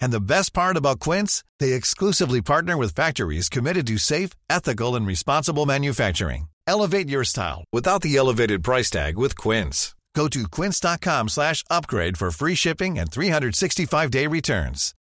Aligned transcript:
And 0.00 0.12
the 0.12 0.20
best 0.20 0.52
part 0.52 0.76
about 0.76 1.00
Quince, 1.00 1.44
they 1.60 1.72
exclusively 1.72 2.40
partner 2.42 2.76
with 2.76 2.94
factories 2.94 3.48
committed 3.48 3.86
to 3.86 3.98
safe, 3.98 4.30
ethical, 4.50 4.96
and 4.96 5.06
responsible 5.06 5.66
manufacturing. 5.66 6.48
Elevate 6.66 7.08
your 7.08 7.24
style 7.24 7.64
without 7.72 8.02
the 8.02 8.16
elevated 8.16 8.62
price 8.62 8.90
tag 8.90 9.16
with 9.18 9.36
Quince. 9.36 9.94
Go 10.16 10.28
to 10.28 10.42
quince.com/upgrade 10.56 12.16
for 12.18 12.30
free 12.30 12.56
shipping 12.56 12.98
and 12.98 13.10
365-day 13.10 14.26
returns. 14.28 14.94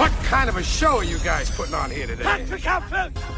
What 0.00 0.12
kind 0.22 0.48
of 0.48 0.56
a 0.56 0.62
show 0.62 0.96
are 0.96 1.04
you 1.04 1.18
guys 1.18 1.50
putting 1.50 1.74
on 1.74 1.90
here 1.90 2.06
today? 2.06 2.46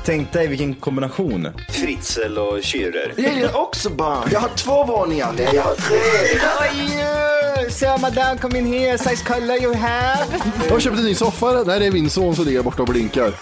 Tänk 0.05 0.33
dig 0.33 0.48
vilken 0.48 0.74
kombination. 0.74 1.48
Fritzl 1.69 2.39
och 2.39 2.64
Schürrer. 2.64 3.14
Jag 3.17 3.34
gillar 3.34 3.56
också 3.56 3.91
barn. 3.91 4.28
Jag 4.33 4.41
har 4.41 4.48
två 4.48 4.84
våningar. 4.84 5.33
Nej, 5.33 5.50
jag 5.55 5.62
har 5.62 5.74
tre. 5.74 7.31
Sir, 7.73 7.98
madame, 7.98 8.39
come 8.39 8.59
in 8.59 8.67
here. 8.67 8.98
Size 8.98 9.23
color 9.25 9.56
you 9.56 9.75
have. 9.75 10.27
Jag 10.65 10.70
har 10.73 10.81
köpt 10.81 10.98
en 10.98 11.05
ny 11.05 11.15
soffa. 11.15 11.65
Där 11.65 11.81
är 11.81 11.91
min 11.91 12.11
son 12.11 12.37
som 12.37 12.45
ligger 12.45 12.62
borta 12.62 12.83
och 12.83 12.89
blinkar. 12.89 13.33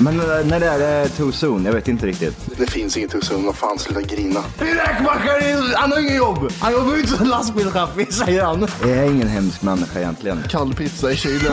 Men 0.00 0.20
eh, 0.20 0.26
när 0.46 0.60
det 0.60 0.66
är 0.66 1.08
too 1.08 1.32
soon, 1.32 1.64
jag 1.64 1.72
vet 1.72 1.88
inte 1.88 2.06
riktigt. 2.06 2.36
Det 2.58 2.66
finns 2.66 2.96
inget 2.96 3.28
honom. 3.28 3.46
Vad 3.46 3.56
fan, 3.56 3.78
sluta 3.78 4.02
grina. 4.02 4.44
Räkmackaren, 4.58 5.72
han 5.74 5.92
har 5.92 6.00
inget 6.00 6.16
jobb. 6.16 6.52
Han 6.60 6.72
jobbar 6.72 6.94
ju 6.94 7.00
inte 7.00 7.16
som 7.16 7.26
lastbilschaffis, 7.26 8.18
säger 8.18 8.44
han. 8.44 8.66
Jag 8.80 8.90
är 8.90 9.04
ingen 9.04 9.28
hemsk 9.28 9.62
människa 9.62 9.98
egentligen. 9.98 10.42
Kall 10.50 10.74
pizza 10.74 11.12
i 11.12 11.16
kylen. 11.16 11.52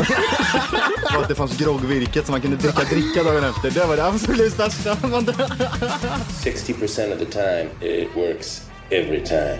Och 1.15 1.21
att 1.21 1.27
det 1.27 1.35
fanns 1.35 1.57
groggvirket 1.57 2.25
som 2.25 2.33
man 2.33 2.41
kunde 2.41 2.57
dricka 2.57 2.83
dricka 2.83 3.23
dagen 3.23 3.43
efter. 3.43 3.71
Det 3.71 3.85
var 3.85 3.95
det 3.95 4.07
absolut 4.07 4.53
största. 4.53 4.95
60% 4.95 7.13
of 7.13 7.19
the 7.19 7.25
time, 7.25 7.65
it 7.81 8.07
works 8.15 8.61
every 8.91 9.21
time. 9.21 9.59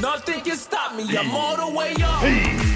Nothing 0.00 0.40
can 0.42 0.56
stop 0.56 0.94
me. 0.94 1.16
I'm 1.16 1.30
all 1.30 1.56
the 1.56 1.76
way 1.76 1.94
up. 2.02 2.22
All 2.22 2.73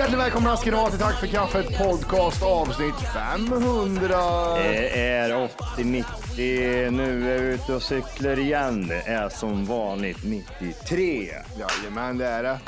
Hjärtligt 0.00 0.20
välkomna 0.20 0.56
ska 0.56 0.70
ni 0.70 0.76
vara 0.76 0.90
till 0.90 0.98
Tack 0.98 1.20
för 1.20 1.26
kaffet 1.26 1.78
podcast 1.78 2.42
avsnitt 2.42 2.94
500. 3.14 4.08
Det 4.54 5.00
är 5.00 5.30
80-90. 5.30 6.90
Nu 6.90 7.34
är 7.34 7.42
vi 7.42 7.54
ute 7.54 7.74
och 7.74 7.82
cyklar 7.82 8.38
igen. 8.38 8.86
Det 8.88 9.00
är 9.00 9.28
som 9.28 9.64
vanligt 9.64 10.24
93. 10.24 11.28
Jajamän, 11.58 12.18
det 12.18 12.26
är 12.26 12.42
det. 12.42 12.58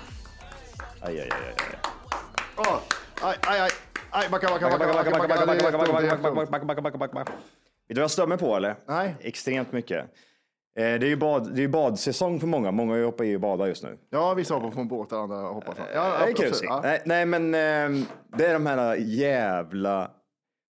Aj, 1.00 1.20
aj, 1.20 1.20
aj, 1.20 1.54
aj. 1.56 1.78
Åh, 2.56 2.78
Aj, 3.22 3.36
aj, 3.40 3.60
aj. 3.60 3.70
Aj, 4.10 4.28
backa, 4.30 4.48
backa, 4.48 4.68
backa, 4.70 4.92
backa, 4.92 5.10
backa, 5.10 5.18
backa. 5.18 5.46
Det 5.46 5.52
är 5.52 5.64
jätteont, 5.64 5.88
det 5.88 5.98
är 5.98 6.02
jätteont. 6.02 7.28
Vet 7.28 7.28
du 7.88 7.94
vad 7.94 8.02
jag 8.02 8.10
stör 8.10 8.26
mig 8.26 8.38
på 8.38 8.56
eller? 8.56 8.76
Nej. 8.86 9.14
Extremt 9.20 9.72
mycket. 9.72 9.98
Eh, 9.98 10.04
Det 10.74 10.82
är 10.82 11.04
ju 11.04 11.16
bad, 11.16 11.54
det 11.54 11.62
är 11.64 11.68
badsäsong 11.68 12.40
för 12.40 12.46
många. 12.46 12.70
Många 12.70 13.04
hoppar 13.04 13.24
i 13.24 13.36
och 13.36 13.40
badar 13.40 13.66
just 13.66 13.82
nu. 13.82 13.98
Ja, 14.10 14.34
vissa 14.34 14.54
hoppar 14.54 14.70
från 14.70 14.88
båtar, 14.88 15.16
andra 15.16 15.36
hoppar 15.36 15.72
från... 15.72 15.86
Ja, 15.94 16.18
det 16.18 16.30
är 16.30 16.34
kul. 16.34 16.52
Ja. 16.62 16.80
Nej, 16.82 17.02
nej, 17.04 17.26
men 17.26 17.54
eh, 17.54 18.06
det 18.36 18.46
är 18.46 18.52
de 18.52 18.66
här 18.66 18.96
jävla 18.96 20.10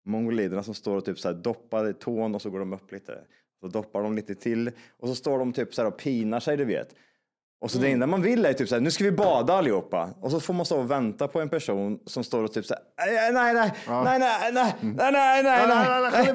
mongoliderna 0.05 0.63
som 0.63 0.73
står 0.73 0.97
och 0.97 1.05
typ 1.05 1.19
så 1.19 1.27
här 1.27 1.35
doppar 1.35 1.89
i 1.89 1.93
tån 1.93 2.35
och 2.35 2.41
så 2.41 2.49
går 2.49 2.59
de 2.59 2.73
upp 2.73 2.91
lite. 2.91 3.17
Så 3.61 3.67
doppar 3.67 4.03
de 4.03 4.15
lite 4.15 4.35
till 4.35 4.71
och 4.99 5.07
så 5.07 5.15
står 5.15 5.39
de 5.39 5.53
typ 5.53 5.73
så 5.73 5.81
här 5.81 5.89
och 5.89 5.97
pinar 5.97 6.39
sig, 6.39 6.57
du 6.57 6.65
vet. 6.65 6.95
Och 7.61 7.71
så 7.71 7.77
det 7.77 7.91
enda 7.91 8.07
man 8.07 8.21
vill 8.21 8.45
är 8.45 8.53
typ 8.53 8.69
så 8.69 8.75
här, 8.75 8.81
nu 8.81 8.91
ska 8.91 9.03
vi 9.03 9.11
bada 9.11 9.53
allihopa. 9.53 10.09
Och 10.21 10.31
så 10.31 10.39
får 10.39 10.53
man 10.53 10.65
stå 10.65 10.79
och 10.79 10.91
vänta 10.91 11.27
på 11.27 11.41
en 11.41 11.49
person 11.49 11.99
som 12.05 12.23
står 12.23 12.43
och 12.43 12.53
typ 12.53 12.65
så 12.65 12.73
här, 12.73 12.83
nej, 13.07 13.31
nej, 13.33 13.53
nej, 13.53 13.71
nej, 13.87 14.19
nej, 14.19 14.19
nej, 14.19 14.73
nej, 14.81 15.03
nej, 15.11 15.43
nej, 15.43 15.43
nej, 15.43 16.33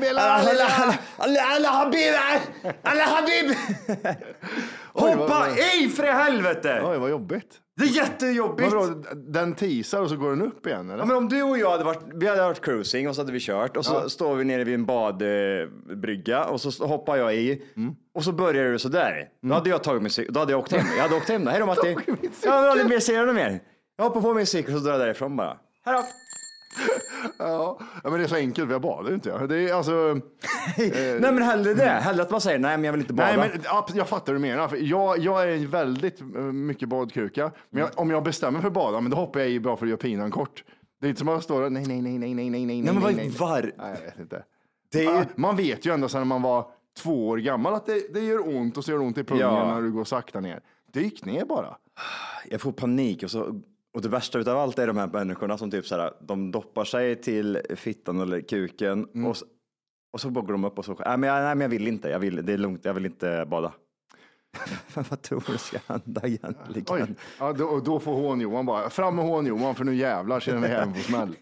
Alla, 1.19 1.41
alla, 2.82 3.03
Habib, 3.03 3.56
Hoppa 4.97 5.47
i 5.83 5.89
för 5.89 6.05
i 6.05 6.11
helvete! 6.11 6.83
Oj, 6.84 6.99
vad 6.99 7.11
jobbigt. 7.11 7.61
Det 7.77 7.84
är 7.84 7.89
jättejobbigt. 7.89 8.73
Vadå, 8.73 9.03
den 9.15 9.55
teasar 9.55 10.01
och 10.01 10.09
så 10.09 10.17
går 10.17 10.31
den 10.31 10.43
upp 10.43 10.67
igen, 10.67 10.91
eller? 10.91 10.99
Ja, 10.99 11.05
men 11.05 11.17
om 11.17 11.29
du 11.29 11.43
och 11.43 11.59
jag 11.59 11.71
hade 11.71 11.84
varit, 11.84 12.01
vi 12.15 12.27
hade 12.29 12.43
varit 12.43 12.65
cruising 12.65 13.09
och 13.09 13.15
så 13.15 13.21
hade 13.21 13.33
vi 13.33 13.41
kört 13.41 13.77
och 13.77 13.85
så 13.85 14.11
står 14.11 14.35
vi 14.35 14.45
nere 14.45 14.65
vid 14.65 14.75
en 14.75 14.87
badbrygga 14.87 16.45
och 16.45 16.61
så 16.61 16.87
hoppar 16.87 17.17
jag 17.17 17.35
i 17.35 17.62
och 18.15 18.25
så 18.25 18.33
börjar 18.33 18.73
du 18.73 18.79
sådär. 18.79 19.29
Då 19.43 19.55
hade 19.55 19.71
jag 19.71 19.83
tagit 19.83 20.03
min 20.03 20.11
cykel, 20.11 20.35
då 20.35 20.41
hade 20.41 20.53
jag 20.53 20.61
åkt 20.61 20.73
hem. 20.73 20.87
Jag 20.97 21.03
hade 21.03 21.17
åkt 21.17 21.29
hem 21.29 21.45
då. 21.45 21.51
Hej 21.51 21.61
då 21.61 21.67
Matti. 21.67 21.81
Tagit 21.81 22.06
min 22.06 22.17
cykel. 22.17 22.31
Ja, 22.43 22.61
men 22.61 22.71
aldrig 22.71 22.89
mer 22.89 23.01
ser 23.01 23.27
du 23.27 23.33
mer. 23.33 23.61
Jag 23.97 24.05
hoppar 24.05 24.21
på 24.21 24.35
min 24.35 24.47
cykel 24.47 24.75
och 24.75 24.81
så 24.81 24.85
drar 24.87 24.93
jag 24.93 25.01
därifrån 25.01 25.37
bara. 25.37 25.56
Hej 25.85 25.95
då. 25.95 26.03
Ja, 27.38 27.78
men 28.03 28.12
det 28.12 28.22
är 28.22 28.27
så 28.27 28.37
enkelt, 28.37 28.71
jag 28.71 28.81
badar 28.82 29.09
ju 29.09 29.15
inte. 29.15 29.28
jag. 29.28 29.49
Det 29.49 29.69
är 29.69 29.75
alltså... 29.75 29.93
Nej 30.77 31.19
men 31.21 31.43
hellre 31.43 31.75
det. 31.75 31.84
Hellre 31.88 32.22
att 32.22 32.31
man 32.31 32.41
säger 32.41 32.59
nej 32.59 32.77
men 32.77 32.84
jag 32.84 32.93
vill 32.93 33.00
inte 33.00 33.12
bada. 33.15 33.37
Nej, 33.37 33.49
men 33.53 33.60
ja, 33.65 33.87
jag 33.94 34.09
fattar 34.09 34.32
vad 34.32 34.43
du 34.43 34.47
menar. 34.49 34.69
För 34.69 34.77
jag, 34.77 35.19
jag 35.19 35.53
är 35.53 35.66
väldigt 35.66 36.21
eh, 36.21 36.26
mycket 36.43 36.88
badkruka. 36.88 37.50
Men 37.71 37.81
jag, 37.81 37.91
om 37.97 38.10
jag 38.10 38.22
bestämmer 38.25 38.60
för 38.60 38.66
att 38.69 38.72
bada, 38.75 39.00
men 39.00 39.10
då 39.10 39.16
hoppar 39.16 39.41
jag 39.41 39.49
i 39.50 39.60
bara 39.60 39.76
för 39.76 39.87
att 39.87 39.91
göra 39.91 39.99
pinan 39.99 40.31
kort. 40.31 40.65
Det 41.00 41.06
är 41.06 41.09
inte 41.09 41.19
som 41.19 41.28
att 41.28 41.34
jag 41.34 41.43
står 41.43 41.62
och 41.62 41.72
nej, 41.72 41.87
nej, 41.87 42.03
nej, 42.03 42.19
nej, 42.19 42.34
nej, 42.34 42.50
nej, 42.50 42.66
nej, 42.66 42.82
Nej, 42.82 42.93
men 42.94 43.03
vad- 43.03 43.15
nej, 43.16 43.26
nej. 43.28 43.37
var- 43.38 43.62
Nej, 43.78 43.97
jag 43.99 44.10
vet 44.10 44.19
inte. 44.21 44.44
Det 44.93 45.05
är 45.05 45.15
Ja, 45.15 45.25
Man 45.37 45.56
vet 45.56 45.87
ju 45.87 45.93
ända 45.94 46.09
sedan 46.09 46.26
man 46.26 46.43
var 46.43 46.66
två 46.99 47.28
år 47.28 47.37
gammal 47.37 47.75
att 47.75 47.87
det, 47.87 48.15
det 48.15 48.21
gör 48.21 48.49
ont 48.56 48.76
och 48.76 48.84
så 48.84 48.91
gör 48.91 48.99
det 48.99 49.05
ont 49.05 49.19
i 49.19 49.25
pungen 49.25 49.43
Ja. 49.47 49.75
när 49.75 49.82
du 49.82 49.93
går 49.93 50.05
sakta 50.05 50.41
ner. 50.41 50.60
Dyk 50.93 51.25
ner 51.25 51.44
bara. 51.44 51.76
jag 52.50 52.60
får 52.60 52.72
panik 52.72 53.22
och, 53.22 53.31
så, 53.31 53.60
och 53.97 54.03
det 54.03 54.09
värsta 54.09 54.39
utav 54.39 54.59
allt 54.59 54.79
är 54.79 54.87
de 54.87 54.97
här 54.97 55.07
människorna 55.07 55.59
som 55.59 55.71
typ 55.71 55.87
så 55.87 55.97
här, 55.97 56.12
de 56.21 56.51
doppar 56.51 56.84
sig 56.84 57.17
till 57.17 57.61
fittan 57.77 58.21
eller 58.21 58.41
kuken 58.41 59.09
Mm. 59.15 59.27
och, 59.27 59.37
och 60.12 60.21
så 60.21 60.31
bara 60.31 60.45
går 60.45 60.53
de 60.53 60.65
upp 60.65 60.79
och 60.79 60.84
så, 60.84 60.95
nej 61.07 61.17
men, 61.17 61.29
jag, 61.31 61.43
nej 61.43 61.55
men 61.55 61.61
jag 61.61 61.69
vill 61.69 61.89
inte, 61.89 62.09
jag 62.09 62.19
vill, 62.19 62.47
det 62.47 62.53
är 62.53 62.59
lugnt, 62.59 62.85
jag 62.85 62.95
vill 62.95 63.06
inte 63.06 63.47
bada. 63.51 63.73
Vad 64.95 65.23
tror 65.23 65.45
du 65.47 65.59
ska 65.59 65.79
hända 65.87 66.21
egentligen? 66.25 66.85
Oj, 66.91 67.15
ja, 67.39 67.53
då, 67.53 67.81
då 67.81 68.01
får 68.01 68.15
hån-Johan 68.15 68.67
bara, 68.67 68.91
fram 68.91 69.17
med 69.17 69.25
hån-Johan 69.25 69.75
för 69.75 69.85
nu 69.85 69.95
jävlar 69.95 70.41
känner 70.41 70.61
vi 70.61 70.69
hem 70.75 70.93
på 70.93 70.99
smäll. 70.99 71.37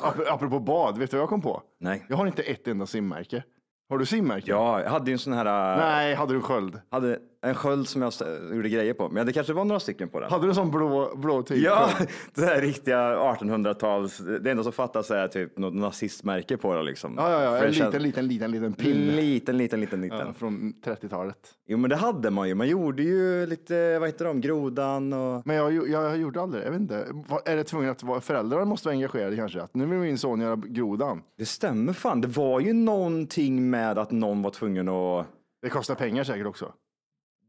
Ap- 0.00 0.28
Apropå 0.28 0.58
bad, 0.60 0.98
vet 0.98 1.10
du 1.10 1.16
vad 1.16 1.22
jag 1.22 1.28
kom 1.28 1.42
på? 1.42 1.62
Nej. 1.80 2.06
Jag 2.08 2.16
har 2.16 2.26
inte 2.26 2.42
ett 2.42 2.68
enda 2.68 2.86
simmärke. 2.86 3.44
Har 3.88 3.98
du 3.98 4.06
simmärke? 4.06 4.50
Ja, 4.50 4.82
jag 4.82 4.90
hade 4.90 5.10
ju 5.10 5.12
en 5.12 5.18
sån 5.18 5.32
här, 5.32 5.76
Nej, 5.76 6.14
hade 6.14 6.34
du 6.34 6.40
sköld? 6.40 6.80
hade 6.90 7.18
en 7.44 7.54
sköld 7.54 7.88
som 7.88 8.02
jag 8.02 8.12
gjorde 8.54 8.68
grejer 8.68 8.94
på, 8.94 9.08
men 9.08 9.26
det 9.26 9.32
kanske 9.32 9.52
var 9.52 9.64
några 9.64 9.80
stycken 9.80 10.08
på 10.08 10.20
den. 10.20 10.30
Hade 10.30 10.44
du 10.44 10.48
en 10.48 10.54
sån 10.54 10.70
blå, 10.70 11.12
blå 11.16 11.42
typ? 11.42 11.58
Ja, 11.58 11.88
det 12.34 12.44
här 12.46 12.60
riktiga 12.60 13.16
1800-tals, 13.16 14.18
det 14.18 14.50
enda 14.50 14.62
som 14.62 14.72
fattas 14.72 15.10
är 15.10 15.28
typ 15.28 15.58
något 15.58 15.74
nazistmärke 15.74 16.56
på 16.56 16.74
det 16.74 16.82
liksom. 16.82 17.14
Ja, 17.16 17.30
ja, 17.30 17.42
ja. 17.42 17.56
En 17.58 17.66
det 17.66 17.72
känns- 17.72 17.94
liten, 17.94 18.02
liten, 18.02 18.28
liten, 18.28 18.50
liten 18.50 18.72
pin. 18.72 18.96
Liten, 19.16 19.56
liten, 19.56 19.80
liten, 19.80 20.00
liten. 20.00 20.18
Ja, 20.18 20.32
från 20.32 20.72
30-talet. 20.84 21.36
Jo, 21.66 21.78
men 21.78 21.90
det 21.90 21.96
hade 21.96 22.30
man 22.30 22.48
ju. 22.48 22.54
Man 22.54 22.68
gjorde 22.68 23.02
ju 23.02 23.46
lite, 23.46 23.98
vad 23.98 24.08
heter 24.08 24.24
de, 24.24 24.40
grodan 24.40 25.12
och... 25.12 25.42
Men 25.46 25.56
jag, 25.56 25.72
jag, 25.72 25.88
jag 25.88 26.16
gjorde 26.16 26.40
aldrig, 26.40 26.64
jag 26.66 26.70
vet 26.70 26.80
inte. 26.80 27.06
Är 27.44 27.56
det 27.56 27.64
tvunget 27.64 27.90
att 27.96 28.02
vara, 28.02 28.20
föräldrarna 28.20 28.64
måste 28.64 28.88
vara 28.88 28.94
engagerade 28.94 29.36
kanske? 29.36 29.62
Att 29.62 29.74
nu 29.74 29.86
vill 29.86 29.98
min 29.98 30.18
son 30.18 30.40
göra 30.40 30.56
grodan. 30.56 31.22
Det 31.38 31.46
stämmer 31.46 31.92
fan. 31.92 32.20
Det 32.20 32.28
var 32.28 32.60
ju 32.60 32.72
någonting 32.72 33.70
med 33.70 33.98
att 33.98 34.10
någon 34.10 34.42
var 34.42 34.50
tvungen 34.50 34.88
att... 34.88 35.26
Det 35.62 35.68
kostar 35.68 35.94
pengar 35.94 36.24
säkert 36.24 36.46
också. 36.46 36.72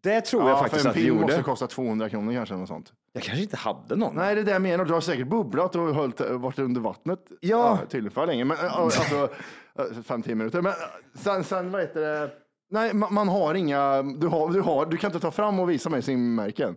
Det 0.04 0.22
tror 0.22 0.42
jag 0.44 0.52
Ja, 0.52 0.58
faktiskt 0.60 0.82
för 0.82 0.90
en 0.90 0.92
att 0.92 0.98
vi 0.98 1.02
pin 1.02 1.08
gjorde. 1.10 1.22
måste 1.22 1.42
kosta 1.44 1.68
200 1.68 2.10
kronor 2.10 2.34
kanske. 2.34 2.56
Något 2.56 2.68
sånt. 2.68 2.94
Jag 3.14 3.24
kanske 3.24 3.44
inte 3.44 3.58
hade 3.58 3.96
någon. 3.96 4.16
Nej, 4.16 4.36
det 4.36 4.42
är 4.42 4.46
det 4.46 4.52
jag 4.52 4.62
menar. 4.62 4.86
Du 4.86 4.94
har 4.94 5.02
säkert 5.02 5.28
bubblat 5.28 5.76
och 5.76 5.82
hållit, 5.96 6.20
varit 6.32 6.60
under 6.60 6.82
vattnet. 6.82 7.20
Ja. 7.40 7.80
tydligen 7.90 8.12
för 8.12 8.26
länge. 8.28 8.46
Men, 8.46 8.58
äh, 8.58 8.80
alltså, 8.80 9.30
äh, 9.80 9.86
fem, 10.06 10.22
tio 10.22 10.36
minuter. 10.36 10.62
Men 10.62 10.72
äh, 10.72 10.78
sen, 11.16 11.44
sen 11.44 11.72
vad 11.72 11.82
heter 11.82 12.02
det? 12.02 12.30
Nej, 12.72 12.94
man, 12.94 13.14
man 13.14 13.28
har 13.28 13.54
inga, 13.56 14.02
du, 14.04 14.28
har, 14.28 14.50
du, 14.54 14.62
har, 14.62 14.86
du 14.86 14.98
kan 14.98 15.08
inte 15.10 15.20
ta 15.20 15.32
fram 15.32 15.60
och 15.60 15.70
visa 15.70 15.90
mig 15.90 16.02
simmärken. 16.02 16.76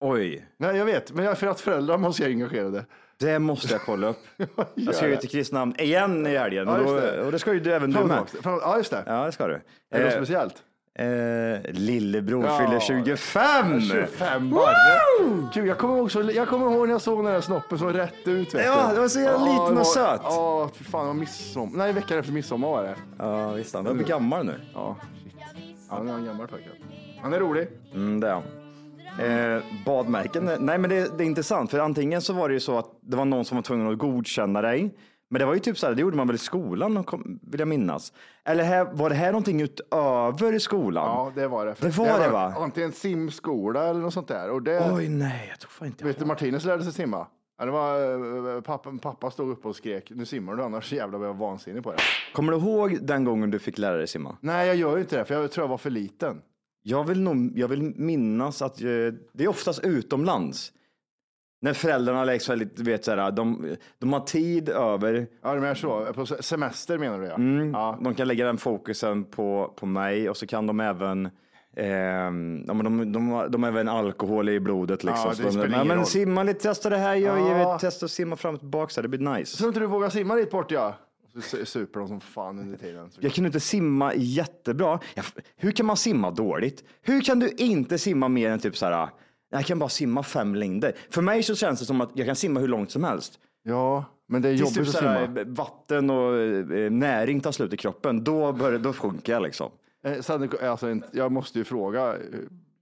Oj, 0.00 0.48
Nej, 0.56 0.76
jag 0.76 0.84
vet, 0.84 1.12
men 1.12 1.24
jag- 1.24 1.38
för 1.38 1.46
att 1.46 1.60
föräldrar 1.60 1.98
måste 1.98 2.22
jag 2.22 2.30
engagerade. 2.30 2.84
det 3.18 3.38
måste 3.38 3.72
jag 3.72 3.80
kolla 3.80 4.06
upp. 4.08 4.18
Jag 4.74 4.94
ska 4.94 5.08
ju 5.08 5.16
till 5.16 5.28
Kristinehamn 5.28 5.74
igen 5.80 6.26
i 6.26 6.36
helgen. 6.36 6.68
Ja, 6.68 6.78
och, 6.78 6.84
då, 6.84 6.94
det. 6.94 7.22
och 7.24 7.32
det 7.32 7.38
ska 7.38 7.52
ju 7.52 7.60
du 7.60 7.72
även 7.74 7.90
du 7.90 7.96
Fram, 7.96 8.08
med. 8.08 8.28
fram, 8.28 8.58
ja, 8.62 8.76
just 8.76 8.90
det. 8.90 9.02
Ja, 9.06 9.24
det 9.26 9.32
ska 9.32 9.46
du. 9.46 9.54
Är 9.54 9.60
det 9.90 9.98
något 10.04 10.12
Eh, 10.12 10.16
speciellt? 10.18 10.54
Eh, 10.98 11.72
lillebror 11.72 12.44
Ja. 12.44 12.58
fyller 12.58 12.80
25! 12.80 13.80
25 13.80 14.50
barre. 14.50 14.74
Gud, 15.54 15.66
jag 15.66 15.78
kommer, 15.78 15.96
ihåg 15.96 16.10
så, 16.10 16.30
jag 16.34 16.48
kommer 16.48 16.72
ihåg 16.72 16.86
när 16.86 16.94
jag 16.94 17.00
såg 17.02 17.24
den 17.24 17.32
där 17.32 17.40
snoppen 17.40 17.78
så 17.78 17.88
rätt 17.88 18.12
ut. 18.28 18.54
Vet 18.54 18.66
Ja, 18.66 18.90
det 18.94 19.00
var 19.00 19.08
så 19.08 19.20
jävla 19.20 19.46
Ja, 19.46 19.62
liten 19.62 19.78
och 19.78 19.86
söt. 19.86 20.20
Ja, 20.24 20.70
fy 20.74 20.84
fan, 20.84 21.00
det 21.00 21.06
var 21.06 21.14
midsommar. 21.14 21.78
Nej, 21.78 21.92
veckan 21.92 22.18
efter 22.18 22.32
midsommar 22.32 22.68
var 22.68 22.82
det. 22.82 22.94
Ja, 23.18 23.50
visst. 23.52 23.74
Han 23.74 23.86
är 23.86 24.04
gammal 24.04 24.46
nu. 24.46 24.60
Ja, 24.74 24.96
shit. 25.22 25.34
Ja, 25.90 25.96
han 25.96 26.08
är 26.08 26.14
en 26.14 26.24
gammal 26.24 26.48
pojke. 26.48 26.68
Han 27.22 27.32
är 27.32 27.40
rolig. 27.40 27.68
Mm, 27.94 28.20
det 28.20 28.28
är 28.28 28.32
han. 28.32 28.42
Eh, 29.20 29.62
badmärken? 29.86 30.50
Nej, 30.60 30.78
men 30.78 30.90
det, 30.90 31.18
det 31.18 31.24
är 31.24 31.26
intressant, 31.26 31.70
för 31.70 31.78
antingen 31.78 32.22
så 32.22 32.32
var 32.32 32.48
det 32.48 32.54
ju 32.54 32.60
så 32.60 32.78
att 32.78 32.86
det 33.00 33.16
var 33.16 33.24
någon 33.24 33.44
som 33.44 33.56
var 33.56 33.62
tvungen 33.62 33.92
att 33.92 33.98
godkänna 33.98 34.62
dig. 34.62 34.94
Men 35.30 35.38
det 35.38 35.46
var 35.46 35.54
ju 35.54 35.60
typ 35.60 35.78
så 35.78 35.86
här, 35.86 35.94
det 35.94 36.00
gjorde 36.00 36.16
man 36.16 36.26
väl 36.26 36.36
i 36.36 36.38
skolan, 36.38 37.04
vill 37.42 37.60
jag 37.60 37.68
minnas. 37.68 38.12
Eller 38.44 38.64
här, 38.64 38.84
var 38.92 39.08
det 39.10 39.14
här 39.16 39.32
någonting 39.32 39.60
utöver 39.62 40.58
skolan? 40.58 41.04
Ja, 41.04 41.32
det 41.34 41.48
var 41.48 41.66
det. 41.66 41.74
För 41.74 41.86
Det 41.86 41.98
var 41.98 42.20
det, 42.20 42.28
va? 42.28 42.54
Antingen 42.56 42.92
simskola 42.92 43.88
eller 43.88 44.00
något 44.00 44.14
sånt 44.14 44.28
där. 44.28 44.50
Och 44.50 44.62
det, 44.62 44.92
Oj, 44.92 45.08
nej, 45.08 45.46
jag 45.50 45.60
tror 45.60 45.68
fan 45.70 45.86
inte 45.88 46.04
vet 46.04 46.18
du, 46.18 46.24
Martinez 46.24 46.64
lärde 46.64 46.84
sig 46.84 46.92
simma. 46.92 47.26
Ja, 47.58 47.64
det 47.64 47.70
var, 47.70 48.54
eh, 48.56 48.60
pappa, 48.60 48.92
pappa 49.02 49.30
stod 49.30 49.50
upp 49.50 49.66
och 49.66 49.76
skrek, 49.76 50.10
nu 50.14 50.26
simmar 50.26 50.54
du 50.54 50.62
annars 50.62 50.92
jävlar 50.92 51.18
vad 51.18 51.28
jag 51.28 51.34
vansinnig 51.34 51.82
på 51.82 51.92
det. 51.92 51.98
Kommer 52.34 52.52
du 52.52 52.58
ihåg 52.58 52.98
den 53.02 53.24
gången 53.24 53.50
du 53.50 53.58
fick 53.58 53.78
lära 53.78 53.96
dig 53.96 54.06
simma? 54.06 54.36
Nej, 54.40 54.66
jag 54.66 54.76
gör 54.76 54.96
ju 54.96 55.02
inte 55.02 55.18
det, 55.18 55.24
för 55.24 55.34
jag 55.34 55.50
tror 55.50 55.64
jag 55.64 55.68
var 55.68 55.78
för 55.78 55.90
liten. 55.90 56.40
Jag 56.82 57.04
vill, 57.04 57.20
nog, 57.20 57.52
jag 57.58 57.68
vill 57.68 57.82
minnas 57.96 58.62
att 58.62 58.80
eh, 58.80 58.86
det 59.32 59.44
är 59.44 59.48
oftast 59.48 59.84
utomlands. 59.84 60.72
När 61.64 61.72
föräldrarna 61.72 62.24
liksom 62.24 62.58
lite, 62.58 62.82
du 62.82 62.90
vet, 62.90 63.04
så 63.04 63.10
här, 63.16 63.30
de, 63.30 63.76
de 63.98 64.12
har 64.12 64.20
tid 64.20 64.68
över. 64.68 65.26
Ja, 65.42 65.54
men 65.54 65.62
jag 65.64 65.76
så. 65.76 66.06
På 66.14 66.26
se- 66.26 66.42
semester 66.42 66.98
menar 66.98 67.18
du 67.20 67.26
ja. 67.26 67.34
Mm, 67.34 67.70
ja. 67.72 67.98
De 68.00 68.14
kan 68.14 68.28
lägga 68.28 68.46
den 68.46 68.58
fokusen 68.58 69.24
på, 69.24 69.72
på 69.76 69.86
mig 69.86 70.30
och 70.30 70.36
så 70.36 70.46
kan 70.46 70.66
de 70.66 70.80
även 70.80 71.30
ja, 72.66 72.74
men 72.74 72.84
de, 72.84 73.12
de, 73.12 73.28
har- 73.28 73.48
de 73.48 73.62
har 73.62 73.70
även 73.70 73.88
alkohol 73.88 74.48
i 74.48 74.60
blodet. 74.60 75.04
Liksom. 75.04 75.32
Ja, 75.38 75.50
de, 75.62 75.68
men 75.88 75.96
roll." 75.96 76.06
simma 76.06 76.42
lite, 76.42 76.60
testa 76.60 76.90
det 76.90 76.96
här, 76.96 77.14
jag 77.14 77.40
Ja. 77.40 77.58
ja. 77.58 77.78
testa 77.78 78.04
att 78.06 78.10
simma 78.12 78.36
fram 78.36 78.54
och 78.54 78.60
tillbaka, 78.60 78.90
så 78.92 79.02
det 79.02 79.08
blir 79.08 79.36
nice. 79.38 79.56
Så 79.56 79.68
inte 79.68 79.80
du 79.80 79.86
vågar 79.86 80.08
simma 80.10 80.34
dit 80.34 80.50
bort 80.50 80.70
ja. 80.70 80.94
Så 81.32 81.38
su- 81.56 81.64
super 81.64 82.00
de 82.00 82.08
som 82.08 82.20
fan 82.20 82.58
under 82.58 82.78
tiden. 82.78 83.10
Jag 83.20 83.32
kunde 83.32 83.48
inte 83.48 83.60
simma 83.60 84.14
jättebra. 84.14 84.98
Jag, 85.14 85.24
hur 85.56 85.70
kan 85.70 85.86
man 85.86 85.96
simma 85.96 86.30
dåligt? 86.30 86.84
Hur 87.02 87.20
kan 87.20 87.38
du 87.38 87.48
inte 87.48 87.98
simma 87.98 88.28
mer 88.28 88.50
än 88.50 88.58
typ 88.58 88.76
så 88.76 88.86
här, 88.86 89.08
jag 89.58 89.66
kan 89.66 89.78
bara 89.78 89.88
simma 89.88 90.22
fem 90.22 90.54
längder. 90.54 90.92
För 91.10 91.22
mig 91.22 91.42
så 91.42 91.54
känns 91.54 91.80
det 91.80 91.86
som 91.86 92.00
att 92.00 92.10
jag 92.14 92.26
kan 92.26 92.36
simma 92.36 92.60
hur 92.60 92.68
långt 92.68 92.90
som 92.90 93.04
helst. 93.04 93.38
Ja, 93.62 94.04
men 94.28 94.42
det 94.42 94.48
är 94.48 94.56
Tills 94.56 94.60
jobbigt 94.60 94.74
typ 94.76 94.88
att 94.88 95.02
så 95.02 95.08
här, 95.08 95.26
simma. 95.26 95.44
vatten 95.54 96.10
och 96.10 96.36
eh, 96.76 96.90
näring 96.90 97.40
tar 97.40 97.52
slut 97.52 97.72
i 97.72 97.76
kroppen, 97.76 98.24
då, 98.24 98.52
börjar, 98.52 98.78
då 98.78 98.92
sjunker 98.92 99.32
jag 99.32 99.42
liksom. 99.42 99.70
Eh, 100.06 100.20
Sen, 100.20 100.50
alltså, 100.62 100.96
jag 101.12 101.32
måste 101.32 101.58
ju 101.58 101.64
fråga, 101.64 102.08
eh, 102.14 102.18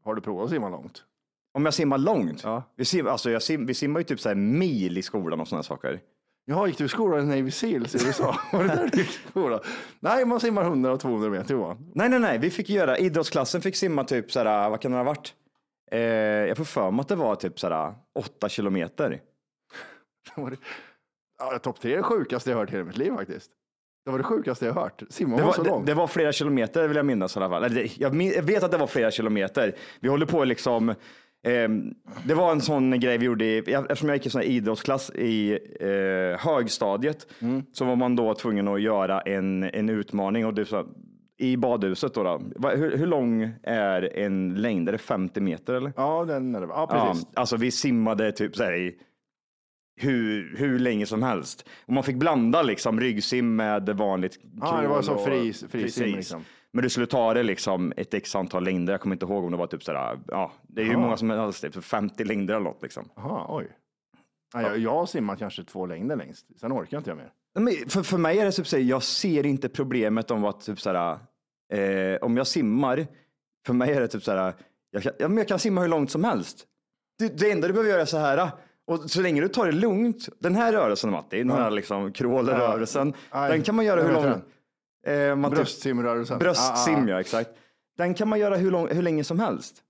har 0.05 0.15
du 0.15 0.21
provat 0.21 0.45
att 0.45 0.51
simma 0.51 0.69
långt? 0.69 1.05
Om 1.55 1.65
jag 1.65 1.75
simmar 1.75 1.99
långt? 1.99 2.41
Ja. 2.45 2.63
Vi, 2.77 2.85
sim, 2.85 3.07
alltså 3.07 3.31
jag 3.31 3.43
sim, 3.43 3.67
vi 3.67 3.75
simmar 3.75 4.01
ju 4.01 4.05
typ 4.05 4.21
så 4.21 4.29
här 4.29 4.37
mil 4.37 4.99
i 4.99 5.03
skolan 5.03 5.41
och 5.41 5.49
sådana 5.49 5.63
saker. 5.63 6.01
Jaha, 6.45 6.67
gick 6.67 6.79
du 6.79 6.85
i 6.85 6.89
skolan 6.89 7.33
i 7.33 7.37
Navy 7.39 7.51
Seals 7.51 7.95
i 7.95 8.07
USA? 8.07 8.37
Var 8.53 8.63
det 8.63 8.69
där 8.69 8.89
du 8.93 8.99
gick 8.99 9.11
i 9.11 9.29
skolan? 9.31 9.61
Nej, 10.01 10.25
man 10.25 10.41
simmar 10.41 10.63
100 10.63 10.93
och 10.93 11.01
200 11.01 11.31
meter 11.31 11.55
Johan. 11.55 11.91
Nej, 11.95 12.09
nej, 12.09 12.19
nej, 12.19 12.39
vi 12.39 12.51
fick 12.51 12.71
göra, 12.71 12.99
idrottsklassen 12.99 13.61
fick 13.61 13.77
simma 13.77 14.05
typ 14.05 14.33
så 14.33 14.39
här, 14.41 14.71
vad 14.71 14.81
kan 14.81 14.91
det 14.91 14.97
ha 14.97 15.05
varit? 15.05 15.35
Eh, 15.93 16.00
jag 16.49 16.56
får 16.56 16.65
för 16.65 16.91
mig 16.91 17.00
att 17.00 17.09
det 17.09 17.15
var 17.15 17.35
typ 17.35 17.61
så 17.61 17.69
här 17.69 17.94
åtta 18.19 18.49
kilometer. 18.49 19.21
Det 20.35 20.41
var 20.43 20.50
det- 20.50 20.56
Ja, 21.39 21.59
topp 21.59 21.81
tre 21.81 21.93
är 21.93 21.97
det 21.97 22.03
sjukaste 22.03 22.50
jag 22.50 22.56
hört 22.59 22.69
i 22.69 22.73
hela 22.73 22.85
mitt 22.85 22.97
liv 22.97 23.12
faktiskt. 23.17 23.50
Det 24.05 24.11
var 24.11 24.19
det 24.19 24.25
sjukaste 24.25 24.67
jag 24.67 24.73
hört. 24.73 25.03
Simma 25.11 25.37
Det 25.37 25.43
var, 25.43 25.53
så 25.53 25.65
långt. 25.65 25.87
det 25.87 25.94
var 25.94 26.06
flera 26.06 26.33
kilometer 26.33 26.89
vill 26.89 26.97
jag 26.97 27.06
minnas 27.06 27.37
i 27.37 27.39
alla 27.39 27.49
fall. 27.49 27.65
Eller, 27.65 27.89
Jag, 27.97 28.15
min- 28.15 28.33
jag 28.33 28.43
vet 28.43 28.62
att 28.62 28.71
det 28.71 28.77
var 28.79 28.87
flera 28.87 29.11
kilometer. 29.11 29.75
Vi 30.00 30.09
håller 30.09 30.27
på 30.27 30.44
liksom, 30.44 30.94
ehm, 31.47 31.94
det 32.27 32.35
var 32.35 32.53
en 32.53 32.61
sån 32.61 33.00
grej 33.00 33.19
vi 33.19 33.27
gjorde, 33.27 33.44
i, 33.44 33.59
eftersom 33.59 34.09
jag 34.09 34.17
gick 34.17 34.27
i 34.27 34.31
sån 34.31 34.43
idrottsklass 34.43 35.11
i 35.11 35.53
eh, 35.81 36.39
högstadiet, 36.49 37.27
Mm. 37.41 37.62
så 37.73 37.85
var 37.85 37.97
man 37.97 38.17
då 38.17 38.35
tvungen 38.35 38.69
att 38.69 38.81
göra 38.83 39.21
en, 39.21 39.62
en 39.62 39.89
utmaning. 39.89 40.47
Och 40.47 40.55
det, 40.55 40.65
så, 40.65 40.87
I 41.43 41.56
badhuset 41.56 42.15
då, 42.15 42.23
då 42.23 42.41
Va- 42.56 42.71
hur, 42.75 42.97
hur 42.97 43.06
lång 43.06 43.50
är 43.62 44.17
en 44.19 44.55
längd? 44.55 44.89
Är 44.89 44.93
det 44.93 44.99
50 44.99 45.41
meter 45.41 45.75
eller? 45.75 45.93
Ja, 45.97 46.25
den 46.25 46.55
är 46.55 46.61
det. 46.61 46.67
Ja, 46.67 46.87
Ja, 46.91 47.09
precis. 47.11 47.27
alltså 47.35 47.56
vi 47.56 47.71
simmade 47.71 48.33
typ 48.33 48.56
så 48.56 48.62
här 48.65 48.73
i 48.73 48.94
hur, 50.00 50.56
hur 50.56 50.79
länge 50.79 51.06
som 51.06 51.23
helst. 51.23 51.69
Och 51.87 51.93
man 51.93 52.03
fick 52.05 52.17
blanda 52.17 52.62
liksom 52.62 53.00
ryggsim 53.00 53.56
med 53.56 53.89
vanligt 53.89 54.39
Ja, 54.61 54.81
det 54.83 54.89
var 54.89 55.03
som 55.03 55.19
fri- 55.19 55.53
fri 55.53 55.69
precis. 55.83 55.94
sim, 55.94 56.17
liksom. 56.17 56.44
Men 56.73 56.83
du 56.83 56.89
skulle 56.91 57.06
ta 57.06 57.35
det 57.35 57.43
liksom 57.43 57.93
ett 57.97 58.15
x 58.15 58.37
antal 58.37 58.65
längder. 58.65 58.93
Jag 58.93 59.00
kommer 59.00 59.15
inte 59.17 59.27
ihåg 59.27 59.44
om 59.44 59.50
det 59.50 59.56
var 59.56 59.67
typ 59.67 59.83
sådär, 59.83 60.19
ja, 60.29 60.53
det 60.62 60.81
är 60.81 60.85
ju 60.87 60.93
Ja. 60.93 60.99
många 60.99 61.17
som 61.17 61.31
helst, 61.31 61.62
typ 61.62 61.85
50 61.85 62.25
längder 62.25 62.55
eller 62.55 62.65
något 62.65 62.83
liksom. 62.83 63.09
Jaha, 63.17 63.47
oj. 63.49 63.69
Ja, 64.55 64.62
jag, 64.62 64.79
jag 64.79 64.91
har 64.91 65.06
simmat 65.06 65.39
kanske 65.39 65.65
två 65.65 65.87
längder 65.87 66.17
längst. 66.17 66.47
Sen 66.61 66.73
orkar 66.73 66.99
inte 66.99 67.11
jag 67.11 67.17
mer. 67.17 67.31
Men 67.55 67.75
för, 67.89 68.03
för 68.03 68.19
mig 68.19 68.39
är 68.39 68.44
det 68.44 68.53
typ 68.53 68.67
så 68.67 68.77
här, 68.77 68.83
jag 68.85 69.03
ser 69.03 69.47
inte 69.47 69.69
problemet 69.69 70.31
om 70.31 70.44
att 70.44 70.61
typ 70.61 70.81
så 70.81 70.93
här, 70.93 71.19
eh, 71.73 72.19
om 72.21 72.37
jag 72.37 72.47
simmar, 72.47 73.07
för 73.67 73.75
mig 73.75 73.93
är 73.93 74.01
det 74.01 74.09
typ 74.09 74.23
så 74.23 74.33
här, 74.33 74.55
jag 74.91 75.03
kan, 75.03 75.13
ja, 75.19 75.31
jag 75.31 75.49
kan 75.49 75.59
simma 75.59 75.81
hur 75.81 75.89
långt 75.89 76.11
som 76.11 76.25
helst. 76.25 76.67
Det, 77.19 77.39
det 77.39 77.51
enda 77.51 77.67
du 77.67 77.73
behöver 77.73 77.91
göra 77.91 78.03
är 78.03 78.07
så 78.07 78.19
här, 78.19 78.51
och 78.87 79.11
så 79.11 79.21
länge 79.21 79.41
du 79.41 79.49
tar 79.49 79.67
det 79.67 79.73
lugnt, 79.73 80.29
den 80.39 80.55
här 80.55 80.73
rörelsen 80.73 81.11
Matti, 81.11 81.39
den 81.39 81.51
här 81.51 81.71
liksom 81.71 82.13
crawl-rörelsen, 82.13 83.15
Aj, 83.31 83.51
den 83.51 83.63
kan 83.63 83.75
man 83.75 83.85
göra 83.85 84.03
hur 84.03 84.09
vet 84.09 84.23
lång... 84.23 84.43
Eh, 85.07 85.51
Bröstsimrörelsen. 85.51 86.39
Bröstsim, 86.39 87.05
Ah, 87.05 87.09
ja 87.09 87.21
exakt. 87.21 87.51
Den 87.97 88.15
kan 88.15 88.29
man 88.29 88.39
göra 88.39 88.57
hur, 88.57 88.71
lång, 88.71 88.89
hur 88.89 89.03
länge 89.03 89.25
som 89.25 89.41
helst. 89.41 89.83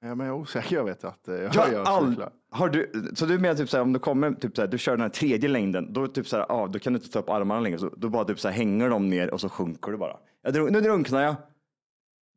Ja, 0.00 0.14
men 0.14 0.26
jag 0.26 0.36
är 0.36 0.40
osäker, 0.40 0.76
jag 0.76 0.84
vet 0.84 1.04
att 1.04 1.28
eh, 1.28 1.34
jag, 1.34 1.54
Jag 1.54 1.72
jag 1.72 1.86
all, 1.86 2.24
har 2.50 2.68
du, 2.68 3.12
så 3.14 3.26
du 3.26 3.38
menar 3.38 3.54
typ 3.54 3.68
så 3.70 3.76
här, 3.76 3.82
om 3.82 3.92
du 3.92 3.98
kommer, 3.98 4.32
typ 4.32 4.56
så 4.56 4.62
här, 4.62 4.68
du 4.68 4.78
kör 4.78 4.92
den 4.92 5.00
här 5.00 5.08
tredje 5.08 5.48
längden, 5.48 5.92
då, 5.92 6.08
typ 6.08 6.28
så 6.28 6.36
här, 6.36 6.46
ah, 6.48 6.66
då 6.66 6.78
kan 6.78 6.92
du 6.92 6.96
inte 6.98 7.10
ta 7.10 7.18
upp 7.18 7.30
armarna 7.30 7.60
längre, 7.60 7.78
så, 7.78 7.90
då 7.96 8.08
bara 8.08 8.24
typ 8.24 8.40
så 8.40 8.48
här, 8.48 8.54
hänger 8.54 8.90
de 8.90 9.10
ner 9.10 9.34
och 9.34 9.40
så 9.40 9.48
sjunker 9.48 9.90
du 9.90 9.96
bara. 9.98 10.16
Jag 10.46 10.54
drunk, 10.54 10.70
nu 10.70 10.80
drunknar 10.80 11.22
jag. 11.22 11.34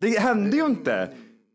Det 0.02 0.20
händer 0.20 0.58
ju 0.58 0.66
inte. 0.66 1.10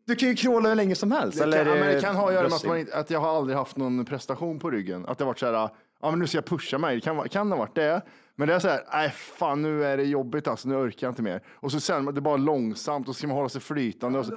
Du 0.07 0.15
kan 0.17 0.29
ju 0.29 0.35
crawla 0.35 0.69
hur 0.69 0.77
länge 0.77 0.95
som 0.95 1.13
helst. 1.13 1.39
Det 1.39 1.45
kan, 1.45 1.53
eller, 1.53 1.67
ja, 1.77 1.85
men 1.85 1.95
det 1.95 2.01
kan 2.01 2.17
ha 2.17 2.29
att 2.29 2.35
göra 2.35 2.43
med 2.49 2.53
att, 2.57 2.65
man, 2.67 2.79
inte- 2.79 2.97
att 2.97 3.11
jag 3.11 3.21
har 3.21 3.37
aldrig 3.39 3.57
haft 3.59 3.77
någon 3.77 4.05
prestation 4.05 4.59
på 4.59 4.71
ryggen. 4.71 5.07
Att 5.07 5.19
det 5.19 5.25
har 5.25 5.27
varit 5.31 5.39
så 5.39 5.47
här, 5.47 5.69
ja 6.03 6.11
men 6.11 6.19
nu 6.19 6.27
ska 6.27 6.37
jag 6.39 6.45
pusha 6.45 6.79
mig. 6.79 6.95
Det 6.95 7.01
kan, 7.01 7.17
vara- 7.17 7.29
kan 7.29 7.51
ha 7.53 7.59
varit 7.59 7.75
det. 7.75 8.03
Men 8.37 8.49
det 8.49 8.55
är 8.55 8.59
så 8.59 8.69
här, 8.69 8.81
nej 8.93 9.11
fan 9.11 9.63
nu 9.63 9.85
är 9.85 9.97
det 9.97 10.05
jobbigt 10.05 10.49
alltså, 10.49 10.69
nu 10.69 10.75
orkar 10.77 11.07
jag 11.07 11.11
inte 11.13 11.23
mer. 11.23 11.43
Och 11.55 11.73
så 11.73 11.81
sen, 11.81 12.05
det 12.05 12.19
är 12.19 12.21
bara 12.21 12.37
långsamt 12.37 13.09
och 13.09 13.15
så 13.15 13.19
ska 13.19 13.27
man 13.29 13.37
hålla 13.37 13.49
sig 13.49 13.61
flytande. 13.61 14.19
Och 14.19 14.27
så, 14.27 14.33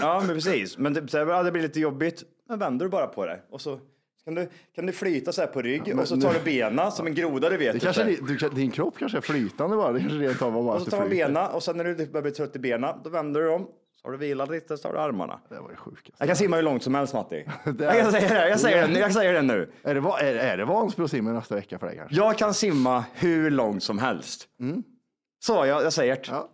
Ja, 0.00 0.22
men 0.26 0.36
precis. 0.36 0.78
Men 0.78 0.94
typ 0.94 1.10
så 1.10 1.18
här, 1.18 1.26
ja, 1.26 1.42
det 1.42 1.52
blir 1.52 1.62
lite 1.62 1.80
jobbigt. 1.80 2.22
Men 2.48 2.58
vänder 2.58 2.86
du 2.86 2.90
bara 2.90 3.06
på 3.06 3.26
det 3.26 3.40
och 3.50 3.60
så 3.60 3.80
kan 4.24 4.34
du, 4.34 4.48
kan 4.74 4.86
du 4.86 4.92
flyta 4.92 5.32
så 5.32 5.40
här 5.40 5.48
på 5.48 5.62
rygg 5.62 5.82
men 5.86 5.98
och 5.98 6.08
så 6.08 6.16
nu- 6.16 6.22
tar 6.22 6.34
du 6.34 6.40
bena 6.40 6.90
som 6.90 7.06
en 7.06 7.14
groda 7.14 7.50
du 7.50 7.56
vet. 7.56 7.72
det 7.72 7.80
typ 7.80 7.94
kanske, 7.94 8.48
du, 8.48 8.54
din 8.54 8.70
kropp 8.70 8.94
kanske 8.98 9.18
är 9.18 9.22
flytande 9.22 9.76
bara. 9.76 9.92
Det 9.92 10.00
kanske 10.00 10.18
rent 10.18 10.42
av 10.42 10.52
bara 10.52 10.74
Och 10.74 10.82
så 10.82 10.90
tar 10.90 10.98
man 10.98 11.08
bena 11.08 11.48
och 11.48 11.62
sen 11.62 11.76
när 11.76 11.84
du 11.84 11.94
börjar 12.06 12.22
bli 12.22 12.30
trött 12.32 12.56
i 12.56 12.58
benen, 12.58 12.94
då 13.04 13.10
vänder 13.10 13.40
du 13.40 13.46
dem. 13.48 13.66
Så 14.02 14.08
har 14.08 14.12
du 14.12 14.18
vilat 14.18 14.50
lite, 14.50 14.76
så 14.76 14.88
har 14.88 14.92
du 14.92 15.00
armarna. 15.00 15.40
Det 15.48 15.54
var 15.60 15.70
det 15.70 15.76
sjukaste. 15.76 16.12
Jag 16.18 16.26
kan 16.28 16.36
simma 16.36 16.56
hur 16.56 16.62
långt 16.62 16.82
som 16.82 16.94
helst 16.94 17.14
Matti. 17.14 17.44
Det 17.64 17.84
Jag 17.84 17.96
är- 17.96 18.02
kan 18.02 18.12
säga 18.12 18.28
det, 18.34 18.48
jag 18.48 18.60
säger 18.60 18.88
det, 18.88 18.98
jag 19.00 19.12
säger 19.12 19.32
det 19.32 19.42
nu. 19.42 19.70
Är 19.82 19.94
det, 19.94 20.00
är, 20.00 20.34
är 20.34 20.56
det 20.56 20.64
Vansbro 20.64 21.08
simmer 21.08 21.32
nästa 21.32 21.54
vecka 21.54 21.78
för 21.78 21.86
dig 21.86 21.96
kanske? 21.96 22.16
Jag 22.16 22.38
kan 22.38 22.54
simma 22.54 23.04
hur 23.14 23.50
långt 23.50 23.82
som 23.82 23.98
helst. 23.98 24.48
Så, 25.44 25.52
jag, 25.66 25.84
jag 25.84 25.92
säger 25.92 26.14
det. 26.16 26.28
Mm. 26.28 26.40
Ja. 26.40 26.48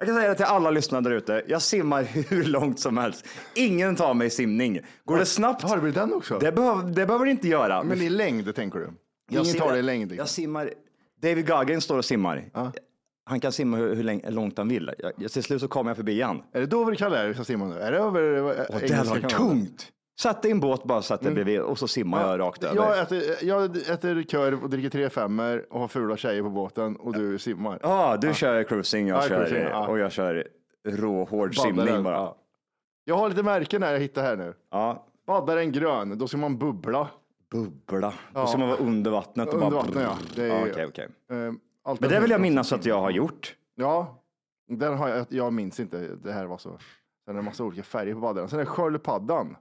Ja. 0.00 0.06
Jag 0.06 0.06
kan 0.08 0.16
säga 0.16 0.28
det 0.28 0.34
till 0.34 0.44
alla 0.44 0.70
lyssnare 0.70 1.02
där 1.02 1.10
ute. 1.10 1.42
Jag 1.48 1.62
simmar 1.62 2.02
hur 2.30 2.44
långt 2.44 2.80
som 2.80 2.98
helst. 2.98 3.26
Ingen 3.54 3.96
tar 3.96 4.14
mig 4.14 4.26
i 4.26 4.30
simning. 4.30 4.80
Går 5.04 5.18
det 5.18 5.26
snabbt? 5.26 5.62
Har 5.62 5.76
det 5.76 5.82
blivit 5.82 5.98
den 5.98 6.12
också? 6.12 6.38
Det, 6.38 6.52
behöv, 6.52 6.92
det 6.92 7.06
behöver 7.06 7.24
det 7.24 7.30
inte 7.30 7.48
göra. 7.48 7.82
Men 7.82 8.02
i 8.02 8.10
längd 8.10 8.54
tänker 8.54 8.78
du? 8.78 8.90
Ingen 9.30 9.44
simmar- 9.44 9.66
tar 9.66 9.72
det 9.72 9.78
i 9.78 9.82
längd? 9.82 10.10
liksom. 10.10 10.18
Jag 10.18 10.28
simmar. 10.28 10.70
David 11.22 11.46
Goggins 11.48 11.84
står 11.84 11.98
och 11.98 12.04
simmar. 12.04 12.50
Han 13.24 13.40
kan 13.40 13.52
simma 13.52 13.76
hur, 13.76 13.94
hur 13.94 14.02
länge, 14.02 14.30
långt 14.30 14.58
han 14.58 14.68
vill. 14.68 14.90
Jag, 15.18 15.32
till 15.32 15.42
slut 15.42 15.60
så 15.60 15.68
kommer 15.68 15.90
jag 15.90 15.96
förbi 15.96 16.22
han. 16.22 16.42
Är 16.52 16.60
det 16.60 16.66
Dover 16.66 16.94
Kaller 16.94 17.28
du 17.28 17.34
ska 17.34 17.44
simma 17.44 17.66
nu? 17.66 17.78
Är 17.80 17.92
det 17.92 17.98
över 17.98 18.22
Och 18.74 18.80
det 18.80 19.04
var 19.04 19.28
tungt. 19.28 19.88
Satt 20.22 20.44
i 20.44 20.50
en 20.50 20.60
båt 20.60 20.84
bara 20.84 21.02
satt 21.02 21.24
jag 21.24 21.34
bredvid 21.34 21.60
och 21.60 21.78
så 21.78 21.88
simmar 21.88 22.28
jag 22.28 22.40
rakt 22.40 22.64
över. 22.64 22.76
Jag 22.76 22.98
äter, 23.00 23.22
jag 23.42 23.76
äter 23.76 24.22
korv 24.22 24.62
och 24.62 24.70
dricker 24.70 24.90
tre 24.90 25.10
femmer 25.10 25.66
och 25.70 25.80
har 25.80 25.88
fula 25.88 26.16
tjejer 26.16 26.42
på 26.42 26.50
båten 26.50 26.96
och 26.96 27.12
du 27.12 27.38
simmar. 27.38 27.78
Ja, 27.82 28.16
du 28.20 28.34
kör 28.34 28.62
cruising, 28.64 29.08
jag 29.08 29.24
Ja, 29.24 29.28
kör, 29.28 29.46
cruising, 29.46 29.74
och 29.74 29.98
jag 29.98 30.12
kör 30.12 30.48
råhård 30.88 31.56
Baddaren, 31.56 31.76
simning 31.86 32.02
bara. 32.02 32.14
ja. 32.14 32.36
Jag 33.04 33.16
har 33.16 33.28
lite 33.28 33.42
märken 33.42 33.82
här 33.82 33.92
jag 33.92 34.00
hittar 34.00 34.22
här 34.22 34.36
nu. 34.36 34.54
Ja. 34.70 35.06
Baddar 35.26 35.56
en 35.56 35.72
grön, 35.72 36.18
då 36.18 36.28
ska 36.28 36.36
man 36.36 36.58
bubbla. 36.58 37.08
Bubbla. 37.50 38.14
Då 38.34 38.46
ska 38.46 38.58
man 38.58 38.68
vara 38.68 38.78
under 38.78 39.10
vattnet. 39.10 39.48
Och 39.48 39.54
Under 39.54 39.70
bara... 39.70 39.82
vattnet, 39.82 40.02
ja. 40.02 40.16
Det 40.34 40.44
är- 40.44 40.86
okej. 40.88 41.08
Eh, 41.30 41.52
allt 41.84 42.00
Men 42.00 42.10
det 42.10 42.20
vill 42.20 42.30
jag 42.30 42.40
minnas 42.40 42.72
att 42.72 42.84
jag 42.86 43.00
har 43.00 43.10
gjort. 43.10 43.56
Ja, 43.74 44.22
den 44.68 44.96
har 44.98 45.08
jag, 45.08 45.26
jag 45.28 45.52
minns 45.52 45.80
inte. 45.80 45.98
Det 46.22 46.32
här 46.32 46.44
var 46.46 46.58
så. 46.58 46.68
Sen 46.68 46.78
är 47.28 47.32
det 47.32 47.38
en 47.38 47.44
massa 47.44 47.64
olika 47.64 47.82
färger 47.82 48.14
på 48.14 48.20
paddan. 48.20 48.48
Sen 48.48 48.58
är 48.58 48.64
det 48.64 48.70
sköldpaddan. 48.70 49.56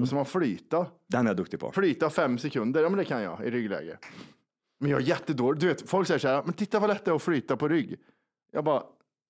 Då 0.00 0.06
ska 0.06 0.16
man 0.16 0.26
flyta. 0.26 0.86
Den 1.06 1.26
är 1.26 1.30
jag 1.30 1.36
duktig 1.36 1.60
på. 1.60 1.72
Flyta 1.72 2.10
fem 2.10 2.38
sekunder. 2.38 2.82
Ja, 2.82 2.88
men 2.88 2.98
det 2.98 3.04
kan 3.04 3.22
jag 3.22 3.46
i 3.46 3.50
ryggläge. 3.50 3.98
Men 4.80 4.90
jag 4.90 5.00
är 5.00 5.04
jättedålig. 5.04 5.60
Du 5.60 5.68
vet, 5.68 5.88
folk 5.88 6.06
säger 6.06 6.18
så 6.18 6.28
här, 6.28 6.42
men 6.44 6.52
titta 6.52 6.78
vad 6.78 6.90
lätt 6.90 7.04
det 7.04 7.10
är 7.10 7.14
att 7.14 7.22
flyta 7.22 7.56
på 7.56 7.68
rygg. 7.68 7.96
Jag 8.52 8.64
bara, 8.64 8.82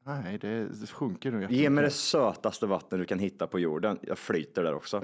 nej, 0.07 0.38
det, 0.38 0.64
det 0.64 0.87
sjunker 0.87 1.31
nog 1.31 1.53
Ge 1.53 1.71
mig 1.71 1.85
det 1.85 1.91
sötaste 1.91 2.67
vatten 2.67 2.99
du 2.99 3.05
kan 3.05 3.19
hitta 3.19 3.47
på 3.47 3.59
jorden. 3.59 3.99
Jag 4.03 4.19
flyter 4.19 4.62
där 4.62 4.75
också. 4.75 5.03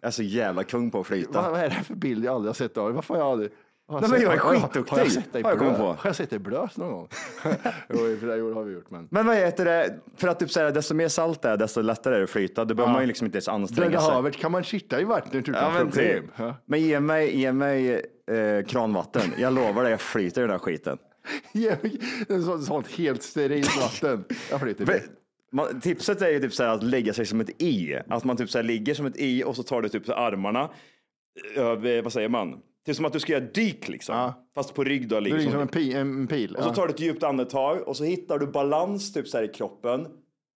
Jag 0.00 0.08
är 0.08 0.10
så 0.10 0.22
jävla 0.22 0.64
kung 0.64 0.90
på 0.90 1.00
att 1.00 1.06
flyta. 1.06 1.42
Vad, 1.42 1.50
vad 1.50 1.60
är 1.60 1.68
det 1.68 1.74
för 1.74 1.94
bild 1.94 2.24
jag 2.24 2.34
aldrig 2.34 2.48
har 2.48 2.54
sett 2.54 2.76
av? 2.76 2.92
Varför 2.92 3.14
har 3.14 3.20
jag 3.20 3.30
aldrig... 3.30 3.50
Har 3.88 4.00
Nej, 4.00 4.10
men 4.10 4.20
jag 4.22 4.34
är 4.34 4.38
skitduktig. 4.38 4.92
Har 4.92 4.98
jag 4.98 5.12
sett 5.12 5.32
dig 5.32 5.42
blöt? 5.42 5.78
Har 5.78 5.98
jag 6.04 6.16
sett 6.16 6.30
dig 6.30 6.38
blöt 6.38 6.76
någon 6.76 6.92
gång? 6.92 7.08
jo, 7.88 7.98
sig 7.98 8.54
har 8.54 8.64
vi 8.64 8.74
gjort, 8.74 8.90
men. 8.90 9.08
Men 9.10 9.26
vad 9.26 9.36
heter 9.36 9.64
det? 9.64 9.98
För 10.16 10.28
att 10.28 10.38
typ 10.38 10.50
säga, 10.50 10.70
desto 10.70 10.94
mer 10.94 11.08
salt 11.08 11.42
det 11.42 11.48
är, 11.48 11.56
desto 11.56 11.80
lättare 11.82 12.14
är 12.14 12.18
det 12.18 12.24
att 12.24 12.30
flyta. 12.30 12.64
Då 12.64 12.74
behöver 12.74 12.90
Ja. 12.90 12.94
man 12.94 13.02
ju 13.02 13.06
liksom 13.06 13.24
inte 13.24 13.36
ens 13.36 13.48
anstränga 13.48 14.00
sig. 14.00 14.10
havet 14.10 14.36
kan 14.36 14.52
man 14.52 14.64
sitta 14.64 15.00
i 15.00 15.04
vattnet 15.04 15.48
utan 15.48 15.54
Ja, 15.54 15.70
men 15.70 15.90
problem. 15.90 16.22
typ. 16.36 16.46
Men 16.66 16.80
ge 16.80 17.00
mig, 17.00 17.36
ge 17.40 17.52
mig 17.52 17.94
eh, 18.30 18.64
kranvatten. 18.66 19.22
Jag 19.38 19.52
lovar 19.54 19.82
dig, 19.82 19.90
jag 19.90 20.00
flyter 20.00 20.40
i 20.40 20.44
den 20.44 20.50
här 20.50 20.58
skiten. 20.58 20.98
Ge 21.52 21.76
mig 21.82 22.42
sånt, 22.42 22.64
sånt 22.64 22.88
helt 22.90 23.22
sterilt 23.22 23.76
vatten. 23.80 24.24
Jag 24.50 24.60
flyter 24.60 24.86
Men, 24.86 25.00
man, 25.52 25.80
tipset 25.80 26.22
är 26.22 26.28
ju 26.28 26.40
typ 26.40 26.52
så 26.54 26.64
att 26.64 26.82
lägga 26.82 27.12
sig 27.12 27.26
som 27.26 27.40
ett 27.40 27.62
i. 27.62 27.98
Att 28.08 28.24
man 28.24 28.36
typ 28.36 28.50
så 28.50 28.62
ligger 28.62 28.94
som 28.94 29.06
ett 29.06 29.16
i 29.16 29.44
och 29.44 29.56
så 29.56 29.62
tar 29.62 29.82
du 29.82 29.88
typ 29.88 30.06
så 30.06 30.12
armarna 30.12 30.70
över, 31.56 32.02
vad 32.02 32.12
säger 32.12 32.28
man? 32.28 32.60
Det 32.84 32.92
är 32.92 32.94
som 32.94 33.04
att 33.04 33.12
du 33.12 33.20
ska 33.20 33.32
göra 33.32 33.44
dyk 33.44 33.88
liksom. 33.88 34.32
Fast 34.54 34.74
på 34.74 34.84
rygg 34.84 35.08
då. 35.08 35.14
Du 35.14 35.20
Ligger 35.20 35.36
ligger 35.38 35.50
som 35.50 35.60
en, 35.60 35.68
pi, 35.68 35.92
en 35.94 36.26
pil. 36.26 36.56
Och 36.56 36.62
så 36.62 36.68
ja. 36.68 36.74
tar 36.74 36.86
du 36.86 36.92
ett 36.94 37.00
djupt 37.00 37.22
andetag 37.22 37.88
och 37.88 37.96
så 37.96 38.04
hittar 38.04 38.38
du 38.38 38.46
balans 38.46 39.12
typ 39.12 39.28
så 39.28 39.36
här 39.36 39.44
i 39.44 39.48
kroppen. 39.48 40.06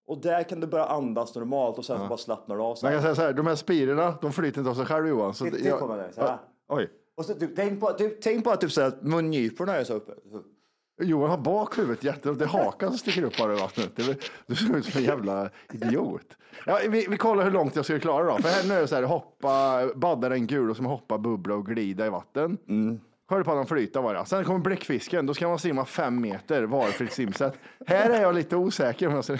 Och 0.07 0.21
där 0.21 0.43
kan 0.43 0.59
du 0.59 0.67
börja 0.67 0.85
andas 0.85 1.35
normalt 1.35 1.77
och 1.77 1.85
sen 1.85 1.97
så 1.99 2.07
bara 2.07 2.17
slappnar 2.17 2.55
du 2.55 2.61
av. 2.61 2.75
Så 2.75 2.85
Man 2.85 2.93
här. 2.93 2.97
kan 2.97 3.03
säga 3.03 3.15
så 3.15 3.21
här, 3.21 3.33
de 3.33 3.47
här 3.47 3.55
spirorna, 3.55 4.13
de 4.21 4.33
flyter 4.33 4.59
inte 4.59 4.69
av 4.71 4.75
sig 4.75 4.85
själva 4.85 5.09
Johan. 5.09 5.33
Så 5.33 5.45
Titta 5.45 5.57
det- 5.57 5.63
jag- 5.69 5.79
på 5.79 5.87
mig. 5.87 6.09
Så 6.13 6.21
här. 6.21 6.37
Oj. 6.69 6.89
Och 7.17 7.25
så, 7.25 7.33
typ, 7.33 7.55
tänk, 7.55 7.79
på, 7.79 7.91
typ, 7.91 8.21
tänk 8.21 8.43
på 8.43 8.51
att 8.51 8.61
typ, 8.61 8.71
så 8.71 8.81
här, 8.81 8.93
mungiporna 9.01 9.75
är 9.75 9.83
så 9.83 9.93
uppe. 9.93 10.11
Johan 10.99 11.29
har 11.29 11.37
bakhuvudet 11.37 12.03
jätte... 12.03 12.31
Det 12.33 12.45
är 12.45 12.47
hakan 12.47 12.89
som 12.89 12.97
sticker 12.97 13.23
upp 13.23 13.37
bara 13.37 13.53
i 13.53 13.59
vattnet. 13.59 13.95
Du 14.45 14.55
ser 14.55 14.77
ut 14.77 14.85
som 14.85 14.97
en 14.97 15.03
jävla 15.03 15.49
idiot. 15.73 16.37
Ja, 16.65 16.79
vi, 16.89 17.07
vi 17.09 17.17
kollar 17.17 17.43
hur 17.43 17.51
långt 17.51 17.75
jag 17.75 17.85
ska 17.85 17.99
klara 17.99 18.23
då. 18.23 18.37
För 18.37 18.49
här 18.49 18.67
nu 18.67 18.73
är 18.73 18.81
det 18.81 18.87
så 18.87 18.95
här, 18.95 19.03
hoppa, 19.03 19.81
badda 19.95 20.35
en 20.35 20.47
gul 20.47 20.69
och 20.69 20.75
som 20.75 20.85
hoppa, 20.85 21.17
bubbla 21.17 21.55
och 21.55 21.65
glida 21.65 22.05
i 22.05 22.09
vatten. 22.09 22.57
Mm. 22.69 22.99
Sköldpaddan 23.29 23.65
flyta 23.65 24.01
bara. 24.01 24.25
Sen 24.25 24.43
kommer 24.43 24.59
bläckfisken. 24.59 25.25
Då 25.25 25.33
ska 25.33 25.47
man 25.47 25.59
simma 25.59 25.85
fem 25.85 26.21
meter 26.21 26.63
valfritt 26.63 27.13
simsätt. 27.13 27.53
Här 27.87 28.09
är 28.09 28.21
jag 28.21 28.35
lite 28.35 28.55
osäker. 28.55 29.07
Om 29.07 29.15
jag 29.15 29.23
ska... 29.23 29.37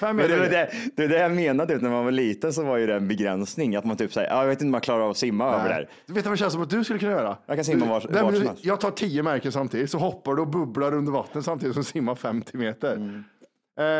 Men 0.00 0.16
det, 0.16 0.24
är 0.34 0.50
det, 0.50 0.70
det 0.96 1.06
det 1.06 1.18
jag 1.18 1.32
menade, 1.32 1.72
typ, 1.74 1.82
när 1.82 1.90
man 1.90 2.04
var 2.04 2.12
liten 2.12 2.52
så 2.52 2.62
var 2.64 2.76
ju 2.76 2.86
det 2.86 2.94
en 2.94 3.08
begränsning. 3.08 3.76
Att 3.76 3.84
man 3.84 3.96
typ 3.96 4.12
säger, 4.12 4.30
jag 4.30 4.46
vet 4.46 4.52
inte 4.60 4.64
om 4.68 4.74
jag 4.74 4.82
klarar 4.82 5.00
av 5.04 5.10
att 5.10 5.16
simma 5.16 5.54
över 5.54 5.68
där. 5.68 5.88
Du 6.06 6.12
vet 6.12 6.24
vad 6.24 6.32
det 6.34 6.38
känns 6.38 6.52
som 6.52 6.62
att 6.62 6.70
du 6.70 6.84
skulle 6.84 6.98
kunna 6.98 7.12
göra? 7.12 7.36
Jag 7.46 7.56
kan 7.56 7.64
simma 7.64 7.84
Du- 7.84 7.90
Nej, 7.90 7.98
vart 8.00 8.12
men 8.12 8.32
som 8.32 8.40
du- 8.42 8.48
helst. 8.48 8.64
Jag 8.64 8.80
tar 8.80 8.90
tio 8.90 9.22
märken 9.22 9.52
samtidigt, 9.52 9.90
så 9.90 9.98
hoppar 9.98 10.34
du 10.34 10.42
och 10.42 10.48
bubblar 10.48 10.94
under 10.94 11.12
vatten 11.12 11.42
samtidigt 11.42 11.74
som 11.74 11.84
simmar 11.84 12.14
50 12.14 12.56
meter. 12.56 12.96
Mm. 12.96 13.24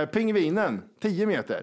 Eh, 0.03 0.09
pingvinen, 0.09 0.83
10 1.03 1.27
meter. 1.27 1.63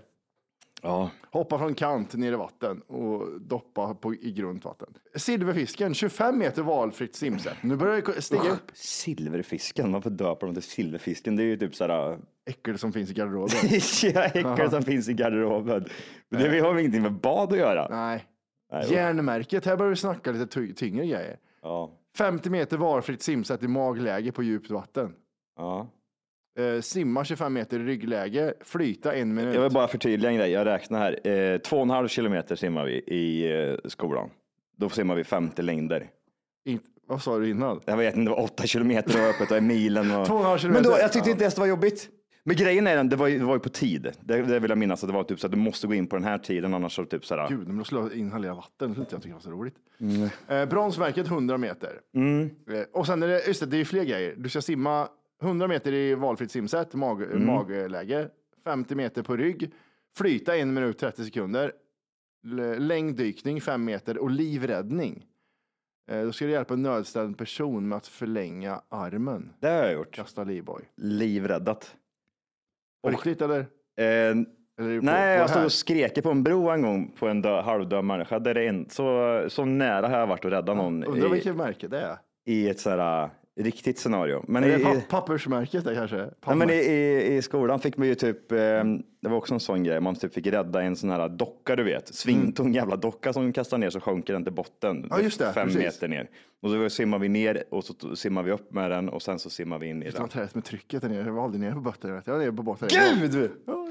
Ja. 0.81 1.09
Hoppa 1.31 1.57
från 1.59 1.75
kant 1.75 2.13
ner 2.13 2.31
i 2.31 2.35
vatten 2.35 2.81
och 2.81 3.41
doppa 3.41 3.93
på, 3.93 4.15
i 4.15 4.31
grunt 4.31 4.65
vatten. 4.65 4.87
Silverfisken, 5.15 5.93
25 5.93 6.37
meter 6.37 6.61
valfritt 6.61 7.15
simsätt. 7.15 7.57
Nu 7.63 7.75
börjar 7.75 8.01
det 8.15 8.21
stiga 8.21 8.49
upp. 8.51 8.71
Silverfisken, 8.73 9.91
varför 9.91 10.09
döper 10.09 10.47
de 10.47 10.53
till 10.53 10.63
silverfisken? 10.63 11.35
Det 11.35 11.43
är 11.43 11.45
ju 11.45 11.57
typ 11.57 11.75
sådär, 11.75 12.19
Äckel 12.45 12.77
som 12.77 12.93
finns 12.93 13.09
i 13.11 13.13
garderoben. 13.13 13.57
ja, 14.03 14.23
äckel 14.23 14.69
som 14.69 14.83
finns 14.83 15.09
i 15.09 15.13
garderoben. 15.13 15.85
Men 16.29 16.41
det 16.51 16.59
har 16.59 16.77
ingenting 16.77 17.01
med 17.01 17.13
bad 17.13 17.51
att 17.53 17.57
göra? 17.59 17.87
Nej. 17.89 18.25
Nej, 18.71 18.93
Järnmärket, 18.93 19.65
här 19.65 19.77
börjar 19.77 19.89
vi 19.89 19.95
snacka 19.95 20.31
lite 20.31 20.47
ty- 20.47 20.73
tyngre 20.73 21.05
grejer. 21.05 21.37
Ja. 21.61 21.91
50 22.17 22.49
meter 22.49 22.77
valfritt 22.77 23.21
simsätt 23.21 23.63
i 23.63 23.67
magläge 23.67 24.31
på 24.31 24.43
djupt 24.43 24.69
vatten. 24.71 25.13
Ja. 25.57 25.87
Eh, 26.59 26.81
simma 26.81 27.25
25 27.25 27.53
meter 27.53 27.79
i 27.79 27.83
ryggläge, 27.83 28.53
flyta 28.61 29.13
en 29.13 29.33
minut. 29.33 29.55
Jag 29.55 29.61
vill 29.61 29.71
bara 29.71 29.87
förtydliga 29.87 30.31
en 30.31 30.37
grej, 30.37 30.51
jag 30.51 30.65
räknar 30.65 30.99
här. 30.99 31.27
Eh, 31.27 31.57
två 31.57 31.75
och 31.75 31.83
en 31.83 31.89
halv 31.89 32.07
kilometer 32.07 32.55
simmar 32.55 32.85
vi 32.85 32.93
i 32.93 33.51
eh, 33.69 33.89
skolan. 33.89 34.29
Då 34.77 34.89
simmar 34.89 35.15
vi 35.15 35.23
50 35.23 35.61
längder. 35.61 36.07
In, 36.65 36.79
vad 37.07 37.21
sa 37.21 37.39
du 37.39 37.49
innan? 37.49 37.81
Jag 37.85 37.97
vet 37.97 38.15
inte, 38.15 38.31
det 38.31 38.35
var 38.35 38.43
åtta 38.43 38.63
kilometer 38.63 39.13
det 39.13 39.21
var 39.21 39.29
öppet 39.29 39.51
och 39.51 39.57
en 39.57 39.67
milen. 39.67 40.11
Och... 40.15 40.27
Två 40.27 40.33
och 40.33 40.39
en 40.39 40.45
halv 40.45 40.63
Men 40.63 40.73
då, 40.73 40.79
kilometer. 40.81 41.01
jag 41.01 41.13
tyckte 41.13 41.29
inte 41.29 41.43
ens 41.43 41.55
det 41.55 41.61
var 41.61 41.67
jobbigt. 41.67 42.09
Men 42.43 42.55
grejen 42.55 42.87
är 42.87 42.95
den, 42.95 43.09
det 43.09 43.15
var 43.15 43.27
ju, 43.27 43.39
det 43.39 43.45
var 43.45 43.55
ju 43.55 43.59
på 43.59 43.69
tid. 43.69 44.11
Det, 44.21 44.41
det 44.41 44.59
vill 44.59 44.69
jag 44.69 44.77
minnas 44.77 45.03
att 45.03 45.09
det 45.09 45.13
var 45.13 45.23
typ 45.23 45.39
så 45.39 45.47
att 45.47 45.51
du 45.51 45.57
måste 45.57 45.87
gå 45.87 45.93
in 45.93 46.07
på 46.07 46.15
den 46.15 46.25
här 46.25 46.37
tiden 46.37 46.73
annars 46.73 46.95
så 46.95 47.05
typ 47.05 47.25
sådär. 47.25 47.47
Gud, 47.49 47.67
men 47.67 47.77
då 47.77 47.83
skulle 47.83 48.01
jag 48.01 48.13
inhalera 48.13 48.53
vatten. 48.53 48.87
Det 48.87 48.93
skulle 48.93 49.03
inte 49.03 49.15
jag 49.15 49.21
tycka 49.21 49.33
var 49.33 49.41
så 49.41 49.51
roligt. 49.51 49.75
Eh, 50.47 50.65
bronsmärket 50.65 51.27
100 51.27 51.57
meter. 51.57 51.99
Mm. 52.15 52.49
Eh, 52.71 52.81
och 52.93 53.05
sen 53.05 53.23
är 53.23 53.27
det, 53.27 53.47
just 53.47 53.59
det, 53.59 53.65
det 53.65 53.75
är 53.75 53.79
ju 53.79 53.85
fler 53.85 54.03
grejer. 54.03 54.35
Du 54.37 54.49
ska 54.49 54.61
simma 54.61 55.07
100 55.41 55.67
meter 55.67 55.93
i 55.93 56.15
valfritt 56.15 56.51
simsätt, 56.51 56.93
mag, 56.93 57.21
Mm. 57.21 57.45
magläge, 57.45 58.29
50 58.63 58.95
meter 58.95 59.23
på 59.23 59.35
rygg, 59.37 59.71
flyta 60.17 60.57
en 60.57 60.73
minut 60.73 60.97
30 60.99 61.23
sekunder, 61.23 61.71
längddykning 62.77 63.61
5 63.61 63.85
meter 63.85 64.17
och 64.17 64.29
livräddning. 64.31 65.25
Eh, 66.11 66.23
då 66.23 66.31
ska 66.31 66.45
du 66.45 66.51
hjälpa 66.51 66.73
en 66.73 66.81
nödställd 66.83 67.37
person 67.37 67.87
med 67.87 67.97
att 67.97 68.07
förlänga 68.07 68.81
armen. 68.89 69.53
Det 69.59 69.67
har 69.67 69.75
jag 69.75 69.93
gjort. 69.93 70.11
Kasta 70.15 70.43
livboj. 70.43 70.81
Livräddat. 70.97 71.95
På 73.03 73.09
riktigt 73.09 73.41
eller? 73.41 73.59
Eh, 73.59 73.65
eller 74.79 74.99
på, 74.99 75.05
nej, 75.05 75.37
på 75.37 75.41
jag 75.41 75.49
stod 75.49 75.59
här? 75.59 75.65
och 75.65 75.71
skrek 75.71 76.23
på 76.23 76.29
en 76.31 76.43
bro 76.43 76.69
en 76.69 76.81
gång 76.81 77.11
på 77.19 77.27
en 77.27 77.41
dö, 77.41 77.61
halvdöd 77.61 78.03
människa. 78.05 78.39
Där 78.39 78.53
det 78.53 78.61
är 78.63 78.69
en, 78.69 78.89
så, 78.89 79.45
så 79.47 79.65
nära 79.65 80.07
har 80.07 80.19
jag 80.19 80.27
varit 80.27 80.45
att 80.45 80.51
rädda 80.51 80.73
någon 80.73 81.03
Undrar 81.03 81.27
i, 81.27 81.31
vilket 81.31 81.55
märke 81.55 81.87
det 81.87 81.99
är. 82.01 82.17
i 82.45 82.69
ett 82.69 82.79
sådär 82.79 83.29
riktigt 83.63 83.99
scenario. 83.99 84.43
Men 84.47 84.63
är 84.63 84.79
i, 84.79 84.83
det 84.83 85.07
pappersmärket 85.09 85.83
det 85.85 85.95
kanske? 85.95 86.29
Nej, 86.47 86.55
men 86.55 86.69
i, 86.69 86.73
i, 86.73 87.35
I 87.35 87.41
skolan 87.41 87.79
fick 87.79 87.97
man 87.97 88.07
ju 88.07 88.15
typ, 88.15 88.51
eh, 88.51 88.57
det 89.21 89.29
var 89.29 89.33
också 89.37 89.53
en 89.53 89.59
sån 89.59 89.83
grej, 89.83 89.99
man 90.01 90.15
typ 90.15 90.33
fick 90.33 90.47
rädda 90.47 90.81
en 90.81 90.95
sån 90.95 91.09
här 91.09 91.29
docka 91.29 91.75
du 91.75 91.83
vet, 91.83 92.15
svintung 92.15 92.73
jävla 92.73 92.95
docka 92.95 93.33
som 93.33 93.53
kastar 93.53 93.77
ner 93.77 93.89
så 93.89 93.99
sjunker 93.99 94.33
den 94.33 94.43
till 94.43 94.53
botten. 94.53 94.97
Mm. 94.97 95.07
Ja, 95.11 95.21
just 95.21 95.39
det, 95.39 95.53
Fem 95.53 95.67
precis. 95.67 95.81
meter 95.83 96.07
ner. 96.07 96.29
Och 96.61 96.69
så 96.69 96.89
simmar 96.89 97.19
vi 97.19 97.29
ner 97.29 97.63
och 97.69 97.83
så 97.83 98.15
simmar 98.15 98.43
vi 98.43 98.51
upp 98.51 98.73
med 98.73 98.91
den 98.91 99.09
och 99.09 99.21
sen 99.21 99.39
så 99.39 99.49
simmar 99.49 99.79
vi 99.79 99.87
in 99.87 100.01
i 100.03 100.05
Det 100.05 100.11
den. 100.11 100.21
var 100.21 100.27
träligt 100.27 100.55
med 100.55 100.65
trycket 100.65 101.01
där 101.01 101.09
nere. 101.09 101.25
Jag 101.25 101.33
var 101.33 101.43
aldrig 101.43 101.61
nere 101.61 101.73
på 101.73 101.79
botten. 101.81 102.15
vet. 102.15 102.27
Jag 102.27 102.33
var 102.33 102.41
nere 102.41 102.51
på 102.51 102.63
botten. 102.63 102.87
Gud! 102.91 103.31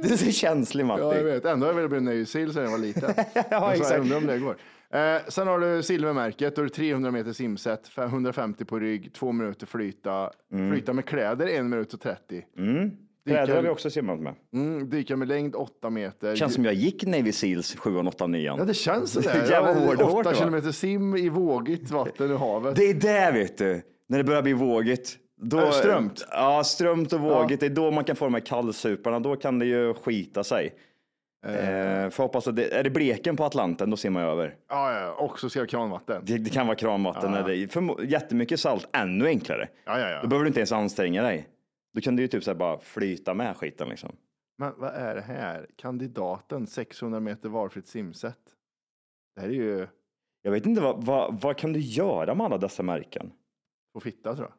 Du 0.03 0.13
är 0.13 0.17
så 0.17 0.33
känslig 0.33 0.87
Matti. 0.87 1.03
Ja, 1.03 1.17
jag 1.17 1.25
vet. 1.25 1.45
Ändå 1.45 1.67
har 1.67 1.73
jag 1.73 1.89
velat 1.89 2.03
bli 2.03 2.27
Seal 2.27 2.53
sedan 2.53 2.63
jag 2.65 2.71
var 2.71 2.79
liten. 2.79 3.15
Ja, 3.51 3.73
exakt. 3.73 3.91
Jag 3.91 4.01
undrar 4.01 4.17
om 4.17 4.27
det 4.27 4.39
går. 4.39 4.57
Eh, 4.95 5.27
sen 5.29 5.47
har 5.49 5.59
du 5.59 5.83
silvermärket. 5.83 6.57
Då 6.57 6.63
är 6.63 6.67
det 6.67 6.73
300 6.73 7.11
meter 7.11 7.33
simsätt, 7.33 7.91
150 7.97 8.65
på 8.65 8.79
rygg, 8.79 9.13
två 9.15 9.33
minuter 9.33 9.67
flyta. 9.67 10.31
Flyta 10.71 10.93
med 10.93 11.05
kläder, 11.07 11.47
en 11.47 11.69
minut 11.69 11.95
och 11.95 12.01
30. 12.01 12.45
Mm. 12.59 12.91
Kläder 13.27 13.55
har 13.55 13.63
vi 13.63 13.69
också 13.69 13.91
simmat 13.91 14.19
med. 14.21 14.35
Mm, 14.55 14.91
dyka 14.91 15.17
med 15.17 15.29
längd 15.29 15.55
8 15.55 15.91
meter. 15.91 16.37
Känns 16.37 16.55
som 16.55 16.65
jag 16.65 16.75
gick 16.75 17.07
Navy 17.07 17.33
Seals 17.33 17.77
7, 17.77 17.97
8, 17.97 18.27
9. 18.27 18.55
Ja, 18.59 18.65
det 18.65 18.75
känns 18.75 19.13
sådär. 19.13 19.35
Jävla 19.51 19.75
Ja, 19.75 19.87
hårt, 19.87 20.01
hårt, 20.01 20.27
8 20.27 20.31
va? 20.31 20.37
kilometer 20.37 20.73
sim 20.73 21.17
i 21.17 21.29
vågigt 21.29 21.91
vatten 21.91 22.31
i 22.31 22.37
havet. 22.37 22.77
Det 22.77 22.85
är 22.91 22.95
det 22.95 23.39
vet 23.39 23.59
du, 23.59 23.83
när 24.09 24.19
det 24.19 24.25
börjar 24.25 24.43
bli 24.43 24.53
vågigt. 24.53 25.17
Då, 25.41 25.71
strömt? 25.73 26.27
Ja, 26.31 26.65
strömt 26.65 27.13
och 27.13 27.21
vågigt. 27.21 27.61
Det 27.61 27.67
är 27.67 27.71
då 27.71 27.91
man 27.91 28.05
kan 28.05 28.17
få 28.17 28.25
de 28.25 28.35
här 28.35 28.41
kallsuparna. 28.41 29.21
Då 29.21 29.37
kan 29.37 29.59
det 29.59 29.67
ju 29.67 29.95
skita 29.95 30.45
sig. 30.45 30.75
Eh, 31.47 32.11
får 32.11 32.23
hoppas 32.23 32.49
att 32.49 32.57
det, 32.57 32.75
är 32.75 32.85
det 32.85 32.91
bleken 32.91 33.37
på 33.37 33.45
Atlanten, 33.45 33.91
då 33.91 33.97
simmar 33.97 34.21
jag 34.21 34.31
över. 34.31 34.57
Ja, 34.69 35.01
ja, 35.01 35.13
och 35.13 35.39
så 35.41 35.51
ska 35.51 35.59
jag 35.59 35.69
kranvatten. 35.69 36.23
Det, 36.25 36.39
det 36.39 36.51
kan 36.51 36.67
vara 36.67 36.77
kranvatten. 36.77 37.33
Ja. 37.33 37.39
Eller, 37.39 37.55
förmo- 37.67 38.05
jättemycket 38.05 38.61
salt, 38.61 38.89
ännu 38.93 39.27
enklare. 39.27 39.69
Ja, 39.85 40.01
ja, 40.01 40.11
ja. 40.11 40.23
Då 40.23 40.29
behöver 40.29 40.45
du 40.45 40.49
inte 40.49 40.61
ens 40.61 40.73
anstränga 40.73 41.23
dig. 41.23 41.49
Då 41.95 42.01
kan 42.01 42.17
du 42.17 42.23
ju 42.23 42.29
typ 42.29 42.45
så 42.45 42.55
bara 42.55 42.79
flyta 42.79 43.35
med 43.35 43.57
skiten 43.57 43.89
liksom. 43.89 44.17
Men 44.59 44.73
vad 44.77 44.91
är 44.95 45.15
det 45.15 45.21
här? 45.21 45.67
Kandidaten 45.77 46.67
600 46.67 47.21
meter 47.21 47.49
valfritt 47.49 47.89
simsätt. 47.89 48.39
Det 49.35 49.41
här 49.41 49.49
är 49.49 49.53
ju 49.53 49.87
Jag 50.43 50.51
vet 50.51 50.67
inte, 50.67 50.81
vad, 50.81 51.05
vad, 51.05 51.41
vad 51.41 51.57
kan 51.57 51.73
du 51.73 51.81
göra 51.81 52.35
med 52.35 52.45
alla 52.47 52.59
dessa 52.59 52.83
märken? 52.83 53.33
på 53.95 54.01
fitta 54.01 54.35
tror 54.35 54.49
jag. 54.49 54.55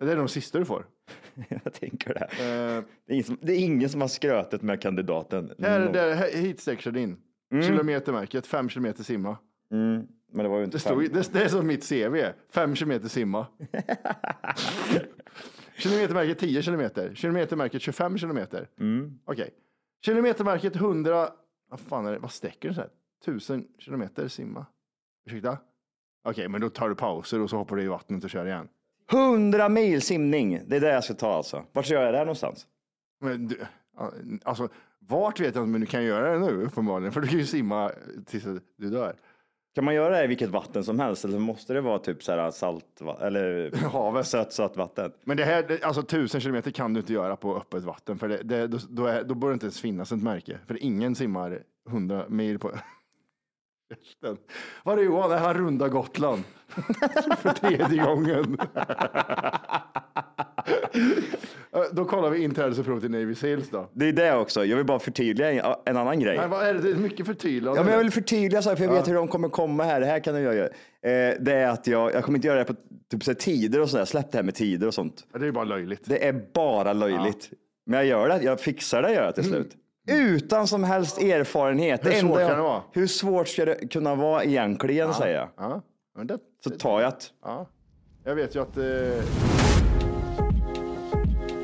Det 0.00 0.12
är 0.12 0.16
de 0.16 0.28
sista 0.28 0.58
du 0.58 0.64
får. 0.64 0.86
jag 1.48 1.72
tänker 1.72 2.14
det. 2.14 2.20
Eh, 2.24 2.84
Det 3.06 3.12
är, 3.12 3.14
ingen 3.14 3.24
som, 3.24 3.38
det 3.40 3.52
är 3.52 3.58
ingen 3.58 3.88
som 3.88 4.00
har 4.00 4.08
skrötet 4.08 4.62
med 4.62 4.80
kandidaten. 4.82 5.52
här, 5.58 5.84
Nå- 5.84 5.92
där, 5.92 6.14
här, 6.14 6.30
hit 6.30 6.60
sträcker 6.60 6.90
din. 6.90 7.16
Mm. 7.52 7.62
Kilometermärket, 7.66 8.46
fem 8.46 8.68
kilometer 8.68 9.04
simma. 9.04 9.38
Mm, 9.72 10.06
men 10.32 10.42
det 10.42 10.48
var 10.48 10.58
ju 10.58 10.64
inte 10.64 10.76
Det, 10.76 10.80
stod, 10.80 11.12
det, 11.12 11.32
det 11.32 11.42
är 11.44 11.48
som 11.48 11.66
mitt 11.66 11.88
CV, 11.88 12.16
fem 12.52 12.74
kilometer 12.74 13.08
simma. 13.08 13.46
Kilometermärket 15.76 16.38
10 16.38 16.62
kilometer, 16.62 17.14
kilometermärket 17.14 17.82
25 17.82 18.18
kilometer. 18.18 18.68
Mm. 18.80 19.18
Okej. 19.24 19.50
Kilometermärket 20.04 20.76
100 20.76 21.28
vad 21.70 21.80
fan 21.80 22.06
är 22.06 22.12
det, 22.12 22.18
vad 22.18 22.30
sträcker 22.30 22.68
det 22.68 22.74
sig? 22.74 22.88
Tusen 23.24 23.66
kilometer 23.78 24.28
simma. 24.28 24.66
Ursäkta? 25.26 25.58
Okej, 26.24 26.48
men 26.48 26.60
då 26.60 26.68
tar 26.68 26.88
du 26.88 26.94
pauser 26.94 27.40
och 27.40 27.50
så 27.50 27.56
hoppar 27.56 27.76
du 27.76 27.82
i 27.82 27.86
vattnet 27.86 28.24
och 28.24 28.30
kör 28.30 28.46
igen. 28.46 28.68
100 29.12 29.68
mil 29.68 30.02
simning, 30.02 30.60
det 30.66 30.76
är 30.76 30.80
det 30.80 30.92
jag 30.92 31.04
ska 31.04 31.14
ta 31.14 31.34
alltså. 31.34 31.64
Vart 31.72 31.84
ska 31.84 31.94
jag 31.94 32.02
göra 32.02 32.12
det 32.12 32.18
här 32.18 32.24
någonstans? 32.24 32.66
Men 33.20 33.48
du, 33.48 33.58
alltså, 34.42 34.68
vart 34.98 35.40
vet 35.40 35.54
jag 35.54 35.62
inte, 35.62 35.70
men 35.70 35.80
du 35.80 35.86
kan 35.86 36.04
göra 36.04 36.32
det 36.32 36.38
nu 36.38 36.64
uppenbarligen, 36.64 37.12
för 37.12 37.20
du 37.20 37.28
kan 37.28 37.38
ju 37.38 37.46
simma 37.46 37.90
tills 38.26 38.44
du 38.76 38.90
dör. 38.90 39.16
Kan 39.74 39.84
man 39.84 39.94
göra 39.94 40.16
det 40.16 40.24
i 40.24 40.26
vilket 40.26 40.50
vatten 40.50 40.84
som 40.84 41.00
helst 41.00 41.24
eller 41.24 41.38
måste 41.38 41.72
det 41.72 41.80
vara 41.80 41.98
typ 41.98 42.22
så 42.22 42.32
här 42.32 42.50
salt 42.50 43.00
eller 43.20 43.76
Havet. 43.88 44.26
sött, 44.26 44.52
sött 44.52 44.76
vatten? 44.76 45.12
Men 45.24 45.36
det 45.36 45.44
här, 45.44 45.78
alltså 45.82 46.02
tusen 46.02 46.40
kilometer 46.40 46.70
kan 46.70 46.94
du 46.94 47.00
inte 47.00 47.12
göra 47.12 47.36
på 47.36 47.56
öppet 47.56 47.84
vatten, 47.84 48.18
för 48.18 48.28
det, 48.28 48.42
det, 48.42 48.66
då, 48.66 48.78
då, 48.88 49.06
är, 49.06 49.24
då 49.24 49.34
borde 49.34 49.52
det 49.52 49.54
inte 49.54 49.66
ens 49.66 49.80
finnas 49.80 50.12
ett 50.12 50.22
märke, 50.22 50.58
för 50.66 50.82
ingen 50.82 51.14
simmar 51.14 51.62
100 51.88 52.24
mil 52.28 52.58
på 52.58 52.72
Käften. 53.90 54.36
Var 54.84 54.98
är 54.98 55.02
Johan? 55.02 55.30
Han 55.30 55.54
rundar 55.54 55.88
Gotland 55.88 56.42
för 57.38 57.52
tredje 57.52 58.04
gången. 58.04 58.56
då 61.92 62.04
kollar 62.04 62.30
vi 62.30 62.42
inträdesprov 62.42 63.00
till 63.00 63.10
Navy 63.10 63.34
Seals 63.34 63.70
då. 63.70 63.90
Det 63.92 64.08
är 64.08 64.12
det 64.12 64.34
också. 64.36 64.64
Jag 64.64 64.76
vill 64.76 64.86
bara 64.86 64.98
förtydliga 64.98 65.52
en, 65.52 65.74
en 65.84 65.96
annan 65.96 66.20
grej. 66.20 66.36
Nej, 66.36 66.48
vad 66.48 66.66
är 66.66 66.74
det? 66.74 66.80
det 66.80 66.90
är 66.90 66.94
mycket 66.94 67.26
förtydligande. 67.26 67.80
Ja, 67.80 67.84
men 67.84 67.92
jag 67.92 68.00
vill 68.02 68.10
förtydliga 68.12 68.62
så 68.62 68.68
här, 68.68 68.76
för 68.76 68.84
jag 68.84 68.92
Ja. 68.92 68.96
vet 68.98 69.08
hur 69.08 69.14
de 69.14 69.28
kommer 69.28 69.48
komma 69.48 69.84
här. 69.84 70.00
Det 70.00 70.06
här 70.06 70.20
kan 70.20 70.42
jag 70.42 70.54
göra. 70.54 70.66
Eh, 71.02 71.34
det 71.40 71.52
är 71.52 71.68
att 71.68 71.86
jag, 71.86 72.14
jag 72.14 72.24
kommer 72.24 72.38
inte 72.38 72.48
göra 72.48 72.58
det 72.58 72.64
på 72.64 72.74
typ 73.10 73.24
så 73.24 73.30
här, 73.30 73.36
tider 73.36 73.80
och 73.80 73.90
sådär. 73.90 74.04
Släpp 74.04 74.32
det 74.32 74.38
här 74.38 74.42
med 74.42 74.54
tider 74.54 74.86
och 74.86 74.94
sånt. 74.94 75.24
Det 75.38 75.46
är 75.46 75.52
bara 75.52 75.64
löjligt. 75.64 76.02
Det 76.04 76.26
är 76.26 76.32
bara 76.54 76.92
löjligt. 76.92 77.50
Men 77.86 77.98
jag 77.98 78.06
gör 78.06 78.28
det. 78.28 78.42
Jag 78.42 78.60
fixar 78.60 79.02
det 79.02 79.12
gör 79.12 79.24
jag 79.24 79.34
till 79.34 79.44
slut. 79.44 79.76
Utan 80.08 80.66
som 80.66 80.84
helst 80.84 81.18
erfarenhet. 81.18 82.06
Hur 82.06 82.12
svårt 82.12 82.38
kan 82.38 82.48
det 82.56 82.62
vara? 82.62 82.82
Hur 82.92 83.06
svårt 83.06 83.48
ska 83.48 83.64
det 83.64 83.88
kunna 83.92 84.14
vara 84.14 84.44
egentligen, 84.44 85.14
säger 85.14 85.36
jag. 85.36 85.48
Ja, 85.56 85.82
men 86.16 86.26
det, 86.26 86.38
Så 86.64 86.70
tar 86.70 87.00
jag 87.00 87.10
det. 87.10 87.16
ja. 87.44 87.66
Jag 88.24 88.34
vet 88.34 88.54
ju 88.54 88.62
att... 88.62 88.76
Eh... 88.76 89.24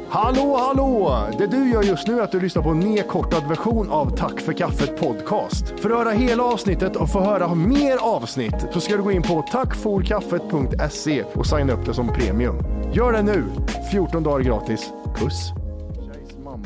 Hallå, 0.08 0.56
hallå! 0.56 1.18
Det 1.38 1.46
du 1.46 1.70
gör 1.70 1.82
just 1.82 2.06
nu 2.08 2.18
är 2.18 2.22
att 2.22 2.32
du 2.32 2.40
lyssnar 2.40 2.62
på 2.62 2.68
en 2.68 2.80
nedkortad 2.80 3.48
version 3.48 3.90
av 3.90 4.16
Tack 4.16 4.40
för 4.40 4.52
kaffet 4.52 5.00
podcast. 5.00 5.80
För 5.80 5.90
att 5.90 5.98
höra 5.98 6.10
hela 6.10 6.42
avsnittet 6.42 6.96
och 6.96 7.12
få 7.12 7.20
höra 7.20 7.54
mer 7.54 7.96
avsnitt 8.00 8.54
så 8.72 8.80
ska 8.80 8.96
du 8.96 9.02
gå 9.02 9.12
in 9.12 9.22
på 9.22 9.42
tackforkaffet.se 9.52 11.22
och 11.22 11.46
signa 11.46 11.72
upp 11.72 11.86
det 11.86 11.94
som 11.94 12.08
premium. 12.08 12.56
Gör 12.92 13.12
det 13.12 13.22
nu! 13.22 13.44
14 13.92 14.22
dagar 14.22 14.44
gratis. 14.44 14.92
Puss! 15.16 15.52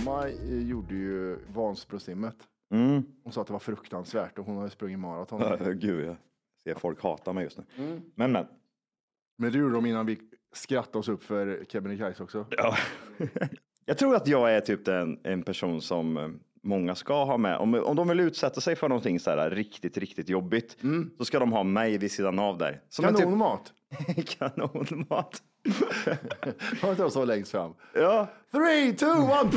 Mamma 0.05 0.29
eh, 0.29 0.69
gjorde 0.69 0.95
ju 0.95 1.39
Vansbrosimmet. 1.55 2.37
Mm. 2.73 3.03
Hon 3.25 3.33
sa 3.33 3.41
att 3.41 3.47
det 3.47 3.53
var 3.53 3.61
fruktansvärt 3.61 4.39
och 4.39 4.47
hon 4.47 4.57
har 4.57 4.65
ju 4.65 4.71
sprungit 4.71 4.99
maraton. 4.99 5.41
Ja, 5.41 5.73
Gud, 5.73 6.07
jag 6.07 6.17
ser 6.65 6.75
folk 6.75 7.03
hata 7.03 7.33
mig 7.33 7.45
just 7.45 7.59
nu. 7.59 7.65
Mm. 7.77 8.03
Men, 8.15 8.33
men. 8.33 8.47
Men 9.39 9.53
det 9.53 9.59
gjorde 9.59 9.75
de 9.75 9.87
innan 9.87 10.07
vi 10.07 10.19
skrattade 10.53 10.99
oss 10.99 11.09
upp 11.09 11.23
för 11.23 11.65
Kebnekaise 11.69 12.23
också. 12.23 12.47
Ja. 12.51 12.77
jag 13.85 13.99
tror 13.99 14.17
att 14.17 14.27
jag 14.27 14.55
är 14.55 14.61
typ 14.61 14.89
en, 14.89 15.21
en 15.23 15.43
person 15.43 15.81
som 15.81 16.17
eh, 16.17 16.29
många 16.63 16.95
ska 16.95 17.25
ha 17.25 17.37
med. 17.37 17.57
Om, 17.57 17.75
om 17.75 17.97
de 17.97 18.09
vill 18.09 18.21
utsätta 18.21 18.61
sig 18.61 18.77
för 18.77 18.89
någonting 18.89 19.21
så 19.21 19.31
här 19.31 19.51
riktigt, 19.51 19.99
riktigt 19.99 20.29
jobbigt 20.29 20.77
så 21.19 21.25
ska 21.25 21.39
de 21.39 21.53
ha 21.53 21.63
mig 21.63 21.99
vid 21.99 22.13
sidan 22.13 22.39
av 22.39 22.59
där. 22.59 22.81
Som 22.89 23.05
Kanonmat. 23.05 23.73
Typ, 24.17 24.29
kanonmat. 24.39 25.43
Har 26.83 26.91
inte 26.91 27.03
de 27.03 27.11
så 27.11 27.25
längst 27.25 27.51
fram? 27.51 27.75
Ja. 27.95 28.29
Three, 28.53 28.93
two, 28.93 29.07
one! 29.07 29.51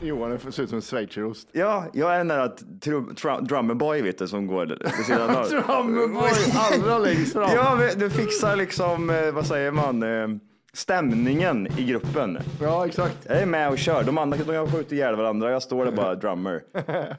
Johan 0.00 0.38
ser 0.38 0.62
ut 0.62 0.68
som 0.68 0.76
en 0.76 0.82
schweizerost. 0.82 1.48
Ja, 1.52 1.86
jag 1.92 2.14
är 2.14 2.18
den 2.18 2.28
där 2.28 3.40
drummerboy 3.40 4.02
vet 4.02 4.18
du, 4.18 4.28
som 4.28 4.46
går 4.46 4.66
vid 4.96 5.06
sidan 5.06 5.36
av. 5.36 5.48
Drummerboy, 5.48 6.30
allra 6.54 6.98
längst 6.98 7.32
fram. 7.32 7.50
Ja, 7.54 7.80
du 7.96 8.10
fixar 8.10 8.56
liksom, 8.56 9.10
eh, 9.10 9.32
vad 9.32 9.46
säger 9.46 9.70
man, 9.70 10.02
eh, 10.02 10.28
stämningen 10.76 11.66
i 11.78 11.84
gruppen. 11.84 12.38
Ja, 12.60 12.86
exakt. 12.86 13.26
Jag 13.28 13.42
är 13.42 13.46
med 13.46 13.68
och 13.70 13.78
kör. 13.78 14.04
De 14.04 14.18
andra 14.18 14.38
de 14.38 14.66
skjuter 14.72 14.96
ihjäl 14.96 15.16
varandra. 15.16 15.50
Jag 15.50 15.62
står 15.62 15.84
där 15.84 15.92
bara 15.92 16.14
drummer. 16.14 16.62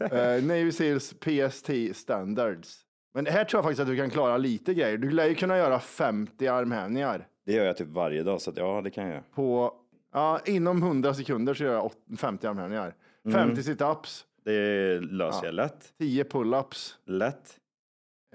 Eh, 0.00 0.44
Navy 0.44 0.72
Seals 0.72 1.14
PST 1.20 1.70
standards. 1.94 2.80
Men 3.14 3.26
här 3.26 3.44
tror 3.44 3.58
jag 3.58 3.64
faktiskt 3.64 3.80
att 3.80 3.86
du 3.86 3.96
kan 3.96 4.10
klara 4.10 4.36
lite 4.36 4.74
grejer. 4.74 4.98
Du 4.98 5.10
lär 5.10 5.26
ju 5.26 5.34
kunna 5.34 5.56
göra 5.58 5.80
50 5.80 6.46
armhävningar 6.48 7.26
Det 7.46 7.52
gör 7.52 7.64
jag 7.64 7.76
typ 7.76 7.88
varje 7.88 8.22
dag, 8.22 8.40
så 8.40 8.50
att, 8.50 8.56
ja, 8.56 8.80
det 8.84 8.90
kan 8.90 9.08
jag 9.08 9.22
på, 9.34 9.72
ja, 10.12 10.40
inom 10.44 10.82
100 10.82 11.14
sekunder 11.14 11.54
så 11.54 11.64
gör 11.64 11.72
jag 11.72 11.84
åt- 11.84 12.18
50 12.18 12.46
armhävningar. 12.46 12.94
Mm. 13.26 13.34
50 13.56 13.62
sit-ups, 13.72 14.24
Det 14.44 15.00
löser 15.00 15.44
jag 15.46 15.54
lätt. 15.54 15.92
10 15.98 16.24
pull-ups, 16.24 16.94
Lätt. 17.06 17.56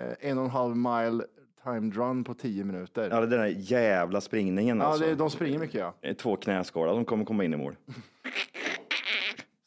eh, 0.02 0.30
en 0.30 0.38
och 0.38 0.44
en 0.44 0.50
halv 0.50 0.76
mile 0.78 1.24
timed 1.64 1.96
run 1.96 2.24
på 2.24 2.34
10 2.34 2.64
minuter. 2.64 3.10
Ja, 3.12 3.20
det 3.20 3.26
är 3.26 3.28
den 3.28 3.40
där 3.40 3.56
jävla 3.58 4.22
springningen 4.22 4.78
Ja, 4.78 4.86
alltså. 4.86 5.06
det, 5.06 5.16
de 5.16 5.30
springer 5.30 5.60
mycket 5.60 5.80
ja. 5.80 5.94
Det 6.02 6.08
är 6.08 6.14
Två 6.14 6.36
knäskålar 6.36 6.94
som 6.94 7.06
kommer 7.06 7.26
komma 7.26 7.44
in 7.44 7.54
i 7.54 7.58
mål. 7.58 7.76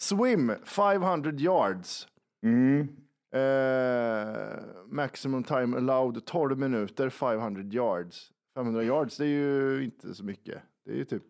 Swim 0.01 0.53
500 0.65 1.33
yards. 1.33 2.09
Mm. 2.45 2.89
Eh, 3.35 4.59
maximum 4.87 5.45
time 5.45 5.77
allowed 5.77 6.25
12 6.27 6.59
minuter 6.59 7.09
500 7.09 7.63
yards. 7.63 8.33
500 8.55 8.83
yards, 8.85 9.17
det 9.17 9.25
är 9.25 9.29
ju 9.29 9.85
inte 9.85 10.15
så 10.15 10.25
mycket. 10.25 10.59
Det 10.85 10.91
är 10.93 10.97
ju 10.97 11.05
typ 11.05 11.23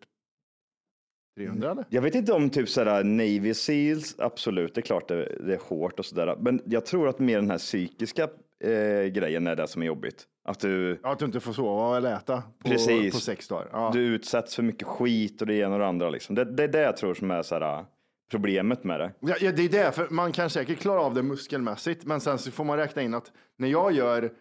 300 1.37 1.71
eller? 1.71 1.85
Jag 1.89 2.01
vet 2.01 2.15
inte 2.15 2.33
om 2.33 2.49
typ 2.49 2.69
sådär 2.69 3.03
Navy 3.03 3.53
Seals, 3.53 4.15
absolut, 4.19 4.75
det 4.75 4.81
är 4.81 4.83
klart 4.83 5.07
det, 5.07 5.37
det 5.45 5.53
är 5.53 5.59
hårt 5.59 5.99
och 5.99 6.05
sådär. 6.05 6.37
Men 6.39 6.61
jag 6.65 6.85
tror 6.85 7.07
att 7.09 7.19
mer 7.19 7.35
den 7.35 7.51
här 7.51 7.57
psykiska 7.57 8.23
eh, 8.59 9.05
grejen 9.05 9.47
är 9.47 9.55
det 9.55 9.67
som 9.67 9.81
är 9.81 9.85
jobbigt. 9.85 10.27
Att 10.45 10.59
du, 10.59 10.99
Ja, 11.03 11.11
att 11.11 11.19
du 11.19 11.25
inte 11.25 11.39
får 11.39 11.53
sova 11.53 11.97
eller 11.97 12.15
äta 12.15 12.43
på, 12.63 12.69
Precis. 12.69 13.13
på 13.13 13.19
sex 13.19 13.47
dagar. 13.47 13.67
Ja. 13.71 13.89
du 13.93 13.99
utsätts 13.99 14.55
för 14.55 14.63
mycket 14.63 14.87
skit 14.87 15.41
och 15.41 15.47
det 15.47 15.53
ena 15.55 15.73
och 15.73 15.79
det 15.79 15.87
andra. 15.87 16.09
Liksom. 16.09 16.35
Det, 16.35 16.45
det 16.45 16.63
är 16.63 16.67
det 16.67 16.81
jag 16.81 16.97
tror 16.97 17.13
som 17.13 17.31
är 17.31 17.41
sådär, 17.41 17.85
problemet 18.31 18.83
med 18.83 18.99
det. 18.99 19.11
Ja, 19.19 19.35
ja, 19.41 19.51
det 19.51 19.61
är 19.65 19.69
det, 19.69 19.91
för 19.91 20.07
man 20.09 20.31
kan 20.31 20.49
säkert 20.49 20.79
klara 20.79 21.01
av 21.01 21.13
det 21.13 21.23
muskelmässigt, 21.23 22.05
men 22.05 22.19
sen 22.21 22.37
så 22.37 22.51
får 22.51 22.63
man 22.63 22.77
räkna 22.77 23.01
in 23.01 23.13
att 23.13 23.31
när 23.57 23.67
jag 23.67 23.91
gör 23.91 24.31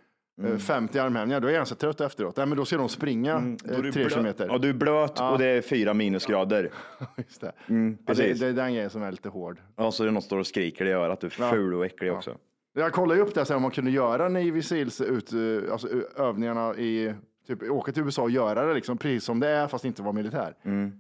eh, 0.45 0.57
50 0.59 0.99
armhävningar, 0.99 1.41
då 1.41 1.49
är 1.49 1.53
jag 1.53 1.59
ganska 1.59 1.75
trött 1.75 2.01
efteråt. 2.01 2.37
Nej, 2.37 2.47
men 2.47 2.59
då 2.59 2.65
ska 2.65 2.77
de 2.77 2.88
springa 2.88 3.33
Mm, 3.37 3.57
eh, 3.71 3.79
du 3.81 3.93
tre 3.93 4.09
kilometer. 4.11 4.47
Ja, 4.51 4.59
du 4.59 4.69
är 4.69 4.73
blöt 4.73 5.12
Ja. 5.17 5.31
och 5.33 5.38
det 5.38 5.47
är 5.47 5.62
fyra 5.62 5.95
minusgrader. 5.95 6.71
Just 7.17 7.41
det. 7.41 7.53
Mm, 7.69 7.99
Ja, 8.07 8.15
det, 8.15 8.23
precis. 8.23 8.41
det 8.41 8.47
är 8.47 8.53
den 8.53 8.75
grejen 8.75 8.91
som 8.91 9.03
är 9.03 9.11
lite 9.11 9.29
hård. 9.29 9.61
Ja, 9.77 9.93
så 9.93 10.03
är 10.03 10.07
det 10.07 10.12
någon 10.12 10.23
som 10.23 10.27
står 10.27 10.38
och 10.38 10.47
skriker 10.47 10.85
i 10.87 10.93
örat. 10.93 11.21
Du 11.21 11.27
är 11.27 11.31
ful 11.51 11.75
och 11.75 11.87
äcklig 11.87 12.12
också. 12.12 12.37
Jag 12.75 12.93
kollade 12.93 13.21
upp 13.21 13.35
det, 13.35 13.45
så 13.45 13.53
här, 13.53 13.57
om 13.57 13.63
man 13.63 13.71
kunde 13.71 13.91
göra 13.91 14.29
Navy 14.29 14.63
Seals 14.63 15.01
ut, 15.01 15.33
eh, 15.33 15.73
alltså, 15.73 15.89
övningarna 16.17 16.75
i, 16.75 17.15
typ 17.47 17.63
åka 17.71 17.93
till 17.93 18.03
USA 18.03 18.23
och 18.23 18.31
göra 18.31 18.67
det 18.67 18.75
liksom, 18.75 18.99
precis 18.99 19.25
som 19.25 19.41
det 19.41 19.49
är, 19.49 19.67
fast 19.69 19.85
inte 19.85 20.03
vara 20.03 20.13
militär. 20.13 20.55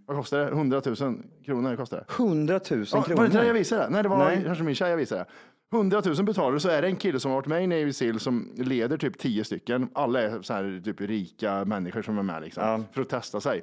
Vad 0.06 0.16
kostar 0.16 0.38
det? 0.38 0.48
100 0.48 0.82
000 1.00 1.22
kronor 1.44 1.76
kostar 1.76 1.96
det. 1.96 2.04
100 2.22 2.60
000 2.70 2.84
Ja, 2.92 3.02
kronor. 3.02 3.16
var 3.16 3.22
det 3.24 3.26
inte 3.26 3.40
det 3.40 3.46
jag 3.46 3.54
visade? 3.54 3.88
Nej, 3.90 4.02
det 4.02 4.08
var 4.08 4.18
Nej. 4.18 4.42
kanske 4.46 4.64
min 4.64 4.74
tjej 4.74 4.90
jag 4.90 4.96
visade. 4.96 5.24
100 5.72 6.02
000 6.06 6.24
betalar 6.24 6.58
så 6.58 6.68
är 6.68 6.82
det 6.82 6.88
en 6.88 6.96
kille 6.96 7.20
som 7.20 7.30
har 7.30 7.38
varit 7.38 7.46
med 7.46 7.64
i 7.64 7.66
Navy 7.66 7.92
Seal 7.92 8.20
som 8.20 8.50
leder 8.56 8.96
typ 8.96 9.18
10 9.18 9.44
stycken. 9.44 9.88
Alla 9.92 10.20
är 10.22 10.42
så 10.42 10.52
här 10.52 10.82
typ 10.84 11.00
rika 11.00 11.64
människor 11.64 12.02
som 12.02 12.18
är 12.18 12.22
med 12.22 12.42
liksom, 12.42 12.84
för 12.92 13.00
att 13.02 13.08
testa 13.08 13.40
sig. 13.40 13.62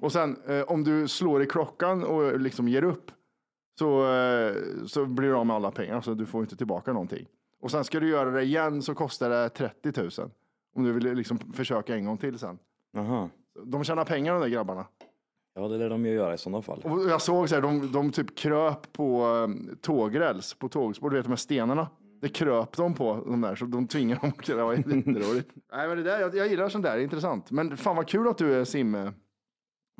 Och 0.00 0.12
sen 0.12 0.36
eh, 0.46 0.62
om 0.62 0.84
du 0.84 1.08
slår 1.08 1.42
i 1.42 1.46
klockan 1.46 2.04
och 2.04 2.40
liksom 2.40 2.68
ger 2.68 2.84
upp 2.84 3.10
så, 3.78 4.14
eh, 4.14 4.54
så 4.86 5.06
blir 5.06 5.28
du 5.28 5.34
av 5.34 5.46
med 5.46 5.56
alla 5.56 5.70
pengar, 5.70 6.00
så 6.00 6.14
du 6.14 6.26
får 6.26 6.40
inte 6.42 6.56
tillbaka 6.56 6.92
någonting. 6.92 7.26
Och 7.60 7.70
sen 7.70 7.84
ska 7.84 8.00
du 8.00 8.08
göra 8.08 8.30
det 8.30 8.42
igen 8.42 8.82
så 8.82 8.94
kostar 8.94 9.30
det 9.30 9.48
30 9.48 10.00
000. 10.00 10.30
Om 10.74 10.84
du 10.84 10.92
vill 10.92 11.14
liksom 11.14 11.38
försöka 11.38 11.96
en 11.96 12.04
gång 12.04 12.18
till 12.18 12.38
sen. 12.38 12.58
Jaha. 12.92 13.28
De 13.64 13.84
tjänar 13.84 14.04
pengar 14.04 14.32
de 14.32 14.40
där 14.40 14.48
grabbarna. 14.48 14.86
Ja, 15.54 15.68
det 15.68 15.78
lär 15.78 15.90
de 15.90 16.06
ju 16.06 16.12
göra 16.12 16.34
i 16.34 16.38
sådana 16.38 16.62
fall. 16.62 16.80
Och 16.84 17.10
jag 17.10 17.22
såg 17.22 17.48
så 17.48 17.54
här, 17.54 17.62
de, 17.62 17.92
de 17.92 18.12
typ 18.12 18.36
kröp 18.36 18.92
på 18.92 19.26
um, 19.26 19.78
tågräls, 19.80 20.54
på 20.54 20.68
tågspår, 20.68 21.10
du 21.10 21.16
vet 21.16 21.24
de 21.24 21.30
här 21.30 21.36
stenarna. 21.36 21.88
Det 22.20 22.28
kröp 22.28 22.76
de 22.76 22.94
på, 22.94 23.24
de 23.26 23.40
där, 23.40 23.54
så 23.54 23.64
de 23.64 23.86
tvingar 23.86 24.20
dem. 24.20 24.32
Det 24.46 24.54
var 24.54 24.74
jätteroligt. 24.74 25.50
Nej, 25.72 25.88
men 25.88 25.96
det 25.96 26.02
där, 26.02 26.20
jag, 26.20 26.34
jag 26.34 26.48
gillar 26.48 26.68
sånt 26.68 26.84
där, 26.84 26.96
det 26.96 27.02
är 27.02 27.04
intressant. 27.04 27.50
Men 27.50 27.76
fan 27.76 27.96
vad 27.96 28.08
kul 28.08 28.28
att 28.28 28.38
du 28.38 28.54
är 28.54 28.64
sim... 28.64 29.10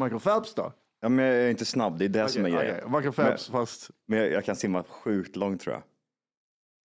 Michael 0.00 0.20
Phelps 0.20 0.54
då? 0.54 0.72
Ja, 1.00 1.08
men 1.08 1.24
jag 1.24 1.34
är 1.36 1.50
inte 1.50 1.64
snabb, 1.64 1.98
det 1.98 2.04
är 2.04 2.08
det 2.08 2.28
som 2.28 2.44
är 2.44 2.50
grejen. 2.50 2.76
okej. 2.76 2.90
Michael 2.90 3.12
Phelps, 3.12 3.50
men, 3.50 3.60
fast... 3.60 3.90
Men 4.08 4.18
jag, 4.18 4.30
jag 4.32 4.44
kan 4.44 4.56
simma 4.56 4.82
sjukt 4.82 5.36
långt 5.36 5.60
tror 5.60 5.74
jag. 5.74 5.82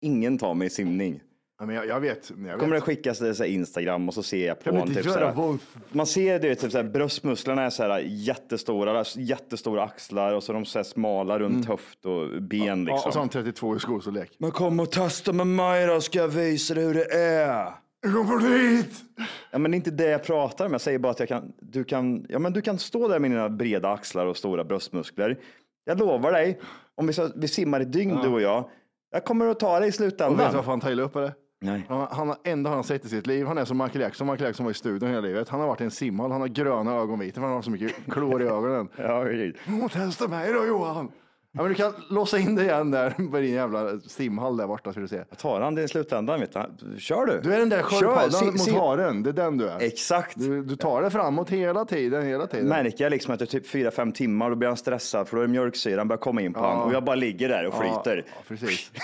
Ingen 0.01 0.37
tar 0.37 0.53
mig 0.53 0.67
i 0.67 0.69
simning. 0.69 1.21
Ja, 1.59 1.65
men 1.65 1.75
jag, 1.75 1.87
jag 1.87 1.99
vet. 1.99 2.29
Jag 2.29 2.37
vet. 2.37 2.59
Kommer 2.59 2.75
det 2.75 2.81
skickas 2.81 3.19
det 3.19 3.35
så 3.35 3.43
här 3.43 3.49
Instagram 3.49 4.07
och 4.07 4.13
så 4.13 4.23
ser 4.23 4.47
jag 4.47 4.57
på 4.59 4.63
Kan 4.63 4.73
du 4.73 4.81
inte 4.81 4.93
typ 4.93 5.03
så 5.03 5.09
göra 5.09 5.25
här, 5.25 5.33
Wolf? 5.35 5.77
Man 5.91 6.07
ser 6.07 6.39
det, 6.39 6.55
typ 6.55 6.71
så 6.71 6.77
här, 6.77 6.83
bröstmusklerna 6.83 7.63
är 7.63 7.69
så 7.69 7.83
här 7.83 7.99
jättestora, 7.99 9.03
jättestora 9.15 9.83
axlar 9.83 10.33
och 10.33 10.43
så 10.43 10.51
är 10.51 10.53
de 10.53 10.65
så 10.65 10.79
här 10.79 10.83
smala 10.83 11.39
runt 11.39 11.67
höft 11.67 12.05
och 12.05 12.41
ben 12.41 12.61
Mm. 12.65 12.87
Ja, 12.87 12.93
liksom. 12.93 13.07
och 13.07 13.13
så 13.13 13.19
har 13.19 13.23
han 13.23 13.29
32 13.29 13.75
i 13.75 13.79
skostorlek. 13.79 14.35
Men 14.37 14.51
kom 14.51 14.79
och 14.79 14.91
testa 14.91 15.33
med 15.33 15.47
mig 15.47 15.87
då, 15.87 16.01
ska 16.01 16.19
jag 16.19 16.27
visa 16.27 16.73
dig 16.73 16.83
hur 16.83 16.93
det 16.93 17.13
är. 17.13 17.73
Kom 18.03 18.39
dit! 18.41 19.03
Ja, 19.51 19.57
men 19.57 19.71
det 19.71 19.75
är 19.75 19.77
inte 19.77 19.91
det 19.91 20.09
jag 20.09 20.23
pratar 20.23 20.65
om. 20.65 20.71
Jag 20.71 20.81
säger 20.81 20.99
bara 20.99 21.11
att 21.11 21.19
jag 21.19 21.29
kan, 21.29 21.53
du, 21.61 21.83
kan, 21.83 22.25
ja, 22.29 22.39
men 22.39 22.53
du 22.53 22.61
kan 22.61 22.79
stå 22.79 23.07
där 23.07 23.19
med 23.19 23.31
dina 23.31 23.49
breda 23.49 23.89
axlar 23.89 24.25
och 24.25 24.37
stora 24.37 24.63
bröstmuskler. 24.63 25.39
Jag 25.85 25.99
lovar 25.99 26.31
dig, 26.31 26.59
om 26.95 27.07
vi, 27.07 27.13
så, 27.13 27.29
vi 27.35 27.47
simmar 27.47 27.79
ett 27.81 27.93
dygn 27.93 28.19
du 28.23 28.29
och 28.29 28.41
jag, 28.41 28.69
jag 29.11 29.25
kommer 29.25 29.47
att 29.47 29.59
ta 29.59 29.79
dig 29.79 29.87
i 29.87 29.91
Och 29.91 29.93
vet 29.93 29.97
du 29.97 30.03
slutändan. 30.11 30.37
varför 30.55 30.71
han 30.71 30.79
tar 30.79 30.91
illa 30.91 31.03
upp 31.03 31.15
eller? 31.15 31.33
Nej. 31.61 31.85
Han, 31.89 32.07
han 32.09 32.65
har 32.65 32.69
han 32.73 32.83
sett 32.83 33.05
i 33.05 33.09
sitt 33.09 33.27
liv. 33.27 33.45
Han 33.45 33.57
är 33.57 33.65
som 33.65 33.77
Michael 33.77 34.01
Jackson. 34.01 34.27
Michael 34.27 34.47
Jackson 34.47 34.63
var 34.65 34.71
i 34.71 34.75
studion 34.75 35.09
hela 35.09 35.21
livet. 35.21 35.49
Han 35.49 35.59
har 35.59 35.67
varit 35.67 35.81
i 35.81 35.83
en 35.83 35.91
simhall. 35.91 36.31
Han 36.31 36.41
har 36.41 36.47
gröna 36.47 36.95
ögonvitor 36.95 37.41
för 37.41 37.47
han 37.47 37.55
har 37.55 37.61
så 37.61 37.71
mycket 37.71 37.95
klor 38.11 38.41
i 38.41 38.45
ögonen. 38.45 38.87
Ja, 38.97 39.23
precis. 39.23 39.93
Testa 39.93 40.27
mig 40.27 40.53
då 40.53 40.65
Johan. 40.65 41.11
Ja, 41.57 41.61
men 41.61 41.69
du 41.69 41.75
kan 41.75 41.93
låsa 42.09 42.39
in 42.39 42.55
dig 42.55 42.65
igen 42.65 42.91
där 42.91 43.09
på 43.31 43.37
din 43.37 43.53
jävla 43.53 43.99
simhall 43.99 44.57
där 44.57 44.67
borta 44.67 44.91
ska 44.91 45.01
du 45.01 45.07
se. 45.07 45.23
Jag 45.29 45.37
tar 45.37 45.61
han 45.61 45.75
det 45.75 45.83
i 45.83 45.87
slutändan. 45.87 46.39
Vet 46.39 46.53
du. 46.53 46.99
Kör 46.99 47.25
du. 47.25 47.39
Du 47.43 47.53
är 47.53 47.59
den 47.59 47.69
där 47.69 47.81
sköldpaddan 47.81 48.45
mot 48.45 48.71
haren. 48.71 49.23
Det 49.23 49.29
är 49.29 49.33
den 49.33 49.57
du 49.57 49.69
är. 49.69 49.79
Exakt. 49.81 50.33
Du, 50.39 50.63
du 50.63 50.75
tar 50.75 51.01
det 51.01 51.09
framåt 51.09 51.49
hela 51.49 51.85
tiden, 51.85 52.25
hela 52.25 52.47
tiden. 52.47 52.67
Märker 52.67 53.03
jag 53.03 53.11
liksom 53.11 53.33
är 53.33 53.37
typ 53.37 53.67
4-5 53.67 54.11
timmar, 54.11 54.49
då 54.49 54.55
blir 54.55 54.67
han 54.67 54.77
stressad 54.77 55.27
för 55.27 55.37
då 55.37 55.43
är 55.43 55.47
mjölksyran 55.47 56.07
börjar 56.07 56.19
komma 56.21 56.41
in 56.41 56.53
på 56.53 56.59
Ja. 56.59 56.67
honom 56.67 56.87
och 56.87 56.93
jag 56.93 57.03
bara 57.03 57.15
ligger 57.15 57.49
där 57.49 57.65
och 57.67 57.73
Ja, 57.73 57.79
flyter. 58.03 58.25
Ja, 58.27 58.33
precis. 58.47 58.91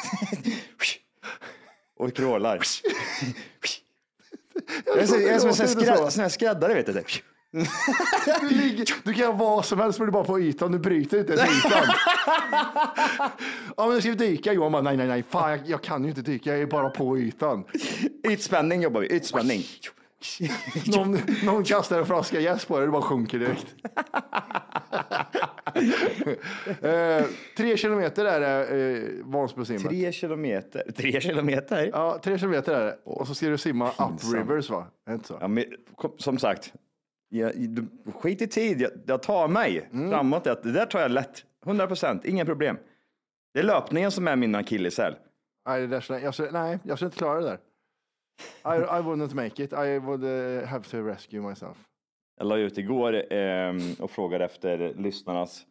Och 1.97 2.13
krålar. 2.13 2.59
jag 4.85 4.97
är, 4.97 5.05
så, 5.05 5.13
som 5.39 5.65
en 5.65 5.97
så. 5.97 6.11
sån 6.11 6.21
här 6.21 6.29
skräddare, 6.29 6.73
vet 6.73 6.85
du. 6.85 7.03
Du, 7.51 8.49
ligger, 8.49 8.85
du 9.03 9.13
kan 9.13 9.21
göra 9.21 9.31
vad 9.31 9.65
som 9.65 9.79
helst 9.79 9.99
men 9.99 10.05
du 10.05 10.09
är 10.09 10.13
bara 10.13 10.23
på 10.23 10.39
ytan. 10.39 10.71
Du 10.71 10.79
bryter 10.79 11.19
inte 11.19 11.33
ens 11.33 11.65
ytan. 11.65 11.71
ja, 13.77 13.85
men 13.85 13.89
du 13.95 14.01
ska 14.01 14.11
dyka. 14.11 14.53
Johan 14.53 14.71
bara, 14.71 14.81
nej, 14.81 14.97
nej, 14.97 15.07
nej. 15.07 15.23
Fan, 15.29 15.51
jag, 15.51 15.59
jag 15.65 15.81
kan 15.81 16.03
ju 16.03 16.09
inte 16.09 16.21
dyka. 16.21 16.51
Jag 16.51 16.61
är 16.61 16.65
bara 16.65 16.89
på 16.89 17.17
ytan. 17.17 17.63
Ytspänning 18.29 18.81
jobbar 18.81 19.01
vi, 19.01 19.07
ytspänning. 19.07 19.63
Någon, 20.95 21.19
någon 21.43 21.63
kastar 21.63 21.99
en 21.99 22.05
flaska 22.05 22.39
jäst 22.39 22.67
på 22.67 22.77
dig, 22.77 22.87
du 22.87 22.91
bara 22.91 23.01
sjunker 23.01 23.39
direkt. 23.39 23.65
eh, 26.81 27.25
tre 27.57 27.77
kilometer 27.77 28.25
är 28.25 28.39
det 28.39 28.67
eh, 28.97 29.25
Vansbrosimmet. 29.25 29.89
Tre 29.89 30.11
kilometer. 30.11 30.83
Tre 30.97 31.21
kilometer? 31.21 31.89
Ja, 31.93 32.19
tre 32.23 32.37
kilometer 32.37 32.73
är 32.73 32.85
det. 32.85 32.97
Och 33.05 33.27
så 33.27 33.35
ska 33.35 33.47
du 33.47 33.57
simma 33.57 33.89
up 33.89 33.97
Pinsamt. 33.97 34.35
rivers 34.35 34.69
va? 34.69 34.87
Är 35.09 35.13
inte 35.13 35.27
så? 35.27 35.37
Ja, 35.41 35.47
men, 35.47 35.65
som 36.17 36.37
sagt, 36.37 36.73
jag, 37.33 37.51
skit 38.15 38.41
i 38.41 38.47
tid. 38.47 38.81
Jag, 38.81 38.91
jag 39.05 39.23
tar 39.23 39.47
mig 39.47 39.89
Mm. 39.93 40.09
framåt. 40.09 40.43
Det, 40.43 40.71
där 40.71 40.85
tar 40.85 40.99
jag 40.99 41.11
lätt. 41.11 41.43
100 41.65 41.87
procent, 41.87 42.25
inga 42.25 42.45
problem. 42.45 42.77
Det 43.53 43.59
är 43.59 43.63
löpningen 43.63 44.11
som 44.11 44.27
är 44.27 44.35
min 44.35 44.55
akilleshäl. 44.55 45.15
Nej, 45.67 45.81
det 45.81 45.87
där, 45.87 46.01
skulle- 46.01 46.19
jag, 46.19 46.33
skulle- 46.33 46.51
nej, 46.51 46.79
jag 46.83 46.97
skulle 46.97 47.07
inte 47.07 47.17
klara 47.17 47.39
det 47.41 47.45
där. 47.45 47.57
I, 48.75 48.79
I 48.79 49.01
wouldn't 49.03 49.35
make 49.35 49.63
it. 49.63 49.73
I 49.73 49.99
would 49.99 50.23
eh, 50.23 50.67
have 50.67 50.83
to 50.83 50.97
rescue 50.97 51.41
myself. 51.41 51.77
Jag 52.37 52.47
la 52.47 52.57
ut 52.57 52.77
igår 52.77 53.33
ehm, 53.33 53.79
och 53.99 54.11
frågade 54.11 54.45
efter 54.45 54.93
lyssnarnas 54.97 55.65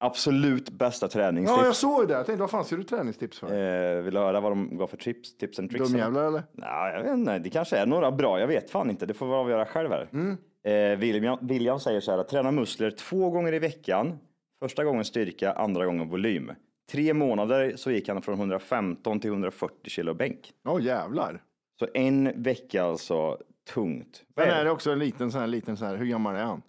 absolut 0.00 0.70
bästa 0.70 1.08
träningstips. 1.08 1.58
Ja, 1.60 1.64
jag 1.66 1.76
såg 1.76 2.08
det. 2.08 2.14
Jag 2.14 2.26
tänkte, 2.26 2.40
vad 2.40 2.50
fan 2.50 2.64
ser 2.64 2.76
du 2.76 2.82
träningstips 2.84 3.38
för? 3.38 3.46
Eh, 3.46 4.02
vill 4.02 4.14
du 4.14 4.20
höra 4.20 4.40
vad 4.40 4.52
de 4.52 4.78
gav 4.78 4.86
för 4.86 4.96
tips, 4.96 5.36
tips 5.36 5.58
and 5.58 5.70
tricks? 5.70 5.88
Dumjävlar 5.88 6.24
eller? 6.26 6.42
Nej, 6.52 6.92
jag 6.94 7.02
vet 7.02 7.12
inte. 7.14 7.38
Det 7.38 7.50
kanske 7.50 7.76
är 7.76 7.86
några 7.86 8.12
bra. 8.12 8.40
Jag 8.40 8.46
vet 8.46 8.70
fan 8.70 8.90
inte. 8.90 9.06
Det 9.06 9.14
får 9.14 9.26
vi 9.26 9.32
avgöra 9.32 9.66
själv 9.66 9.90
här. 9.90 10.08
Mm. 10.12 10.36
Eh, 10.66 10.98
William, 10.98 11.38
William 11.40 11.80
säger 11.80 12.00
så 12.00 12.10
här, 12.10 12.18
att 12.18 12.28
träna 12.28 12.50
muskler 12.50 12.90
två 12.90 13.30
gånger 13.30 13.54
i 13.54 13.58
veckan. 13.58 14.18
Första 14.62 14.84
gången 14.84 15.04
styrka, 15.04 15.52
andra 15.52 15.86
gången 15.86 16.08
volym. 16.08 16.52
Tre 16.90 17.14
månader 17.14 17.76
så 17.76 17.90
gick 17.90 18.08
han 18.08 18.22
från 18.22 18.34
115 18.34 19.20
till 19.20 19.30
140 19.30 19.90
kilo 19.90 20.14
bänk. 20.14 20.52
Ja, 20.62 20.80
jävlar. 20.80 21.42
Så 21.78 21.88
en 21.94 22.42
vecka 22.42 22.82
alltså 22.82 23.38
tungt. 23.74 24.24
Sen 24.34 24.48
är 24.48 24.64
det 24.64 24.70
också 24.70 24.90
en 24.90 24.98
liten 24.98 25.32
sån 25.32 25.40
här, 25.40 25.48
liten 25.48 25.76
sån 25.76 25.88
här, 25.88 25.96
hur 25.96 26.06
gammal 26.06 26.36
är 26.36 26.44
han? 26.44 26.62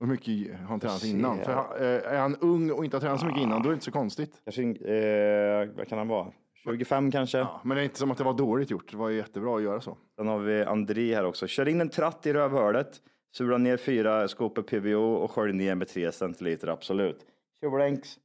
Hur 0.00 0.06
mycket 0.06 0.60
har 0.60 0.66
han 0.66 0.80
tränat 0.80 1.04
innan? 1.04 1.38
För 1.44 1.52
han, 1.52 1.76
eh, 1.76 2.12
är 2.12 2.18
han 2.18 2.36
ung 2.36 2.70
och 2.70 2.84
inte 2.84 2.96
har 2.96 3.00
tränat 3.00 3.20
så 3.20 3.26
mycket 3.26 3.42
innan, 3.42 3.62
då 3.62 3.68
är 3.68 3.70
det 3.70 3.74
inte 3.74 3.84
så 3.84 3.90
konstigt. 3.90 4.42
Kanske, 4.44 4.62
eh, 4.62 5.68
vad 5.76 5.88
kan 5.88 5.98
han 5.98 6.08
vara? 6.08 6.32
25 6.64 7.10
kanske? 7.10 7.38
Ja, 7.38 7.60
men 7.64 7.76
det 7.76 7.82
är 7.82 7.84
inte 7.84 7.98
som 7.98 8.10
att 8.10 8.18
det 8.18 8.24
var 8.24 8.34
dåligt 8.34 8.70
gjort. 8.70 8.90
Det 8.90 8.96
var 8.96 9.08
ju 9.08 9.16
jättebra 9.16 9.56
att 9.56 9.62
göra 9.62 9.80
så. 9.80 9.96
Sen 10.16 10.26
har 10.26 10.38
vi 10.38 10.62
André 10.62 11.14
här 11.14 11.24
också. 11.24 11.46
Kör 11.46 11.68
in 11.68 11.80
en 11.80 11.88
tratt 11.88 12.26
i 12.26 12.32
rövhålet. 12.32 13.00
Sula 13.36 13.58
ner 13.58 13.76
fyra 13.76 14.28
skopor 14.28 14.62
PVO 14.62 15.14
och 15.14 15.30
skölj 15.30 15.52
ner 15.52 15.74
med 15.74 15.88
tre 15.88 16.12
centiliter 16.12 16.68
Absolut. 16.68 17.26
Tjolänks. 17.60 18.18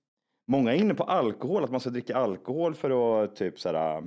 Många 0.47 0.73
är 0.73 0.77
inne 0.77 0.93
på 0.93 1.03
alkohol, 1.03 1.63
att 1.63 1.71
man 1.71 1.79
ska 1.79 1.89
dricka 1.89 2.15
alkohol 2.15 2.75
för 2.75 3.23
att 3.23 3.35
typ 3.35 3.59
så 3.59 3.69
här, 3.69 3.97
eh, 3.97 4.03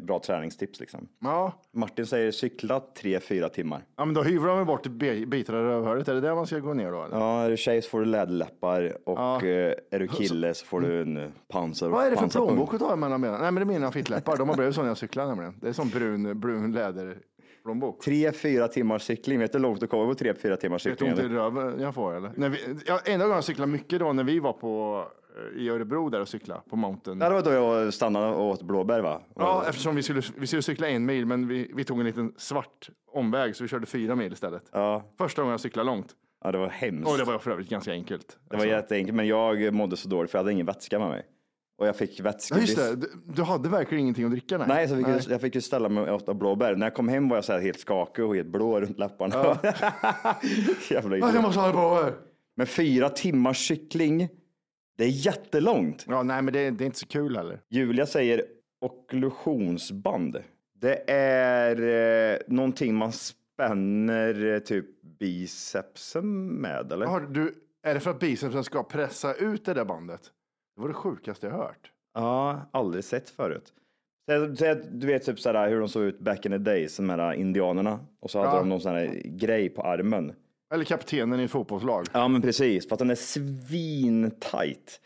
bra 0.00 0.18
träningstips 0.18 0.80
liksom. 0.80 1.08
Ja. 1.18 1.52
Martin 1.72 2.06
säger 2.06 2.30
cykla 2.32 2.80
tre, 2.80 3.20
fyra 3.20 3.48
timmar. 3.48 3.84
ja, 3.96 4.04
men 4.04 4.14
då 4.14 4.22
hyvlar 4.22 4.56
de 4.56 4.66
bort 4.66 4.86
bitar 5.26 5.54
av 5.54 5.64
rövhålet. 5.64 6.08
Är 6.08 6.14
det 6.14 6.20
där 6.20 6.34
man 6.34 6.46
ska 6.46 6.58
gå 6.58 6.74
ner 6.74 6.92
då? 6.92 7.04
Eller? 7.04 7.16
Ja, 7.16 7.42
är 7.42 7.50
du 7.50 7.56
tjej 7.56 7.82
så 7.82 7.88
får 7.90 8.00
du 8.00 8.04
läderläppar 8.06 8.96
och 9.08 9.18
Ja. 9.18 9.36
eh, 9.44 9.74
är 9.90 9.98
du 9.98 10.08
kille 10.08 10.54
så 10.54 10.66
får 10.66 10.80
du 10.80 11.02
en 11.02 11.16
eh, 11.16 11.28
pansar. 11.48 11.88
Vad 11.88 12.06
är 12.06 12.10
det 12.10 12.16
för 12.16 12.28
plånbok 12.28 12.74
att 12.74 12.80
ta 12.80 12.96
mellan 12.96 13.20
benen? 13.20 13.40
Nej, 13.40 13.52
men 13.52 13.54
det 13.68 13.74
är 13.74 13.78
mina 13.78 13.92
fittläppar. 13.92 14.36
De 14.36 14.48
har 14.48 14.56
blivit 14.56 14.74
så 14.74 14.80
när 14.80 14.88
jag 14.88 14.98
cyklar 14.98 15.26
nämligen. 15.26 15.54
Det 15.60 15.68
är 15.68 15.72
som 15.72 15.88
brun, 15.88 16.40
brun 16.40 16.72
läderplånbok. 16.72 18.04
Tre, 18.04 18.32
fyra 18.32 18.68
timmars 18.68 19.02
cykling. 19.02 19.38
Vet 19.38 19.52
du 19.52 19.58
hur 19.58 19.62
långt 19.62 19.80
du 19.80 19.86
kommer 19.86 20.06
på 20.06 20.14
tre, 20.14 20.34
fyra 20.34 20.56
timmars 20.56 20.86
Vet 20.86 20.98
du 20.98 21.04
cykling? 21.04 21.24
ont 21.26 21.32
i 21.32 21.36
röven 21.36 21.80
jag 21.80 21.94
får 21.94 22.16
eller? 22.16 22.32
När 22.36 22.48
vi, 22.48 22.58
ja, 22.86 23.00
enda 23.04 23.24
gången 23.24 23.34
jag 23.34 23.44
cyklade 23.44 23.72
mycket 23.72 23.98
då 24.00 24.12
när 24.12 24.24
vi 24.24 24.38
var 24.40 24.52
på, 24.52 25.04
eh, 25.06 25.19
i 25.56 25.68
Örebro 25.70 26.08
där 26.08 26.20
och 26.20 26.28
cyklade 26.28 26.60
på 26.70 26.76
mountain. 26.76 27.20
Ja, 27.20 27.28
det 27.28 27.34
var 27.34 27.42
då 27.42 27.50
jag 27.52 27.94
stannade 27.94 28.26
och 28.34 28.44
åt 28.50 28.62
blåbär 28.62 29.00
va? 29.00 29.20
Ja, 29.36 29.64
eftersom 29.68 29.96
vi 29.96 30.02
skulle, 30.02 30.22
vi 30.36 30.46
skulle 30.46 30.62
cykla 30.62 30.88
en 30.88 31.06
mil, 31.06 31.26
men 31.26 31.48
vi, 31.48 31.70
vi 31.74 31.84
tog 31.84 32.00
en 32.00 32.06
liten 32.06 32.32
svart 32.36 32.90
omväg, 33.12 33.56
så 33.56 33.64
vi 33.64 33.68
körde 33.68 33.86
fyra 33.86 34.14
mil 34.16 34.32
istället. 34.32 34.62
Ja. 34.72 35.04
Första 35.18 35.42
gången 35.42 35.50
jag 35.50 35.60
cyklade 35.60 35.86
långt. 35.86 36.08
Ja, 36.44 36.52
det 36.52 36.58
var 36.58 36.68
hemskt. 36.68 37.10
Och 37.10 37.18
det 37.18 37.24
var 37.24 37.38
för 37.38 37.50
övrigt 37.50 37.68
ganska 37.68 37.92
enkelt. 37.92 38.26
Det 38.28 38.36
var 38.56 38.62
Alltså. 38.64 38.68
jätteenkelt, 38.68 39.16
men 39.16 39.26
jag 39.26 39.74
mådde 39.74 39.96
så 39.96 40.08
dåligt 40.08 40.30
för 40.30 40.38
jag 40.38 40.42
hade 40.44 40.52
ingen 40.52 40.66
vätska 40.66 40.98
med 40.98 41.08
mig. 41.08 41.26
Och 41.78 41.86
jag 41.86 41.96
fick 41.96 42.18
Ja, 42.18 42.24
vätskebrist. 42.24 42.68
just 42.78 42.90
det. 42.90 42.96
Du, 42.96 43.10
du 43.34 43.42
hade 43.42 43.68
verkligen 43.68 44.00
ingenting 44.02 44.24
att 44.24 44.30
dricka? 44.30 44.58
Nej, 44.58 44.66
Nej, 44.68 44.88
så 44.88 44.96
fick 44.96 45.08
Jag, 45.08 45.20
jag 45.28 45.40
fick 45.40 45.54
ju 45.54 45.60
ställa 45.60 45.88
mig 45.88 46.02
och 46.10 46.22
äta 46.22 46.34
blåbär. 46.34 46.76
När 46.76 46.86
jag 46.86 46.94
kom 46.94 47.08
hem 47.08 47.28
var 47.28 47.36
jag 47.36 47.44
så 47.44 47.52
här 47.52 47.60
helt 47.60 47.80
skakig 47.80 48.24
och 48.24 48.34
helt 48.36 48.48
blå 48.48 48.80
runt 48.80 48.98
läpparna. 48.98 49.34
Jävla 50.90 51.16
Ja, 51.16 51.26
jag 51.26 51.30
idiot. 51.30 51.42
måste 51.42 51.60
ha 51.60 52.02
här. 52.02 52.14
Men 52.56 52.66
fyra 52.66 53.08
timmars 53.08 53.68
cykling, 53.68 54.28
det 55.00 55.06
är 55.06 55.26
jättelångt. 55.26 56.04
Ja, 56.08 56.22
nej, 56.22 56.42
men 56.42 56.52
det, 56.54 56.70
det 56.70 56.84
är 56.84 56.86
inte 56.86 56.98
så 56.98 57.06
kul 57.06 57.36
heller. 57.36 57.60
Julia 57.68 58.06
säger 58.06 58.44
okklusionsband. 58.80 60.36
Det 60.80 61.10
är 61.10 61.80
eh, 62.32 62.38
någonting 62.46 62.94
man 62.94 63.12
spänner 63.12 64.54
eh, 64.54 64.58
typ 64.58 65.02
bicepsen 65.02 66.46
med, 66.48 66.92
eller? 66.92 67.06
Har 67.06 67.20
du, 67.20 67.54
är 67.82 67.94
det 67.94 68.00
för 68.00 68.10
att 68.10 68.18
bicepsen 68.20 68.64
ska 68.64 68.82
pressa 68.82 69.34
ut 69.34 69.64
det 69.64 69.74
där 69.74 69.84
bandet? 69.84 70.20
Det 70.76 70.80
var 70.82 70.88
det 70.88 70.94
sjukaste 70.94 71.46
jag 71.46 71.54
hört. 71.54 71.92
Ja, 72.14 72.60
aldrig 72.70 73.04
sett 73.04 73.30
förut. 73.30 73.72
Så, 74.30 74.56
så, 74.56 74.74
du 74.90 75.06
vet 75.06 75.24
typ 75.24 75.40
sådär 75.40 75.68
hur 75.68 75.78
de 75.80 75.88
såg 75.88 76.02
ut 76.02 76.20
back 76.20 76.46
in 76.46 76.52
the 76.52 76.58
days, 76.58 76.96
de 76.96 77.10
här 77.10 77.32
indianerna. 77.32 78.00
Och 78.20 78.30
så 78.30 78.38
hade 78.38 78.50
Ja. 78.50 78.58
de 78.58 78.68
någon 78.68 78.80
sån 78.80 78.92
här 78.94 79.22
grej 79.24 79.68
på 79.68 79.82
armen. 79.82 80.32
Eller 80.74 80.84
kaptenen 80.84 81.40
i 81.40 81.44
ett 81.44 81.50
fotbollslag. 81.50 82.06
Ja, 82.12 82.28
men 82.28 82.42
precis. 82.42 82.88
För 82.88 82.94
att 82.94 82.98
den 82.98 83.10
är 83.10 83.14
svintajt. 83.14 85.00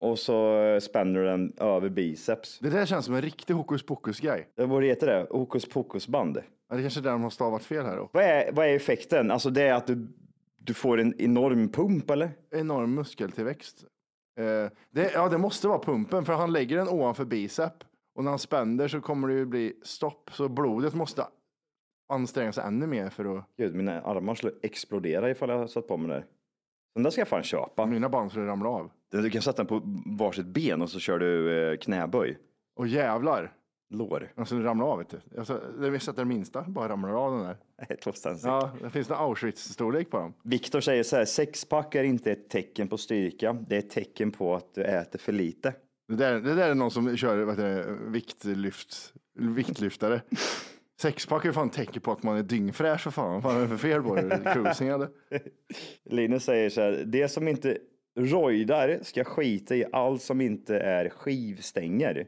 Och 0.00 0.18
så 0.18 0.78
spänner 0.82 1.20
du 1.20 1.26
den 1.26 1.52
över 1.56 1.88
biceps. 1.88 2.58
Det 2.58 2.70
där 2.70 2.86
känns 2.86 3.04
som 3.04 3.14
en 3.14 3.22
riktig 3.22 3.54
hokus 3.54 3.82
pokus-grej. 3.82 4.48
Det 4.56 4.66
borde 4.66 4.86
heta 4.86 5.06
det. 5.06 5.26
Hokus 5.30 5.68
pokus 5.68 6.08
band. 6.08 6.38
Ja, 6.68 6.76
det 6.76 6.82
kanske 6.82 7.00
är 7.00 7.02
där 7.02 7.10
de 7.10 7.22
har 7.22 7.30
stavat 7.30 7.64
fel 7.64 7.84
här 7.84 7.96
då. 7.96 8.10
Vad 8.12 8.24
är, 8.24 8.52
vad 8.52 8.66
är 8.66 8.76
effekten? 8.76 9.30
Alltså 9.30 9.50
det 9.50 9.62
är 9.62 9.74
att 9.74 9.86
du, 9.86 10.06
du 10.58 10.74
får 10.74 11.00
en 11.00 11.20
enorm 11.20 11.68
pump 11.68 12.10
eller? 12.10 12.30
Enorm 12.54 12.94
muskeltillväxt. 12.94 13.84
Eh, 14.40 14.70
det, 14.90 15.12
ja, 15.14 15.28
det 15.28 15.38
måste 15.38 15.68
vara 15.68 15.78
pumpen, 15.78 16.24
för 16.24 16.32
han 16.32 16.52
lägger 16.52 16.76
den 16.76 16.88
ovanför 16.88 17.24
bicep 17.24 17.84
och 18.14 18.24
när 18.24 18.30
han 18.30 18.38
spänner 18.38 18.88
så 18.88 19.00
kommer 19.00 19.28
det 19.28 19.34
ju 19.34 19.46
bli 19.46 19.72
stopp, 19.82 20.30
så 20.32 20.48
blodet 20.48 20.94
måste 20.94 21.22
anstränga 22.08 22.52
sig 22.52 22.64
ännu 22.64 22.86
mer 22.86 23.10
för 23.10 23.38
att... 23.38 23.44
Gud, 23.56 23.74
mina 23.74 24.02
armar 24.02 24.34
skulle 24.34 24.52
explodera 24.62 25.30
ifall 25.30 25.48
jag 25.48 25.70
satt 25.70 25.88
på 25.88 25.96
mig 25.96 26.08
där. 26.08 26.26
Den 26.94 27.02
där 27.02 27.10
ska 27.10 27.20
jag 27.20 27.28
fan 27.28 27.42
köpa. 27.42 27.86
Mina 27.86 28.08
band 28.08 28.30
skulle 28.30 28.46
ramla 28.46 28.68
av. 28.68 28.90
Du 29.10 29.30
kan 29.30 29.42
sätta 29.42 29.64
den 29.64 29.66
på 29.66 29.82
varsitt 30.18 30.46
ben 30.46 30.82
och 30.82 30.90
så 30.90 30.98
kör 30.98 31.18
du 31.18 31.62
eh, 31.70 31.76
knäböj. 31.76 32.38
Och 32.76 32.86
jävlar. 32.86 33.52
Lår. 33.90 34.32
Alltså 34.34 34.54
det 34.54 34.64
ramlar 34.64 34.86
av 34.86 34.98
vet 34.98 35.08
du. 35.08 35.38
Alltså, 35.38 35.60
det 35.78 36.16
det 36.16 36.24
minsta, 36.24 36.62
bara 36.62 36.88
ramlar 36.88 37.12
av 37.12 37.32
den 37.32 37.42
där. 37.42 37.56
Ja, 38.42 38.70
det 38.82 38.90
finns 38.90 39.10
en 39.10 39.16
Auschwitz-storlek 39.16 40.10
på 40.10 40.16
dem. 40.16 40.34
Viktor 40.44 40.80
säger 40.80 41.02
så 41.02 41.16
här, 41.16 41.24
sexpack 41.24 41.94
är 41.94 42.04
inte 42.04 42.32
ett 42.32 42.48
tecken 42.48 42.88
på 42.88 42.98
styrka, 42.98 43.52
det 43.52 43.74
är 43.74 43.78
ett 43.78 43.90
tecken 43.90 44.32
på 44.32 44.54
att 44.54 44.74
du 44.74 44.82
äter 44.82 45.18
för 45.18 45.32
lite. 45.32 45.74
Det 46.08 46.16
där, 46.16 46.40
det 46.40 46.54
där 46.54 46.70
är 46.70 46.74
någon 46.74 46.90
som 46.90 47.16
kör 47.16 47.44
vad 47.44 47.54
heter 47.54 47.68
det, 47.68 48.10
viktlyft, 48.10 49.14
viktlyftare. 49.38 50.22
Sexpack 51.04 51.44
är 51.44 51.52
fan 51.52 51.70
tecken 51.70 52.02
på 52.02 52.12
att 52.12 52.22
man 52.22 52.36
är 52.36 52.42
dyngfräsch 52.42 53.00
för 53.00 53.10
fan. 53.10 53.40
Vad 53.40 53.56
är 53.56 53.60
det 53.60 53.68
för 53.68 53.76
fel 53.76 54.02
på 54.02 54.14
det? 54.14 54.20
Eller? 54.22 55.08
Linus 56.04 56.44
säger 56.44 56.70
så 56.70 56.80
här, 56.80 57.02
det 57.06 57.28
som 57.28 57.48
inte 57.48 57.78
rojdar 58.18 58.98
ska 59.02 59.24
skita 59.24 59.76
i 59.76 59.84
allt 59.92 60.22
som 60.22 60.40
inte 60.40 60.78
är 60.78 61.08
skivstänger. 61.08 62.26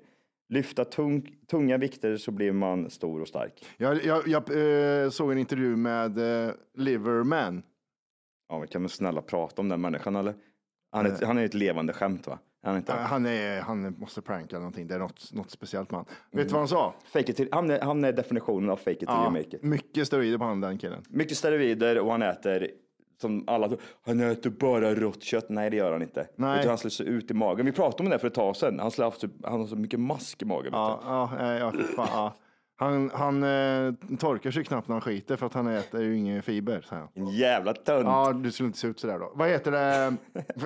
Lyfta 0.49 0.85
tung, 0.85 1.37
tunga 1.51 1.77
vikter 1.79 2.17
så 2.17 2.31
blir 2.31 2.53
man 2.53 2.91
stor 2.91 3.21
och 3.21 3.29
stark. 3.29 3.65
Jag, 3.77 4.05
jag, 4.05 4.29
jag 4.29 4.43
eh, 5.05 5.11
såg 5.11 5.33
en 5.33 5.39
intervju 5.39 5.77
med 5.77 6.19
eh, 6.47 6.51
Liverman. 6.75 7.63
Ja, 8.49 8.59
vi 8.59 8.67
kan 8.69 8.83
väl 8.83 8.91
snälla 8.91 9.23
prata 9.23 9.63
om 9.63 9.69
den 9.69 9.81
människan 9.81 10.17
eller? 10.17 10.35
Han 10.93 11.07
är, 11.07 11.11
ett- 11.11 11.23
han 11.25 11.39
är 11.39 11.45
ett 11.45 11.55
levande 11.55 11.93
skämt 11.93 12.27
va? 12.27 12.39
Han 12.67 12.77
inte... 12.77 12.93
Han, 12.93 13.27
är, 13.27 13.61
han 13.61 13.97
måste 13.99 14.23
pranka 14.23 14.59
någonting. 14.59 14.87
Det 14.87 14.95
är 14.95 14.99
något, 14.99 15.33
något 15.33 15.51
speciellt 15.51 15.91
med 15.91 15.99
han. 15.99 16.07
Vet 16.31 16.49
du 16.49 16.53
vad 16.53 16.61
han 16.61 16.69
sa? 16.69 16.95
Fake 17.05 17.31
it 17.31 17.37
till, 17.37 17.49
han, 17.53 17.71
är, 17.71 17.81
han 17.81 18.05
är 18.05 18.13
definitionen 18.13 18.71
av 18.71 18.77
fake 18.77 18.91
it 18.91 18.99
till 18.99 19.09
you 19.09 19.31
make 19.31 19.57
it. 19.57 19.63
mycket 19.63 20.07
steroider 20.07 20.39
på 20.39 20.45
han 20.45 20.61
den 20.61 20.79
killen. 20.79 21.03
Mycket 21.09 21.37
steroider 21.37 21.99
och 21.99 22.11
han 22.11 22.23
äter 22.23 22.69
som 23.21 23.45
alla 23.47 23.71
han 24.07 24.21
äter 24.21 24.51
bara 24.51 24.95
rått 24.95 25.23
kött. 25.23 25.49
Nej, 25.49 25.71
det 25.71 25.77
gör 25.77 25.93
han 25.93 26.03
inte. 26.03 26.27
Nej. 26.37 26.59
Utan 26.59 26.69
han 26.69 26.79
slår 26.79 26.91
sig 26.91 27.07
ut 27.07 27.31
i 27.31 27.35
magen. 27.35 27.67
Vi 27.67 27.73
pratade 27.73 28.03
om 28.03 28.11
det 28.11 28.19
för 28.19 28.27
ett 28.27 28.35
tag 28.35 28.57
sedan. 28.57 28.79
Han, 28.79 28.91
typ- 29.13 29.45
han 29.45 29.61
har 29.61 29.67
så 29.67 29.77
mycket 29.77 30.01
mask 30.01 30.43
i 30.43 30.45
magen. 30.45 30.73
Ja, 30.73 31.01
ja, 31.39 31.55
ja, 31.59 31.73
fan, 31.97 32.09
ja. 32.13 32.35
Han, 32.79 33.11
han 33.15 33.43
eh, 33.43 33.93
torkar 34.19 34.51
sig 34.51 34.65
knappt 34.65 34.89
när 34.89 34.95
han 34.95 35.01
skiter 35.01 35.37
för 35.37 35.47
att 35.47 35.55
han 35.55 35.67
äter 35.67 36.03
ju 36.03 36.17
ingen 36.17 36.43
fiber. 36.43 36.81
säger 36.89 37.03
han. 37.03 37.11
En 37.15 37.29
jävla 37.29 37.73
tönt. 37.73 38.07
Ja, 38.07 38.33
du 38.33 38.53
skulle 38.53 38.67
inte 38.67 38.79
se 38.79 38.89
ut 38.89 39.01
sådär 39.01 39.19
då. 39.19 39.33
Vad 39.35 39.49
heter 39.49 39.73
det? 39.73 40.17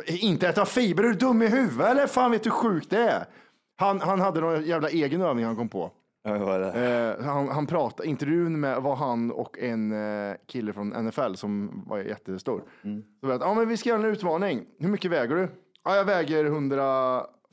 inte 0.20 0.48
äta 0.48 0.64
fiber, 0.64 1.04
är 1.04 1.08
du 1.08 1.14
dum 1.14 1.42
i 1.42 1.46
huvudet 1.48 1.86
eller? 1.86 2.06
Fan 2.06 2.30
vet 2.30 2.42
du 2.42 2.50
hur 2.50 2.56
sjukt 2.56 2.90
det 2.90 3.02
är? 3.02 3.24
Han, 3.76 4.00
han 4.00 4.20
hade 4.20 4.40
någon 4.40 4.62
jävla 4.64 4.88
egen 4.88 5.20
övning 5.22 5.44
han 5.44 5.56
kom 5.56 5.68
på. 5.68 5.90
Ja, 6.22 6.38
vad 6.38 6.54
är 6.54 6.60
det? 6.60 7.16
Eh, 7.18 7.24
han, 7.24 7.48
han 7.48 7.66
pratade, 7.66 8.08
intervjun 8.08 8.60
med 8.60 8.82
var 8.82 8.96
han 8.96 9.30
och 9.30 9.58
en 9.58 9.92
eh, 9.92 10.36
kille 10.46 10.72
från 10.72 10.88
NFL 10.88 11.34
som 11.34 11.82
var 11.86 11.98
jättestor. 11.98 12.62
Mm. 12.84 13.02
Så 13.20 13.26
berättade, 13.26 13.50
ja 13.50 13.54
men 13.54 13.68
vi 13.68 13.76
ska 13.76 13.88
göra 13.88 13.98
en 14.00 14.04
utmaning. 14.04 14.66
Hur 14.78 14.88
mycket 14.88 15.10
väger 15.10 15.34
du? 15.36 15.48
Ja, 15.84 15.96
jag 15.96 16.04
väger 16.04 16.44
100, 16.44 16.76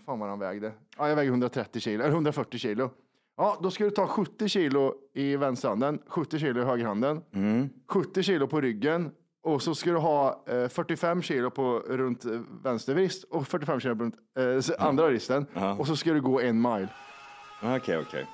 fan 0.06 0.20
vad 0.20 0.30
han 0.30 0.40
vägde. 0.40 0.72
Ja, 0.98 1.10
jag 1.10 1.16
väger 1.16 1.32
130 1.32 1.82
kilo, 1.82 2.04
eller 2.04 2.14
140 2.14 2.60
kilo. 2.60 2.90
Ja, 3.38 3.58
då 3.62 3.72
ska 3.72 3.84
du 3.84 3.90
ta 3.92 4.08
70 4.08 4.48
kilo 4.48 4.94
i 5.14 5.36
vänsterhanden, 5.36 6.00
70 6.08 6.40
kilo 6.40 6.62
i 6.62 6.64
högerhanden, 6.66 7.22
Mm. 7.34 7.70
70 7.88 8.24
kilo 8.24 8.48
på 8.48 8.62
ryggen 8.62 9.12
och 9.44 9.62
så 9.62 9.76
ska 9.76 9.92
du 9.92 9.98
ha 9.98 10.44
eh, 10.48 10.68
45 10.68 11.22
kilo 11.22 11.50
på 11.50 11.80
runt 11.88 12.26
eh, 12.26 12.32
vänster 12.64 12.94
vrist 12.94 13.24
och 13.24 13.48
45 13.48 13.80
kilo 13.80 13.96
runt 13.96 14.16
eh, 14.80 14.88
andra 14.88 15.08
vristen. 15.08 15.46
Ja. 15.54 15.74
Och 15.74 15.88
så 15.88 15.96
ska 15.96 16.14
du 16.14 16.22
gå 16.22 16.42
en 16.42 16.62
mile. 16.62 16.88
Okej, 17.64 17.98
okej. 17.98 18.26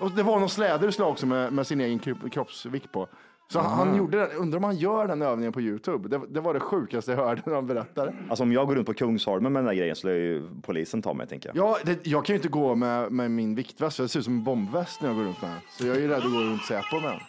Och 0.00 0.10
det 0.10 0.22
var 0.22 0.40
någon 0.40 0.48
släder 0.48 0.90
slag 0.90 1.10
också 1.10 1.26
med, 1.26 1.52
med 1.52 1.66
sin 1.66 1.80
egen 1.80 1.98
kropp- 1.98 2.28
kroppsvikt 2.30 2.92
på. 2.92 3.08
Så 3.52 3.60
han, 3.60 3.88
han 3.88 3.96
gjorde 3.96 4.18
den, 4.18 4.30
undrar 4.30 4.56
om 4.56 4.64
han 4.64 4.76
gör 4.76 5.08
den 5.08 5.22
övningen 5.22 5.52
på 5.52 5.60
Youtube. 5.60 6.08
Det, 6.08 6.20
det 6.28 6.40
var 6.40 6.54
det 6.54 6.60
sjukaste 6.60 7.10
jag 7.10 7.18
hörde 7.18 7.42
när 7.46 7.54
han 7.54 7.66
berättade. 7.66 8.14
Alltså 8.28 8.42
om 8.42 8.52
jag 8.52 8.66
går 8.66 8.74
runt 8.74 8.86
på 8.86 8.94
Kungsholmen 8.94 9.52
med 9.52 9.60
den 9.62 9.66
där 9.66 9.74
grejen 9.74 9.96
så 9.96 10.06
lär 10.06 10.14
ju 10.14 10.48
polisen 10.62 11.02
ta 11.02 11.14
mig, 11.14 11.26
tänker 11.26 11.48
jag. 11.54 11.56
Ja, 11.56 11.78
det, 11.84 12.06
jag 12.06 12.24
kan 12.24 12.34
ju 12.34 12.38
inte 12.38 12.48
gå 12.48 12.74
med, 12.74 13.12
med 13.12 13.30
min 13.30 13.54
viktväst, 13.54 13.96
det 13.96 14.08
ser 14.08 14.18
ut 14.18 14.24
som 14.24 14.34
en 14.34 14.44
bombväst 14.44 15.02
när 15.02 15.08
jag 15.08 15.16
går 15.16 15.24
runt 15.24 15.42
med 15.42 15.50
den. 15.50 15.60
Så 15.70 15.86
jag 15.86 15.96
är 15.96 16.00
ju 16.00 16.08
rädd 16.08 16.18
att 16.18 16.32
gå 16.32 16.38
runt 16.38 16.62
Säpo 16.62 17.00
med 17.00 17.10
den. 17.10 17.20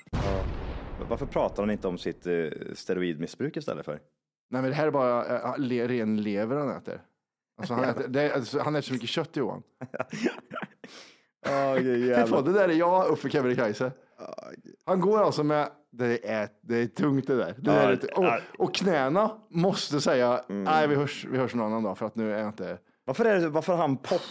Varför 1.09 1.25
pratar 1.25 1.63
han 1.63 1.71
inte 1.71 1.87
om 1.87 1.97
sitt 1.97 2.27
eh, 2.27 2.33
steroidmissbruk 2.73 3.57
istället 3.57 3.85
för? 3.85 3.99
Nej, 4.49 4.61
men 4.61 4.71
det 4.71 4.75
här 4.75 4.87
är 4.87 4.91
bara 4.91 5.39
äh, 5.39 5.57
le, 5.57 5.87
ren 5.87 6.21
lever 6.21 6.55
han 6.55 6.69
äter. 6.69 7.01
Alltså, 7.57 7.73
han, 7.73 7.83
äter 7.89 8.07
det, 8.07 8.33
alltså, 8.33 8.59
han 8.59 8.75
äter 8.75 8.87
så 8.87 8.93
mycket 8.93 9.09
kött 9.09 9.35
Johan. 9.35 9.63
Oh, 11.45 11.75
det 12.43 12.53
där 12.53 12.69
är 12.69 12.73
jag 12.73 13.07
upp 13.07 13.19
för 13.19 13.29
Kebnekaise. 13.29 13.91
Han 14.85 15.01
går 15.01 15.23
alltså 15.23 15.43
med, 15.43 15.67
det 15.91 16.29
är, 16.29 16.49
det 16.61 16.75
är 16.77 16.87
tungt 16.87 17.27
det 17.27 17.35
där. 17.35 17.55
Det 17.57 17.71
Ja, 17.71 17.77
där 17.79 17.91
är, 17.91 17.95
det- 17.95 18.07
och, 18.07 18.65
och 18.67 18.73
knäna 18.73 19.31
måste 19.49 20.01
säga, 20.01 20.41
Mm. 20.49 20.63
nej 20.63 20.87
vi 20.87 20.95
hörs, 20.95 21.25
vi 21.31 21.37
hörs 21.37 21.55
någon 21.55 21.65
annan 21.67 21.83
dag 21.83 21.97
för 21.97 22.05
att 22.05 22.15
nu 22.15 22.33
är 22.33 22.37
jag 22.39 22.47
inte... 22.47 22.77
Varför, 23.05 23.25
är 23.25 23.39
det, 23.39 23.49
varför 23.49 23.73
har 23.73 23.79
han 23.81 23.97
pop, 23.97 24.21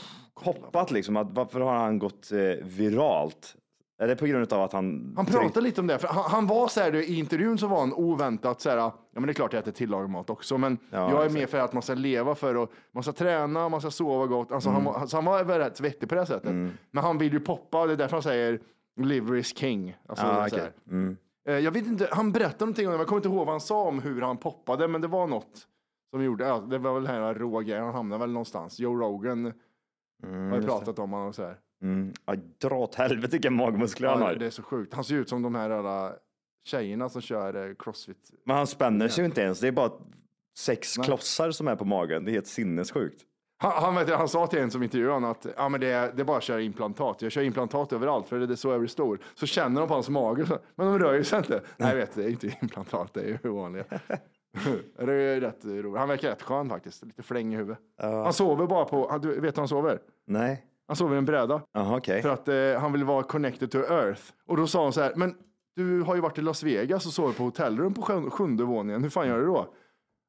poppat 0.44 0.90
liksom? 0.90 1.16
Att, 1.16 1.28
varför 1.32 1.60
har 1.60 1.74
han 1.74 1.98
gått 1.98 2.32
eh, 2.32 2.38
viralt? 2.66 3.54
Är 3.98 4.06
det 4.08 4.16
på 4.16 4.26
grund 4.26 4.52
av 4.52 4.62
att 4.62 4.72
han... 4.72 5.12
Han 5.16 5.26
pratade 5.26 5.60
lite 5.60 5.80
om 5.80 5.86
det, 5.86 5.98
för 5.98 6.08
han, 6.08 6.30
han 6.30 6.46
var 6.46 6.68
så 6.68 6.80
här, 6.80 6.94
i 6.94 7.18
intervjun 7.18 7.58
så 7.58 7.66
var 7.66 7.80
han 7.80 7.92
oväntat 7.92 8.60
så 8.60 8.70
här, 8.70 8.76
ja 8.76 8.92
men 9.12 9.22
det 9.22 9.30
är 9.30 9.34
klart 9.34 9.52
jag 9.52 9.60
äter 9.60 9.72
tillagad 9.72 10.10
mat 10.10 10.30
också, 10.30 10.58
men 10.58 10.78
Ja, 10.90 10.98
jag 10.98 11.10
är 11.10 11.16
exakt. 11.16 11.34
mer 11.34 11.46
för 11.46 11.58
att 11.58 11.72
man 11.72 11.82
ska 11.82 11.94
leva 11.94 12.34
för 12.34 12.56
och 12.56 12.72
man 12.94 13.02
ska 13.02 13.12
träna, 13.12 13.68
man 13.68 13.80
ska 13.80 13.90
sova 13.90 14.26
gott. 14.26 14.52
Alltså 14.52 14.70
Mm. 14.70 14.86
han, 14.86 15.08
så 15.08 15.16
han 15.16 15.24
var 15.24 15.44
rätt 15.44 15.80
vettig 15.80 16.08
på 16.08 16.14
det 16.14 16.26
sättet. 16.26 16.52
Men 16.90 17.04
han 17.04 17.18
vill 17.18 17.32
ju 17.32 17.40
poppa, 17.40 17.86
det 17.86 17.92
är 17.92 17.96
därför 17.96 18.16
han 18.16 18.22
säger 18.22 18.60
liver 19.00 19.36
is 19.36 19.56
king. 19.58 19.96
Alltså, 20.08 20.26
Ah, 20.26 20.40
här. 20.52 20.72
Mm. 20.90 21.16
Eh, 21.48 21.58
Jag 21.58 21.72
vet 21.72 21.86
inte, 21.86 22.08
han 22.12 22.32
berättade 22.32 22.64
någonting 22.64 22.86
om 22.86 22.92
det, 22.92 22.98
jag 22.98 23.06
kommer 23.06 23.18
inte 23.18 23.28
ihåg 23.28 23.36
vad 23.38 23.48
han 23.48 23.60
sa 23.60 23.82
om 23.82 23.98
hur 24.02 24.20
han 24.20 24.36
poppade, 24.36 24.88
men 24.88 25.00
det 25.00 25.08
var 25.08 25.26
något 25.26 25.68
som 26.10 26.24
gjorde, 26.24 26.44
ja, 26.44 26.58
det 26.60 26.78
var 26.78 26.94
väl 26.94 27.02
den 27.04 27.14
här 27.14 27.34
råa 27.34 27.62
grejen, 27.62 27.84
han 27.84 27.94
hamnade 27.94 28.20
väl 28.20 28.30
någonstans. 28.32 28.80
Joe 28.80 28.94
Rogan 28.96 29.44
har 29.44 29.52
ju 30.30 30.34
Mm, 30.52 30.64
pratat 30.66 30.98
om 30.98 31.12
honom 31.12 31.32
så 31.32 31.42
här. 31.42 31.58
Mm. 31.82 32.12
Ja, 32.26 32.34
dra 32.58 32.74
åt 32.76 32.94
helvete 32.94 33.32
vilka 33.32 33.50
magmuskler 33.50 34.08
han 34.08 34.22
har. 34.22 34.34
det 34.34 34.46
är 34.46 34.50
så 34.50 34.62
sjukt. 34.62 34.94
Han 34.94 35.04
ser 35.04 35.14
ut 35.14 35.28
som 35.28 35.42
de 35.42 35.54
här 35.54 35.70
alla 35.70 36.12
tjejerna 36.64 37.08
som 37.08 37.20
kör 37.22 37.68
eh, 37.68 37.74
crossfit. 37.78 38.30
Men 38.44 38.56
han 38.56 38.66
spänner 38.66 39.08
sig 39.08 39.22
ju 39.22 39.26
inte 39.26 39.40
ens. 39.40 39.60
Det 39.60 39.68
är 39.68 39.72
bara 39.72 39.92
sex 40.58 40.98
Nej. 40.98 41.06
klossar 41.06 41.50
som 41.50 41.68
är 41.68 41.76
på 41.76 41.84
magen. 41.84 42.24
Det 42.24 42.30
är 42.30 42.32
helt 42.32 42.46
sinnessjukt. 42.46 43.22
Han, 43.62 43.72
han, 43.82 43.94
vet, 43.94 44.10
han 44.10 44.28
sa 44.28 44.46
till 44.46 44.58
en 44.58 44.70
som 44.70 44.82
intervjuade 44.82 45.14
honom 45.14 45.30
att 45.30 45.46
ja, 45.56 45.68
men 45.68 45.80
det, 45.80 45.86
är, 45.86 46.12
det 46.12 46.22
är 46.22 46.24
bara 46.24 46.36
att 46.36 46.42
köra 46.42 46.60
implantat. 46.60 47.22
Jag 47.22 47.32
kör 47.32 47.42
implantat 47.42 47.92
överallt 47.92 48.28
för 48.28 48.38
det 48.38 48.54
är 48.54 48.56
så 48.56 48.68
jag 48.70 48.80
blir 48.80 48.88
stor. 48.88 49.18
Så 49.34 49.46
känner 49.46 49.80
de 49.80 49.88
på 49.88 49.94
hans 49.94 50.08
mage, 50.08 50.46
så, 50.46 50.58
men 50.74 50.86
de 50.86 50.98
rör 50.98 51.14
ju 51.14 51.24
sig 51.24 51.38
inte. 51.38 51.60
Nej, 51.76 51.88
jag 51.88 51.96
vet, 51.96 52.14
det 52.14 52.24
är 52.24 52.28
inte 52.28 52.46
implantat, 52.62 53.14
det 53.14 53.20
är 53.20 53.38
ju 53.44 53.50
vanliga. 53.50 53.84
det 54.96 55.12
är 55.12 55.40
rätt 55.40 55.64
roligt. 55.64 55.98
Han 55.98 56.08
verkar 56.08 56.28
rätt 56.28 56.42
skön 56.42 56.68
faktiskt, 56.68 57.04
lite 57.04 57.22
fläng 57.22 57.54
i 57.54 57.56
huvudet. 57.56 57.78
Han 58.00 58.32
sover 58.32 58.66
bara 58.66 58.84
på, 58.84 59.08
han- 59.10 59.20
du 59.20 59.40
vet 59.40 59.56
han 59.56 59.68
sover? 59.68 59.98
Nej. 60.26 60.66
Han 60.86 60.96
sover 60.96 61.14
i 61.14 61.18
en 61.18 61.24
bräda. 61.24 61.62
Jaha, 61.72 61.96
okej. 61.96 62.22
För 62.22 62.28
att 62.28 62.48
eh, 62.48 62.80
han 62.80 62.92
vill 62.92 63.04
vara 63.04 63.22
connected 63.22 63.70
to 63.70 63.78
earth. 63.78 64.22
Och 64.46 64.56
då 64.56 64.66
sa 64.66 64.82
han 64.82 64.92
så 64.92 65.00
här, 65.00 65.12
men 65.16 65.34
du 65.76 66.02
har 66.02 66.14
ju 66.14 66.20
varit 66.20 66.38
i 66.38 66.42
Las 66.42 66.62
Vegas 66.62 67.06
och 67.06 67.12
sover 67.12 67.32
på 67.32 67.42
hotellrum 67.42 67.94
på 67.94 68.02
sjun- 68.02 68.30
sjunde 68.30 68.64
våningen. 68.64 69.02
Hur 69.02 69.10
fan 69.10 69.28
gör 69.28 69.38
du 69.40 69.46
då? 69.46 69.74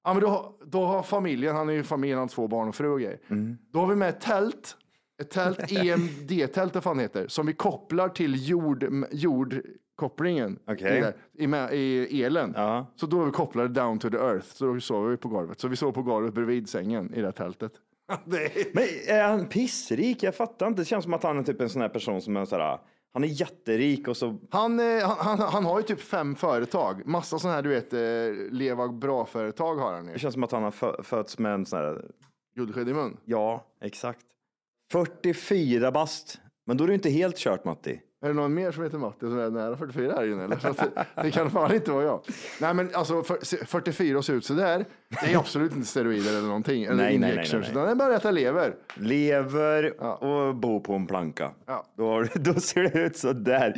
Ja, 0.03 0.13
men 0.13 0.21
då, 0.23 0.27
har- 0.27 0.51
då 0.65 0.85
har 0.85 1.03
familjen, 1.03 1.55
han 1.55 1.69
är 1.69 1.73
ju 1.73 1.83
familjen, 1.83 2.17
han 2.19 2.23
har 2.27 2.33
två 2.33 2.47
barn 2.47 2.67
och 2.67 2.75
fru 2.75 2.89
och 2.89 2.99
grejer. 2.99 3.19
Då 3.71 3.79
har 3.79 3.87
vi 3.87 3.95
med 3.95 4.09
ett 4.09 4.21
tält, 4.21 4.77
ett 5.21 5.29
tält, 5.29 5.71
EMD-tält, 5.71 6.73
vad 6.73 6.83
fan 6.83 6.99
heter, 6.99 7.27
som 7.27 7.45
vi 7.45 7.53
kopplar 7.53 8.09
till 8.09 8.49
jord, 8.49 8.85
jordkopplingen 9.11 10.59
i, 10.79 10.83
det- 11.01 11.13
i, 11.33 11.47
med- 11.47 11.73
i 11.73 12.23
elen. 12.23 12.53
Ja. 12.55 12.85
Så 12.95 13.05
då 13.05 13.21
är 13.21 13.25
vi 13.25 13.31
kopplade 13.31 13.67
down 13.67 13.99
to 13.99 14.09
the 14.09 14.17
earth, 14.17 14.45
så 14.47 14.65
då 14.73 14.79
sover 14.79 15.09
vi 15.09 15.17
på 15.17 15.27
golvet. 15.29 15.59
Så 15.59 15.67
vi 15.67 15.75
sover 15.75 15.91
på 15.93 16.01
golvet 16.01 16.33
bredvid 16.33 16.69
sängen 16.69 17.13
i 17.13 17.19
det 17.19 17.27
här 17.27 17.31
tältet. 17.31 17.71
det 18.25 18.37
är... 18.37 18.65
Men 18.73 18.83
är 19.17 19.23
han 19.27 19.45
pissrik? 19.45 20.23
Jag 20.23 20.35
fattar 20.35 20.67
inte. 20.67 20.81
Det 20.81 20.85
känns 20.85 21.03
som 21.03 21.13
att 21.13 21.23
han 21.23 21.37
är 21.39 21.43
typ 21.43 21.61
en 21.61 21.69
sån 21.69 21.81
här 21.81 21.89
person 21.89 22.21
som 22.21 22.37
är 22.37 22.45
sådär, 22.45 22.77
han 23.13 23.23
är 23.23 23.27
jätterik 23.27 24.07
och 24.07 24.17
så... 24.17 24.37
Han, 24.49 24.79
eh, 24.79 25.07
han, 25.07 25.17
han, 25.19 25.39
han 25.39 25.65
har 25.65 25.79
ju 25.79 25.83
typ 25.85 26.01
fem 26.01 26.35
företag. 26.35 27.01
Massa 27.07 27.39
sådana 27.39 27.55
här, 27.55 27.61
du 27.63 27.69
vet, 27.69 27.93
eh, 27.93 28.51
leva 28.53 28.87
bra-företag 28.87 29.75
har 29.75 29.93
han 29.93 30.05
ju. 30.07 30.13
Det 30.13 30.19
känns 30.19 30.33
som 30.33 30.43
att 30.43 30.51
han 30.51 30.63
har 30.63 30.71
fö- 30.71 31.03
fötts 31.03 31.39
med 31.39 31.53
en 31.53 31.65
sån 31.65 31.79
här... 31.79 32.05
Guldsked 32.55 32.89
i 32.89 32.93
mun. 32.93 33.17
Ja, 33.25 33.65
exakt. 33.81 34.25
44 34.91 35.91
bast. 35.91 36.39
Men 36.65 36.77
då 36.77 36.83
är 36.83 36.87
det 36.87 36.93
inte 36.93 37.09
helt 37.09 37.37
kört 37.37 37.65
Matti. 37.65 38.01
Är 38.21 38.27
det 38.27 38.33
någon 38.33 38.53
mer 38.53 38.71
som 38.71 38.83
heter 38.83 38.97
Matti 38.97 39.19
som 39.19 39.39
är 39.39 39.49
nära 39.49 39.77
44 39.77 40.13
här 40.13 40.31
inne? 40.31 40.43
Eller? 40.43 40.55
För 40.59 40.69
att 40.69 40.77
det, 40.77 41.05
det 41.23 41.31
kan 41.31 41.51
fan 41.51 41.75
inte 41.75 41.91
vara 41.91 42.03
jag. 42.03 42.21
Nej 42.61 42.73
men 42.73 42.89
alltså 42.95 43.23
för, 43.23 43.37
se- 43.41 43.65
44 43.65 44.17
och 44.17 44.25
se 44.25 44.33
ut 44.33 44.45
sådär, 44.45 44.85
det 45.21 45.33
är 45.33 45.37
absolut 45.37 45.71
inte 45.75 45.87
steroider 45.87 46.29
eller 46.37 46.47
någonting. 46.47 46.83
Eller 46.83 46.95
Nej, 46.95 47.17
nej, 47.17 47.35
nej, 47.35 47.45
nej, 47.51 47.59
nej. 47.61 47.69
utan 47.71 47.85
det 47.85 47.91
är 47.91 47.95
bara 47.95 48.13
att 48.15 48.19
äta 48.21 48.31
lever. 48.31 48.73
Lever 48.95 50.01
och 50.23 50.55
bo 50.55 50.79
på 50.79 50.93
en 50.93 51.07
planka. 51.07 51.51
Då, 51.97 52.09
har- 52.09 52.29
då 52.39 52.53
ser 52.53 52.83
det 52.83 52.99
ut 52.99 53.17
så 53.17 53.33
där. 53.33 53.73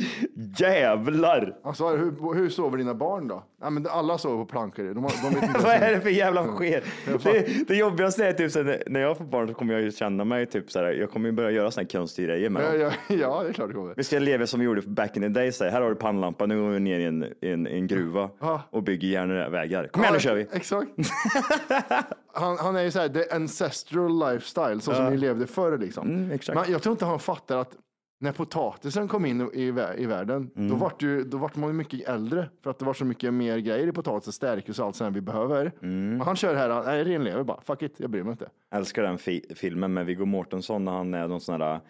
Jävlar! 0.58 1.54
Alltså, 1.64 1.88
hur, 1.88 2.34
hur 2.34 2.48
sover 2.48 2.78
dina 2.78 2.94
barn 2.94 3.28
då? 3.28 3.42
Ja, 3.60 3.70
men 3.70 3.86
alla 3.90 4.18
sover 4.18 4.44
på 4.44 4.50
plankor. 4.50 4.84
De, 4.94 5.04
har- 5.04 5.30
de 5.30 5.52
Vad 5.62 5.72
är 5.72 5.92
det 5.94 6.00
för 6.00 6.10
jävla? 6.10 6.40
Ja, 6.40 7.18
fan. 7.18 7.32
Det, 7.32 7.68
det 7.68 7.76
jobbigaste 7.76 8.26
är 8.26 8.32
typ 8.32 8.52
så 8.52 8.62
här, 8.62 8.82
när 8.86 9.00
jag 9.00 9.16
får 9.18 9.24
barn 9.24 9.48
så 9.48 9.54
kommer 9.54 9.74
jag 9.74 9.82
ju 9.82 9.90
känna 9.92 10.24
mig 10.24 10.46
typ 10.46 10.70
så 10.70 10.78
här, 10.78 10.92
jag 10.92 11.10
kommer 11.10 11.28
ju 11.28 11.32
börja 11.32 11.50
göra 11.50 11.70
här 11.76 11.84
konstiga 11.84 12.28
grejer 12.28 12.50
med 12.50 12.62
Ja, 12.62 12.72
dem. 12.72 12.80
ja, 13.08 13.14
ja, 13.20 13.42
det 13.42 13.48
är 13.48 13.52
klart 13.52 13.68
det 13.68 13.74
kommer. 13.74 13.94
Vi 13.96 14.04
ska 14.04 14.18
leva 14.18 14.46
som 14.46 14.60
vi 14.60 14.66
gjorde 14.66 14.82
back 14.82 15.16
in 15.16 15.22
the 15.22 15.28
day. 15.28 15.52
Så 15.52 15.64
här, 15.64 15.70
här 15.70 15.80
har 15.80 15.88
du 15.88 15.94
pannlampan, 15.94 16.48
nu 16.48 16.60
går 16.60 16.68
vi 16.68 16.80
ner 16.80 16.98
i 17.00 17.04
en, 17.04 17.26
en, 17.40 17.66
en 17.66 17.86
gruva 17.86 18.30
och 18.70 18.82
bygger 18.82 19.08
järnvägar. 19.08 19.86
Kom 19.86 20.02
igen 20.02 20.12
nu 20.12 20.16
Ja, 20.16 20.20
kör 20.20 20.34
vi. 20.34 20.46
Exakt. 20.52 20.88
han, 22.34 22.58
han 22.58 22.76
är 22.76 22.82
ju 22.82 22.90
så 22.90 22.98
här, 23.00 23.08
the 23.08 23.30
ancestral 23.34 24.18
lifestyle, 24.32 24.80
så 24.80 24.94
som 24.94 25.04
Ja. 25.04 25.10
vi 25.10 25.16
levde 25.16 25.46
förr 25.46 25.78
liksom. 25.78 26.08
Mm. 26.08 26.38
Men 26.54 26.72
jag 26.72 26.82
tror 26.82 26.92
inte 26.92 27.04
han 27.04 27.18
fattar 27.18 27.56
att 27.56 27.76
när 28.20 28.32
potatisen 28.32 29.08
kom 29.08 29.24
in 29.26 29.50
i, 29.54 29.62
i 29.96 30.06
världen, 30.06 30.50
Mm. 30.56 30.68
då, 30.68 30.74
vart 30.76 31.02
ju, 31.02 31.24
då 31.24 31.36
vart 31.38 31.56
man 31.56 31.70
ju 31.70 31.74
mycket 31.74 32.08
äldre 32.08 32.48
för 32.62 32.70
att 32.70 32.78
det 32.78 32.84
var 32.84 32.94
så 32.94 33.04
mycket 33.04 33.34
mer 33.34 33.58
grejer 33.58 33.86
i 33.86 33.92
potatisen, 33.92 34.32
stärkelse 34.32 34.82
och 34.82 34.86
allt 34.88 34.96
sånt 34.96 35.16
vi 35.16 35.20
behöver. 35.20 35.72
Mm. 35.82 36.20
Han 36.20 36.36
kör 36.36 36.54
här, 36.54 36.82
nej 36.84 37.04
ren 37.04 37.24
lever 37.24 37.42
bara, 37.42 37.60
fuck 37.60 37.82
it, 37.82 37.94
jag 37.96 38.10
bryr 38.10 38.22
mig 38.22 38.30
inte. 38.32 38.48
älskar 38.74 39.02
den 39.02 39.18
fi- 39.18 39.44
filmen 39.56 39.94
med 39.94 40.06
Viggo 40.06 40.24
Mortensen 40.24 40.84
när 40.84 40.92
han 40.92 41.14
är 41.14 41.28
någon 41.28 41.40
sån 41.40 41.60
här 41.60 41.80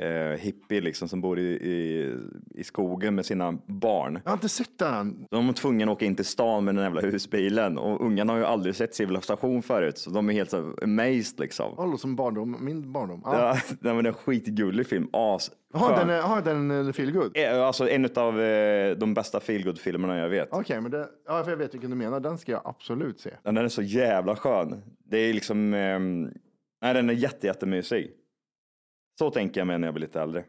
eh, 0.00 0.38
hippie 0.38 0.80
liksom 0.80 1.08
som 1.08 1.20
bor 1.20 1.38
i, 1.38 1.42
i, 1.52 2.14
i 2.54 2.64
skogen 2.64 3.14
med 3.14 3.26
sina 3.26 3.52
barn. 3.66 4.20
Jag 4.24 4.30
har 4.30 4.36
inte 4.36 4.48
sett 4.48 4.78
den. 4.78 5.26
De 5.30 5.46
var 5.46 5.52
tvungna 5.54 5.84
att 5.84 5.90
åka 5.90 6.04
in 6.04 6.16
till 6.16 6.24
stan 6.24 6.64
med 6.64 6.74
den 6.74 6.84
jävla 6.84 7.00
husbilen 7.00 7.78
och 7.78 8.00
ungarna 8.06 8.32
har 8.32 8.38
ju 8.38 8.44
aldrig 8.44 8.74
sett 8.76 8.94
civilisation 8.94 9.62
förut 9.62 9.98
så 9.98 10.10
de 10.10 10.28
är 10.28 10.32
helt 10.32 10.50
så 10.50 10.74
amazed 10.82 11.40
liksom. 11.40 11.72
Håller 11.76 11.96
som 11.96 12.16
barndom, 12.16 12.56
min 12.60 12.92
barndom. 12.92 13.20
Ja. 13.24 13.38
Ja, 13.38 13.56
nej, 13.80 13.94
men 13.94 14.04
det 14.04 14.08
är 14.08 14.12
en 14.12 14.18
skitgullig 14.18 14.86
film. 14.86 15.08
As. 15.12 15.50
Skön. 15.74 15.98
den 15.98 16.10
är, 16.10 16.18
aha, 16.18 16.40
den 16.40 16.70
är 16.70 16.92
feel 16.92 17.12
good. 17.12 17.36
Eh, 17.36 17.62
Alltså 17.62 17.88
en 17.88 18.04
av 18.14 18.40
eh, 18.40 18.96
de 18.96 19.14
bästa 19.14 19.40
feelgood-filmerna 19.40 20.18
jag 20.18 20.28
vet. 20.28 20.48
Okej, 20.52 20.80
men 20.80 20.90
det, 20.90 21.08
ja, 21.26 21.44
för 21.44 21.50
jag 21.50 21.58
vet 21.58 21.74
vilken 21.74 21.90
du 21.90 21.96
menar. 21.96 22.20
Den 22.20 22.38
ska 22.38 22.52
jag 22.52 22.62
absolut 22.64 23.20
se. 23.20 23.30
Den 23.42 23.56
är 23.56 23.68
så 23.68 23.82
jävla 23.82 24.36
skön. 24.36 24.82
Det 25.10 25.18
är 25.18 25.34
liksom, 25.34 25.74
ehm, 25.74 26.30
nej 26.82 26.94
den 26.94 27.10
är 27.10 27.14
jätte, 27.14 27.46
jättemysig. 27.46 28.10
Så 29.20 29.30
tänker 29.30 29.60
jag 29.60 29.66
mig 29.66 29.78
när 29.78 29.86
jag 29.86 29.94
blir 29.94 30.06
lite 30.06 30.20
äldre. 30.20 30.44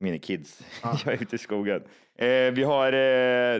Mina 0.00 0.18
kids. 0.18 0.62
jag 0.82 1.06
är 1.06 1.22
ute 1.22 1.36
i 1.36 1.38
skogen. 1.38 1.82
Eh, 2.18 2.26
vi 2.52 2.62
har, 2.64 2.86
eh, 2.86 2.92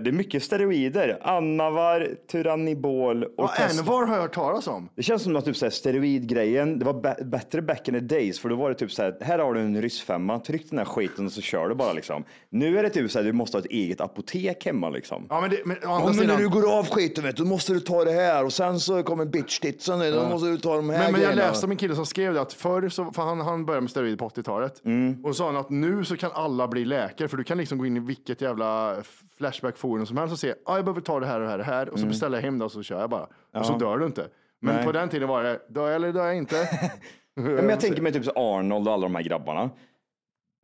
det 0.03 0.11
är 0.11 0.13
mycket 0.13 0.43
steroider. 0.43 1.19
Anavar, 1.23 2.09
Tyrannibol 2.33 3.25
och 3.25 3.31
Ja, 3.37 3.49
Tesla. 3.57 3.81
Envar 3.81 4.07
har 4.07 4.15
jag 4.15 4.23
hört 4.23 4.35
talas 4.35 4.67
om. 4.67 4.89
Det 4.95 5.03
känns 5.03 5.23
som 5.23 5.37
att 5.37 5.45
typ 5.45 5.57
steroidgrejen, 5.73 6.79
det 6.79 6.85
var 6.85 6.93
bä- 6.95 7.25
bättre 7.25 7.63
back 7.63 7.89
in 7.89 7.95
the 7.95 8.01
days, 8.01 8.41
för 8.41 8.49
då 8.49 8.57
var 8.57 8.69
det 8.69 8.75
typ 8.75 8.93
så 8.93 9.03
här, 9.03 9.17
här 9.21 9.39
har 9.39 9.55
du 9.55 9.61
en 9.61 9.83
ryssfemma, 9.83 10.39
tryck 10.39 10.71
den 10.71 10.79
här 10.79 10.85
skiten 10.87 11.27
och 11.27 11.33
så 11.33 11.41
kör 11.41 11.69
du 11.69 11.75
bara 11.75 11.93
liksom. 11.93 12.25
Nu 12.51 12.79
är 12.79 12.83
det 12.83 12.91
typ 12.91 13.11
så 13.11 13.19
här, 13.19 13.25
du 13.27 13.33
måste 13.33 13.57
ha 13.57 13.61
ett 13.65 13.71
eget 13.71 14.01
apotek 14.01 14.67
hemma 14.67 14.91
liksom. 14.91 15.27
Ja, 15.31 15.41
men, 15.41 15.51
det, 15.51 15.57
men, 15.65 15.77
Ja, 15.83 15.99
men 15.99 16.17
när 16.17 16.23
sidan- 16.23 16.41
du 16.41 16.49
går 16.49 16.79
av 16.79 16.87
skiten 16.87 17.25
vet 17.25 17.37
du, 17.37 17.43
då 17.43 17.49
måste 17.49 17.73
du 17.73 17.81
ta 17.81 18.05
det 18.05 18.13
här 18.13 18.45
och 18.45 18.53
sen 18.53 18.81
så 18.81 19.03
kommer 19.03 19.25
bitch 19.25 19.59
titsen, 19.59 19.99
då 19.99 20.05
Ja. 20.07 20.29
måste 20.29 20.49
du 20.49 20.59
ta 20.59 20.77
de 20.77 20.91
här 20.91 20.99
Men, 21.05 21.13
men 21.13 21.23
jag 21.23 21.37
läste 21.37 21.67
om 21.67 21.71
en 21.71 21.77
kille 21.79 21.95
som 21.95 22.07
skrev 22.07 22.35
det 22.35 22.41
att 22.41 22.53
förr, 22.53 22.89
så, 22.89 23.05
för 23.13 23.23
han, 23.23 23.41
han 23.41 23.67
började 23.67 23.81
med 23.81 23.91
steroider 23.91 24.17
på 24.17 24.29
80-talet, 24.29 24.83
Mm. 24.85 25.25
och 25.25 25.37
sa 25.37 25.47
han 25.47 25.57
att 25.57 25.71
nu 25.71 26.05
så 26.05 26.17
kan 26.17 26.31
alla 26.35 26.69
bli 26.69 26.85
läkare, 26.85 27.29
för 27.29 27.37
du 27.37 27.45
kan 27.45 27.59
liksom 27.59 27.79
gå 27.79 27.87
in 27.87 27.97
i 27.97 28.01
vilket 28.01 28.41
jävla 28.47 28.97
Flashback-forum 29.39 30.07
som 30.07 30.17
helst 30.17 30.33
och 30.33 30.39
se, 30.39 30.55
ah, 30.65 30.77
jag 30.77 30.85
behöver 30.85 31.01
ta 31.01 31.21
det 31.21 31.27
här 31.27 31.41
och 31.41 31.47
det 31.47 31.47
här 31.49 31.59
och 31.59 31.65
det 31.65 31.65
här, 31.71 31.89
och 31.89 31.99
så 31.99 32.03
Mm. 32.05 32.09
beställer 32.11 32.37
jag 32.37 32.43
hem 32.43 32.59
det 32.59 32.65
och 32.65 32.73
så 32.73 32.83
kör 32.83 33.01
jag 33.01 33.11
bara. 33.11 33.27
Ja. 33.53 33.61
Och 33.61 33.67
så 33.67 33.79
dör 33.79 33.99
du 33.99 34.07
inte. 34.07 34.29
Men 34.61 34.75
Nej. 34.75 34.85
på 34.85 34.93
den 34.93 35.09
tiden 35.09 35.29
var 35.29 35.43
det, 35.43 35.61
dör 35.69 35.87
jag 35.87 35.95
eller 35.95 36.13
dör 36.13 36.27
jag 36.27 36.37
inte? 36.37 36.69
Men 37.37 37.69
jag 37.69 37.81
tänker 37.81 38.03
mig 38.03 38.13
typ 38.13 38.25
så 38.25 38.33
Arnold 38.37 38.89
och 38.89 38.95
alla 38.95 39.03
de 39.03 39.15
här 39.15 39.23
grabbarna. 39.23 39.71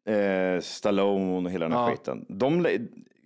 Eh, 0.08 0.60
Stallone 0.60 1.46
och 1.46 1.50
hela 1.50 1.68
den 1.68 1.78
här 1.78 1.84
Ja. 1.84 1.90
skiten. 1.90 2.26
De, 2.28 2.66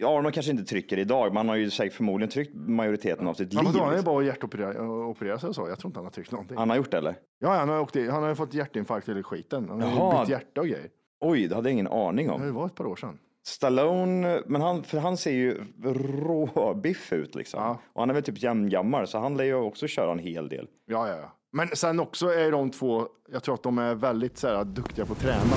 Arnold 0.05 0.35
kanske 0.35 0.53
inte 0.53 0.65
trycker 0.65 0.99
idag, 0.99 1.27
men 1.29 1.37
han 1.37 1.49
har 1.49 1.57
ju 1.57 1.71
säkert 1.71 1.95
förmodligen 1.97 2.31
tryckt 2.31 2.55
majoriteten 2.55 3.27
av 3.29 3.35
sitt 3.35 3.53
Ja, 3.53 3.61
liv. 3.61 3.65
men 3.69 3.73
då, 3.73 3.79
han 3.79 3.89
är 3.89 3.93
ju 3.93 3.97
liksom. 3.99 4.15
bara 4.15 4.25
hjärtoperera 4.25 4.89
operera 4.89 5.39
sig 5.39 5.49
och 5.49 5.55
så. 5.55 5.69
Jag 5.69 5.79
tror 5.79 5.89
inte 5.89 5.99
han 5.99 6.05
har 6.05 6.11
tryckt 6.11 6.33
någonting. 6.33 6.57
Han 6.57 6.71
har 6.71 6.77
gjort 6.77 6.91
det 6.91 6.97
eller? 6.99 7.15
Ja, 7.39 7.49
han 7.55 7.69
har, 7.69 7.81
åkt 7.81 7.97
han 7.97 8.23
har 8.23 8.35
fått 8.35 8.55
hjärtinfarkt 8.55 9.09
eller 9.09 9.23
skiten. 9.23 9.67
Han 9.69 9.83
har 9.83 9.91
Jaha. 9.91 10.21
bytt 10.21 10.31
hjärta 10.31 10.61
och 10.61 10.67
grejer. 10.67 10.89
Oj, 11.21 11.47
det 11.49 11.55
hade 11.55 11.69
jag 11.69 11.73
ingen 11.73 11.87
aning 11.89 12.31
om. 12.31 12.41
Det 12.41 12.51
var 12.53 12.67
ett 12.67 12.75
par 12.75 12.87
år 12.87 12.97
sedan. 12.97 13.19
Stallone, 13.47 14.43
men 14.47 14.61
han, 14.61 14.85
för 14.85 14.99
han 14.99 15.17
ser 15.17 15.31
ju 15.31 15.65
råbiff 15.85 17.13
ut 17.13 17.35
liksom. 17.35 17.77
Och 17.93 18.03
han 18.03 18.11
är 18.11 18.15
väl 18.15 18.23
typ 18.23 18.43
jämngammal, 18.43 19.07
så 19.07 19.19
han 19.19 19.37
lär 19.37 19.45
ju 19.45 19.55
också 19.55 19.87
köra 19.87 20.13
en 20.13 20.19
hel 20.19 20.49
del. 20.49 20.69
Ja, 20.87 21.09
ja, 21.09 21.17
ja. 21.17 21.33
Men 21.53 21.69
sen 21.69 22.01
också 22.01 22.29
är 22.29 22.51
de 22.51 22.71
två, 22.71 23.07
jag 23.33 23.43
tror 23.43 23.55
att 23.55 23.63
de 23.63 23.79
är 23.79 23.95
väldigt 23.95 24.39
så 24.39 24.49
här, 24.49 24.65
duktiga 24.65 25.07
på 25.07 25.13
att 25.13 25.21
träna. 25.21 25.57